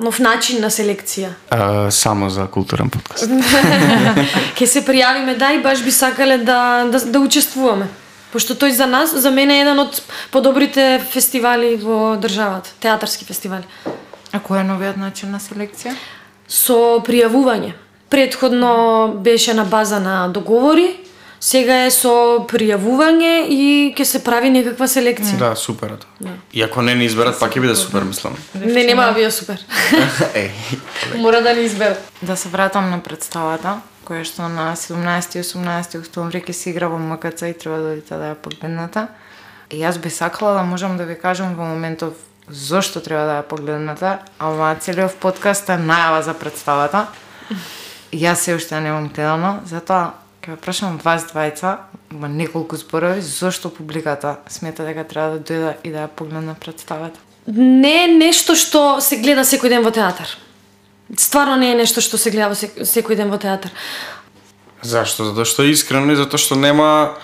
нов 0.00 0.18
начин 0.18 0.60
на 0.60 0.70
селекција. 0.70 1.28
А, 1.50 1.90
само 1.90 2.30
за 2.30 2.46
културен 2.46 2.90
подкаст. 2.90 3.24
Ќе 4.56 4.64
се 4.66 4.84
пријавиме, 4.84 5.36
да, 5.36 5.52
и 5.52 5.62
баш 5.62 5.82
би 5.84 5.90
сакале 5.90 6.38
да, 6.38 6.84
да, 6.84 6.98
да 7.00 7.20
учествуваме. 7.20 7.88
Пошто 8.32 8.54
тој 8.54 8.70
за 8.74 8.86
нас, 8.86 9.14
за 9.14 9.30
мене 9.30 9.58
е 9.58 9.60
еден 9.62 9.78
од 9.78 10.02
подобрите 10.30 10.98
фестивали 11.10 11.76
во 11.76 12.16
државата, 12.18 12.70
театарски 12.80 13.24
фестивали. 13.24 13.62
А 14.34 14.40
кој 14.42 14.64
е 14.64 14.66
новиот 14.66 14.98
начин 14.98 15.30
на 15.30 15.38
селекција? 15.38 15.94
Со 16.50 16.98
пријавување. 17.06 17.70
Предходно 18.10 19.14
беше 19.22 19.54
на 19.54 19.64
база 19.64 20.00
на 20.02 20.28
договори, 20.28 20.88
сега 21.40 21.84
е 21.86 21.92
со 21.94 22.42
пријавување 22.50 23.46
и 23.46 23.62
ќе 23.94 24.04
се 24.10 24.20
прави 24.26 24.50
некаква 24.50 24.88
селекција. 24.90 25.38
да, 25.38 25.52
супер 25.54 25.94
е 25.94 25.98
тоа. 26.02 26.34
И 26.52 26.62
ако 26.62 26.82
не 26.82 26.94
ни 26.94 27.06
изберат, 27.06 27.38
пак 27.38 27.54
ќе 27.54 27.62
биде 27.62 27.76
супер, 27.78 28.02
мислам. 28.02 28.34
Не, 28.54 28.84
нема 28.84 29.06
да 29.06 29.12
биде 29.12 29.30
супер. 29.30 29.62
Еј. 30.42 30.50
Мора 31.22 31.42
да 31.42 31.54
ни 31.54 31.62
изберат. 31.62 32.02
Да 32.22 32.36
се 32.36 32.48
вратам 32.48 32.90
на 32.90 32.98
представата, 32.98 33.78
која 34.04 34.26
што 34.26 34.48
на 34.48 34.72
17 34.74 35.38
и 35.38 35.46
18 35.46 35.98
октомври 36.02 36.42
ќе 36.42 36.52
се 36.52 36.70
игра 36.74 36.90
во 36.90 36.98
МКЦ 36.98 37.54
и 37.54 37.58
треба 37.58 37.78
да 37.78 37.94
одите 37.94 38.18
да 38.18 38.34
ја 38.34 38.34
погледнете. 38.34 39.06
И 39.70 39.78
јас 39.78 40.02
би 40.02 40.10
сакала 40.10 40.58
да 40.58 40.62
можам 40.66 40.96
да 40.96 41.04
ви 41.04 41.14
кажам 41.14 41.54
во 41.54 41.62
моментов 41.62 42.18
зошто 42.48 43.00
треба 43.00 43.24
да 43.24 43.34
ја 43.40 43.46
погледнете, 43.48 44.18
ама 44.38 44.76
целиот 44.80 45.14
подкаст 45.20 45.68
е 45.68 45.78
најава 45.80 46.20
за 46.22 46.34
представата. 46.34 47.06
Јас 48.12 48.34
се 48.46 48.54
уште 48.54 48.74
ја 48.76 48.82
немам 48.84 49.08
гледано, 49.08 49.60
затоа 49.66 50.14
ќе 50.42 50.54
ве 50.54 50.56
прашам 50.56 50.98
вас 51.02 51.24
двајца 51.32 51.76
во 52.10 52.28
неколку 52.28 52.76
зборови 52.76 53.22
зошто 53.22 53.70
публиката 53.70 54.36
смета 54.48 54.84
дека 54.84 55.04
треба 55.04 55.38
да 55.38 55.40
дојде 55.40 55.74
и 55.84 55.90
да 55.90 56.04
ја 56.06 56.08
погледне 56.08 56.54
представата. 56.54 57.18
не 57.46 58.04
е 58.04 58.08
нешто 58.08 58.54
што 58.56 59.00
се 59.00 59.16
гледа 59.16 59.44
секој 59.44 59.68
ден 59.68 59.82
во 59.82 59.90
театар. 59.90 60.28
Стварно 61.18 61.56
не 61.56 61.72
е 61.72 61.74
нешто 61.74 62.00
што 62.00 62.18
се 62.18 62.30
гледа 62.30 62.48
во 62.48 62.54
сек- 62.54 62.78
секој 62.80 63.16
ден 63.16 63.30
во 63.30 63.38
театар. 63.38 63.70
Зашто? 64.82 65.24
Затоа 65.24 65.44
што 65.44 65.62
е 65.62 65.72
искрено 65.72 66.12
и 66.12 66.16
затоа 66.16 66.38
што 66.38 66.56
нема 66.56 67.16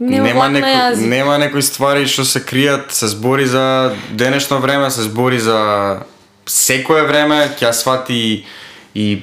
Нема 0.00 0.48
некој, 0.50 0.96
нема 1.06 1.36
некои 1.38 1.62
ствари 1.62 2.08
што 2.10 2.24
се 2.26 2.42
кријат, 2.42 2.90
се 2.90 3.06
збори 3.12 3.46
за 3.46 3.94
денешно 4.10 4.58
време, 4.58 4.90
се 4.90 5.06
збори 5.06 5.38
за 5.38 6.02
секое 6.46 7.04
време, 7.06 7.54
ќе 7.60 7.70
свати 7.72 8.44
и 8.94 9.22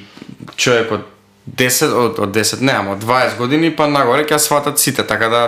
човек 0.56 0.92
од 0.92 1.04
10 1.46 1.92
од, 1.92 2.18
од 2.18 2.32
10 2.32 2.62
не, 2.64 2.72
ама 2.72 2.96
од 2.96 3.04
20 3.04 3.36
години 3.36 3.72
па 3.76 3.86
нагоре 3.90 4.24
ќе 4.24 4.38
сватат 4.40 4.80
сите, 4.80 5.04
така 5.04 5.28
да 5.28 5.42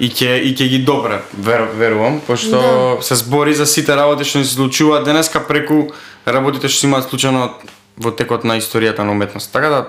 и 0.00 0.10
ќе 0.10 0.40
и 0.42 0.54
ќе 0.56 0.68
ги 0.74 0.82
добре, 0.82 1.20
вер, 1.36 1.68
верувам, 1.78 2.18
пошто 2.26 2.98
се 3.06 3.14
збори 3.14 3.54
за 3.54 3.66
сите 3.66 3.94
работи 3.96 4.26
што 4.26 4.42
се 4.42 4.56
случуваат 4.56 5.06
денеска 5.06 5.44
преку 5.46 5.92
работите 6.26 6.68
што 6.68 6.80
се 6.80 6.90
имаат 6.90 7.06
случано 7.06 7.54
во 8.00 8.10
текот 8.10 8.42
на 8.44 8.58
историјата 8.58 9.06
на 9.06 9.12
уметност. 9.12 9.52
Така 9.52 9.68
да 9.68 9.86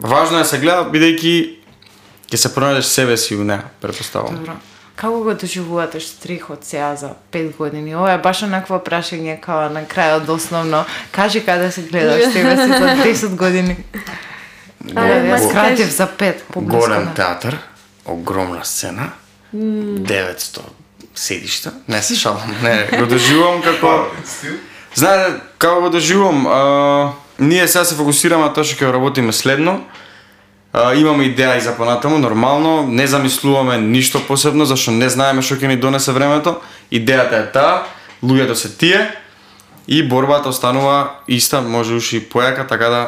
важно 0.00 0.38
е 0.38 0.46
да 0.46 0.48
се 0.48 0.62
гледа 0.62 0.88
бидејќи 0.88 1.57
ќе 2.30 2.36
се 2.36 2.50
пронајдеш 2.54 2.90
себе 2.92 3.16
си 3.16 3.36
у 3.36 3.44
неа, 3.44 3.64
претпоставувам. 3.80 4.36
Добро. 4.36 4.58
Како 4.98 5.20
го 5.22 5.34
доживувате 5.34 6.00
штрихот 6.00 6.64
сега 6.64 6.96
за 6.96 7.12
5 7.32 7.56
години? 7.56 7.94
Ова 7.94 8.12
е 8.12 8.18
баш 8.18 8.42
онакво 8.42 8.80
прашање 8.82 9.36
као 9.40 9.68
на 9.70 9.84
крајот 9.86 10.28
основно. 10.28 10.84
Кажи 11.12 11.44
каде 11.44 11.70
се 11.72 11.82
гледаш 11.82 12.32
себе 12.32 12.56
си 12.56 12.68
за 12.68 13.28
10 13.28 13.36
години. 13.36 13.76
Мајко, 14.84 15.38
скратив 15.48 15.90
за 15.90 16.08
5 16.18 16.42
поблиску. 16.52 16.80
Голем 16.80 17.14
театар, 17.14 17.58
огромна 18.06 18.64
сцена, 18.64 19.12
900 19.54 20.60
седишта. 21.14 21.72
Не 21.88 22.02
се 22.02 22.14
шалам, 22.14 22.56
не, 22.62 22.98
го 22.98 23.06
доживувам 23.06 23.62
како? 23.68 24.10
Знаете, 24.94 25.40
како 25.58 25.80
го 25.80 25.90
доживувам, 25.90 26.46
а, 26.46 27.12
ние 27.38 27.68
сега 27.68 27.84
се 27.84 27.94
фокусираме 27.94 28.50
на 28.50 28.52
тоа 28.52 28.66
што 28.66 28.82
ќе 28.82 28.92
работиме 28.92 29.32
следно. 29.32 29.84
А, 30.78 30.94
имаме 30.94 31.24
идеја 31.26 31.56
и 31.58 31.60
за 31.60 31.72
понатаму, 31.76 32.18
нормално, 32.18 32.86
не 32.86 33.06
замислуваме 33.06 33.78
ништо 33.78 34.20
посебно, 34.26 34.64
зашто 34.64 34.92
не 34.94 35.08
знаеме 35.10 35.42
што 35.42 35.56
ќе 35.58 35.66
ни 35.66 35.76
донесе 35.76 36.12
времето. 36.14 36.60
Идејата 36.94 37.40
е 37.40 37.46
таа, 37.50 37.88
луѓето 38.22 38.54
се 38.54 38.70
тие 38.78 39.00
и 39.88 40.04
борбата 40.06 40.48
останува 40.48 41.18
иста, 41.26 41.60
може 41.62 41.98
уши 41.98 42.20
и 42.20 42.22
појака, 42.22 42.68
така 42.68 42.90
да 42.94 43.00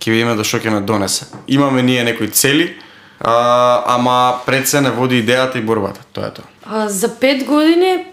ќе 0.00 0.14
видиме 0.14 0.38
до 0.40 0.44
што 0.44 0.56
ќе 0.56 0.72
не 0.72 0.80
донесе. 0.80 1.28
Имаме 1.48 1.82
ние 1.82 2.04
некои 2.04 2.30
цели, 2.32 2.78
а, 3.20 3.84
ама 3.98 4.40
пред 4.46 4.68
се 4.68 4.80
не 4.80 4.90
води 4.90 5.20
идејата 5.20 5.60
и 5.60 5.60
борбата, 5.60 6.00
тоа 6.12 6.32
е 6.32 6.32
тоа. 6.32 6.48
А, 6.64 6.88
за 6.88 7.12
пет 7.20 7.44
години 7.44 8.06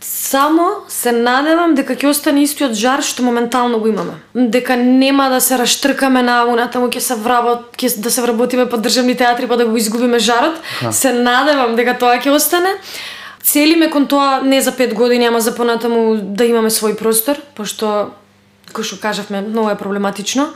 само 0.00 0.68
се 0.88 1.12
надевам 1.12 1.74
дека 1.74 1.96
ќе 1.96 2.10
остане 2.12 2.44
истиот 2.44 2.74
жар 2.76 3.02
што 3.04 3.24
моментално 3.24 3.80
го 3.80 3.88
имаме. 3.88 4.18
Дека 4.34 4.76
нема 4.76 5.30
да 5.32 5.40
се 5.40 5.58
раштркаме 5.58 6.22
на 6.22 6.44
унатаму 6.48 6.90
ќе 6.92 7.00
се 7.00 7.16
вработ, 7.16 7.72
ќе 7.80 7.96
да 8.00 8.10
се 8.10 8.22
вработиме 8.22 8.68
по 8.68 8.76
државни 8.76 9.16
театри 9.16 9.48
па 9.48 9.56
да 9.56 9.66
го 9.66 9.76
изгубиме 9.76 10.18
жарот. 10.18 10.60
Се 10.92 11.12
надевам 11.12 11.76
дека 11.76 11.96
тоа 11.98 12.20
ќе 12.20 12.36
остане. 12.36 12.76
Целиме 13.42 13.90
кон 13.90 14.06
тоа 14.06 14.42
не 14.44 14.60
за 14.60 14.76
пет 14.76 14.94
години, 14.94 15.26
ама 15.26 15.40
за 15.40 15.56
понатаму 15.56 16.16
да 16.20 16.44
имаме 16.44 16.70
свој 16.70 16.94
простор, 16.98 17.40
пошто 17.56 18.12
кој 18.70 18.84
што 18.84 19.00
кажавме, 19.00 19.40
многу 19.40 19.72
е 19.72 19.80
проблематично. 19.80 20.52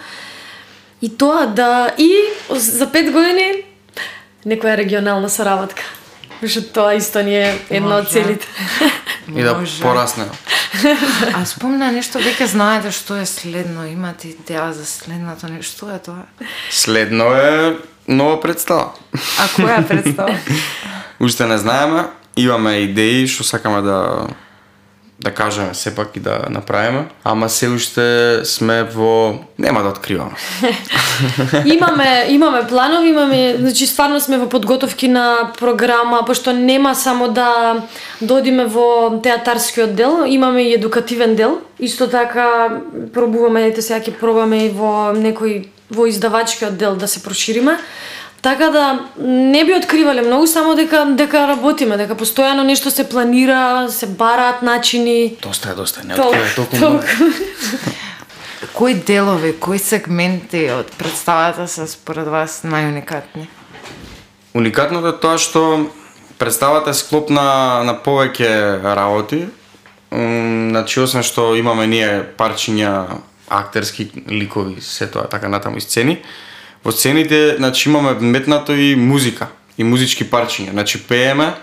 И 1.00 1.08
тоа 1.08 1.46
да 1.46 1.94
и 1.98 2.12
за 2.50 2.86
пет 2.92 3.10
години 3.12 3.64
некоја 4.44 4.76
регионална 4.76 5.32
соработка. 5.32 5.82
Пошто 6.40 6.60
тоа 6.60 6.94
исто 6.94 7.24
ни 7.24 7.34
е 7.40 7.56
една 7.70 8.04
од 8.04 8.12
целите. 8.12 8.46
И 9.28 9.42
да 9.42 9.54
Може. 9.54 9.82
порасне. 9.82 10.24
А 11.34 11.44
спомна 11.46 11.92
нешто, 11.92 12.18
веќе 12.18 12.44
знаете 12.44 12.90
што 12.92 13.16
е 13.16 13.26
следно, 13.26 13.86
имате 13.86 14.34
идеја 14.34 14.70
за 14.76 14.84
следното 14.84 15.48
нешто, 15.48 15.76
што 15.76 15.90
е 15.94 15.98
тоа? 15.98 16.24
Следно 16.70 17.30
е 17.32 17.76
нова 18.08 18.40
представа. 18.40 18.92
А 19.38 19.48
која 19.56 19.80
представа? 19.86 20.36
уште 21.20 21.46
не 21.46 21.58
знаеме, 21.58 22.08
имаме 22.36 22.84
идеи 22.84 23.26
што 23.28 23.44
сакаме 23.44 23.80
да 23.82 24.28
да 25.20 25.30
кажеме 25.30 25.74
сепак 25.74 26.16
и 26.16 26.20
да 26.20 26.38
направиме, 26.50 27.06
ама 27.24 27.48
се 27.48 27.68
уште 27.68 28.40
сме 28.44 28.82
во 28.82 29.38
нема 29.58 29.82
да 29.82 29.88
откриваме. 29.88 30.32
имаме 31.64 32.26
имаме 32.28 32.66
планови, 32.66 33.08
имаме, 33.08 33.56
значи 33.58 33.86
стварно 33.86 34.20
сме 34.20 34.38
во 34.38 34.48
подготовки 34.48 35.08
на 35.08 35.52
програма, 35.58 36.22
пошто 36.26 36.52
нема 36.52 36.94
само 36.94 37.28
да 37.28 37.82
додиме 38.20 38.66
во 38.66 39.20
театарскиот 39.22 39.94
дел, 39.94 40.24
имаме 40.26 40.62
и 40.62 40.74
едукативен 40.74 41.36
дел. 41.36 41.60
Исто 41.80 42.08
така 42.08 42.80
пробуваме, 43.14 43.66
ете 43.66 43.82
сега 43.82 44.02
ќе 44.02 44.18
пробаме 44.18 44.66
и 44.66 44.74
во 44.74 45.14
некој 45.14 45.68
во 45.90 46.06
издавачкиот 46.10 46.76
дел 46.76 46.96
да 46.96 47.08
се 47.08 47.22
прошириме. 47.22 47.78
Така 48.44 48.68
да 48.70 49.08
не 49.18 49.64
би 49.64 49.74
откривале 49.74 50.22
многу, 50.22 50.46
само 50.46 50.74
дека 50.76 51.06
дека 51.16 51.46
работиме, 51.48 51.96
дека 51.96 52.12
постојано 52.12 52.66
нешто 52.68 52.90
се 52.92 53.06
планира, 53.08 53.88
се 53.88 54.06
бараат 54.06 54.60
начини. 54.62 55.36
Доста 55.42 55.70
е, 55.70 55.74
доста 55.74 56.00
е, 56.00 56.04
не 56.04 56.14
Толку, 56.14 56.36
открива 56.36 56.54
толку 56.54 56.76
многу. 56.76 56.98
толку. 56.98 57.06
Кои 58.74 58.94
делови, 58.94 59.54
кои 59.60 59.78
сегменти 59.78 60.68
од 60.70 60.92
представата 60.98 61.68
се 61.68 61.86
според 61.86 62.28
вас 62.28 62.60
најуникатни? 62.68 63.48
Уникатното 64.54 65.08
е 65.08 65.16
тоа 65.20 65.40
што 65.40 65.88
представата 66.36 66.92
е 66.92 67.00
склоп 67.00 67.32
на, 67.32 67.80
на 67.80 67.96
повеќе 67.96 68.80
работи. 68.84 69.46
Значи, 70.12 71.00
освен 71.00 71.24
што 71.24 71.54
имаме 71.56 71.86
ние 71.88 72.24
парчиња, 72.36 73.20
актерски 73.48 74.10
ликови, 74.28 74.82
се 74.84 75.08
тоа 75.08 75.28
така 75.32 75.48
натаму 75.48 75.80
и 75.80 75.84
сцени, 75.84 76.20
во 76.84 76.92
сцените 76.92 77.56
значи, 77.56 77.88
имаме 77.88 78.12
метнато 78.12 78.72
и 78.72 78.94
музика, 78.96 79.46
и 79.78 79.84
музички 79.84 80.24
парчиња. 80.24 80.70
Значи, 80.70 81.02
пееме, 81.02 81.54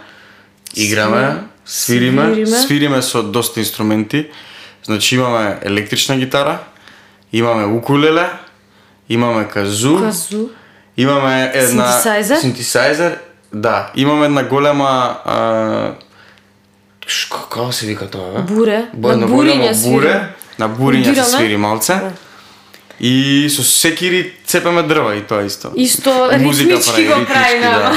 играме, 0.76 1.36
свириме, 1.65 2.24
Свириме. 2.26 2.57
свириме 2.57 3.01
со 3.01 3.24
доста 3.24 3.59
инструменти. 3.59 4.28
Значи, 4.84 5.15
имаме 5.15 5.57
електрична 5.61 6.17
гитара, 6.17 6.59
имаме 7.34 7.65
укулеле, 7.67 8.30
имаме 9.09 9.47
казу, 9.47 9.99
Казу. 9.99 10.49
Имаме 10.97 11.51
една 11.53 11.91
Синтесайзер? 11.91 12.38
синтесайзер, 12.38 13.17
да, 13.53 13.91
имаме 13.95 14.26
една 14.26 14.43
голема 14.43 15.17
а, 15.26 15.91
како 17.32 17.72
се 17.72 17.86
вика 17.86 18.07
тоа? 18.07 18.34
бе? 18.34 18.53
Буре. 18.53 18.86
Бо- 18.93 19.15
На 19.15 19.28
буриња 19.28 19.72
буре, 19.84 20.30
на 20.59 20.69
буриња 20.69 21.13
се 21.15 21.32
свири 21.32 21.57
малце. 21.57 21.93
И 23.01 23.49
со 23.49 23.63
секири 23.63 24.33
цепеме 24.45 24.83
дрва 24.83 25.15
и 25.15 25.21
тоа 25.21 25.47
исто. 25.47 25.71
Исто 25.75 26.29
ритмички 26.31 27.07
го 27.07 27.25
прави, 27.25 27.59
да. 27.59 27.93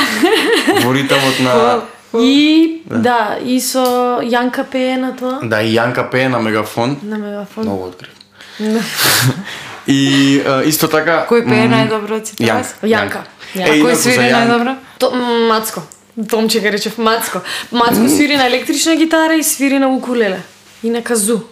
Во 0.80 0.94
ритмот 0.94 1.40
на 1.40 1.82
И 2.20 2.82
да, 2.86 3.36
и 3.44 3.61
со 3.61 4.22
Јанка 4.22 4.64
пее 4.64 4.96
на 4.96 5.12
тоа. 5.12 5.40
да 5.42 5.61
и 5.62 5.74
Јанка 5.76 6.11
пее 6.11 6.28
на 6.28 6.38
мегафон. 6.38 6.96
На 7.02 7.18
мегафон. 7.18 7.64
Многу 7.64 7.88
открив. 7.88 8.12
и 9.86 10.42
а, 10.46 10.62
исто 10.64 10.88
така 10.88 11.26
Кој 11.28 11.44
пее 11.44 11.68
најдобро 11.68 12.16
од 12.16 12.26
сите 12.26 12.44
Јанка. 12.44 12.55
вас? 12.55 12.74
Јанка. 12.82 13.20
Е, 13.55 13.61
Јанка. 13.61 13.68
Кој 13.68 13.76
инаку 13.76 13.90
за 13.90 14.02
свири 14.02 14.30
најдобро? 14.32 14.76
То, 14.98 15.11
Мацко. 15.50 15.82
Томче 16.30 16.61
га 16.61 16.70
речев 16.70 16.96
Мацко. 16.98 17.42
Мацко 17.70 18.09
свири 18.09 18.36
на 18.36 18.46
електрична 18.46 18.96
гитара 18.96 19.34
и 19.34 19.42
свири 19.42 19.78
на 19.78 19.88
укулеле. 19.92 20.40
И 20.82 20.88
на 20.90 21.02
казу. 21.02 21.42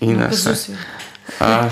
И 0.00 0.06
на 0.06 0.28
казу 0.28 0.54
се. 0.54 0.56
свири. 0.56 0.78
А, 1.40 1.68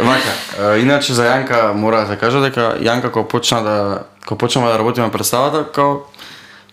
вака, 0.00 0.32
иначе 0.78 1.14
за 1.14 1.22
Јанка 1.24 1.72
мора 1.72 2.00
да 2.00 2.06
се 2.06 2.16
кажа 2.16 2.40
дека 2.40 2.76
Јанка 2.80 3.10
кога 3.10 3.28
почна 3.28 3.62
да 3.62 4.02
кога 4.26 4.38
почнеме 4.38 4.68
да 4.68 4.78
работиме 4.78 5.10
представата, 5.12 5.72
као 5.72 5.96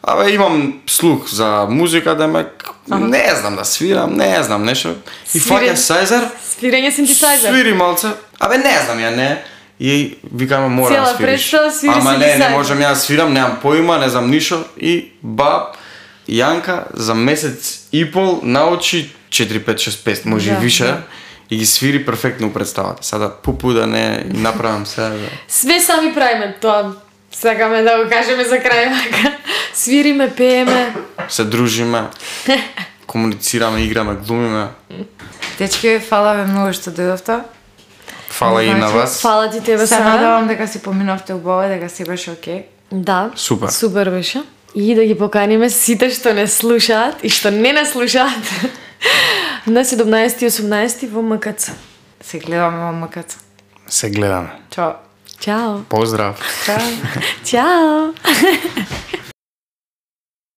Абе, 0.03 0.31
имам 0.31 0.81
слух 0.87 1.29
за 1.29 1.65
музика, 1.69 2.15
да 2.15 2.27
ме... 2.27 2.45
Не 2.87 3.35
знам 3.35 3.55
да 3.55 3.65
свирам, 3.65 4.13
не 4.13 4.43
знам 4.43 4.63
нешто. 4.65 4.89
И 5.33 5.39
фаќа 5.39 5.75
сайзер, 5.75 6.25
Свирење 6.43 6.91
синтесайзер. 6.91 7.53
свири 7.53 7.73
малце. 7.73 8.07
Абе, 8.39 8.57
не 8.57 8.73
знам 8.85 8.97
ја, 8.99 9.15
не. 9.15 9.43
И 9.79 10.17
викаме 10.33 10.67
мора 10.67 10.93
Цела 10.95 11.05
да 11.05 11.15
свириш. 11.15 11.31
представа 11.31 11.71
свири 11.71 11.93
Ама 11.95 12.17
не, 12.17 12.35
не 12.35 12.49
можам 12.49 12.79
ја 12.79 12.89
да 12.89 12.95
свирам, 12.95 13.33
немам 13.33 13.59
поима, 13.61 13.97
не 13.97 14.09
знам 14.09 14.27
ништо. 14.29 14.65
И 14.77 15.11
баб, 15.23 15.75
Јанка 16.29 16.83
за 16.93 17.15
месец 17.15 17.87
и 17.91 18.03
пол 18.11 18.39
научи 18.43 19.09
4, 19.29 19.65
5, 19.65 19.75
6, 19.75 19.89
5, 20.03 20.25
може 20.25 20.49
Да, 20.49 20.57
и 20.57 20.59
више. 20.59 20.83
да. 20.83 21.01
И 21.49 21.57
ги 21.57 21.65
свири 21.65 22.05
перфектно 22.05 22.53
представата. 22.53 23.03
Сада 23.03 23.31
пупу 23.43 23.73
да 23.73 23.87
не 23.87 24.25
направам 24.27 24.85
се. 24.85 25.01
Да. 25.01 25.29
Све 25.47 25.79
сами 25.79 26.13
правиме 26.13 26.55
тоа. 26.61 26.91
Сакаме 27.31 27.81
да 27.81 28.03
го 28.03 28.09
кажеме 28.09 28.43
за 28.45 28.55
крај 28.55 28.89
вака. 28.89 29.37
Свириме, 29.73 30.35
пееме. 30.35 30.95
Се 31.29 31.43
дружиме, 31.43 32.03
комуницираме, 33.07 33.81
играме, 33.81 34.15
глумиме. 34.15 34.67
Дечки, 35.57 35.99
фала 35.99 36.33
ве 36.37 36.45
многу 36.45 36.73
што 36.73 36.93
дојдовте. 36.93 37.41
Фала 38.29 38.63
и 38.63 38.69
на 38.69 38.77
Значи, 38.77 38.93
вас. 38.93 39.21
Фала 39.21 39.49
ти 39.49 39.61
тебе, 39.61 39.87
Се 39.87 39.99
надевам 39.99 40.47
дека 40.47 40.67
си 40.67 40.81
поминовте 40.81 41.33
убаво, 41.33 41.67
дека 41.67 41.89
си 41.89 42.05
беше 42.05 42.31
окей. 42.31 42.65
Да. 42.91 43.31
Супер. 43.35 43.69
Супер 43.69 44.09
беше. 44.09 44.41
И 44.75 44.95
да 44.95 45.05
ги 45.05 45.17
поканиме 45.17 45.69
сите 45.69 46.09
што 46.09 46.33
не 46.33 46.47
слушаат 46.47 47.21
и 47.23 47.29
што 47.29 47.51
не 47.51 47.73
не 47.73 47.85
слушаат 47.85 48.41
на 49.67 49.85
17 49.85 50.43
и 50.43 50.49
18 50.49 51.09
во 51.09 51.21
МКЦ. 51.21 51.71
Се 52.21 52.39
гледаме 52.39 52.77
во 52.77 52.91
МКЦ. 52.91 53.37
Се 53.87 54.09
гледаме. 54.09 54.49
Чао. 54.69 54.91
Чао. 55.39 55.83
Поздрав. 55.89 56.39
Чао. 56.65 56.79
Чао. 57.45 58.13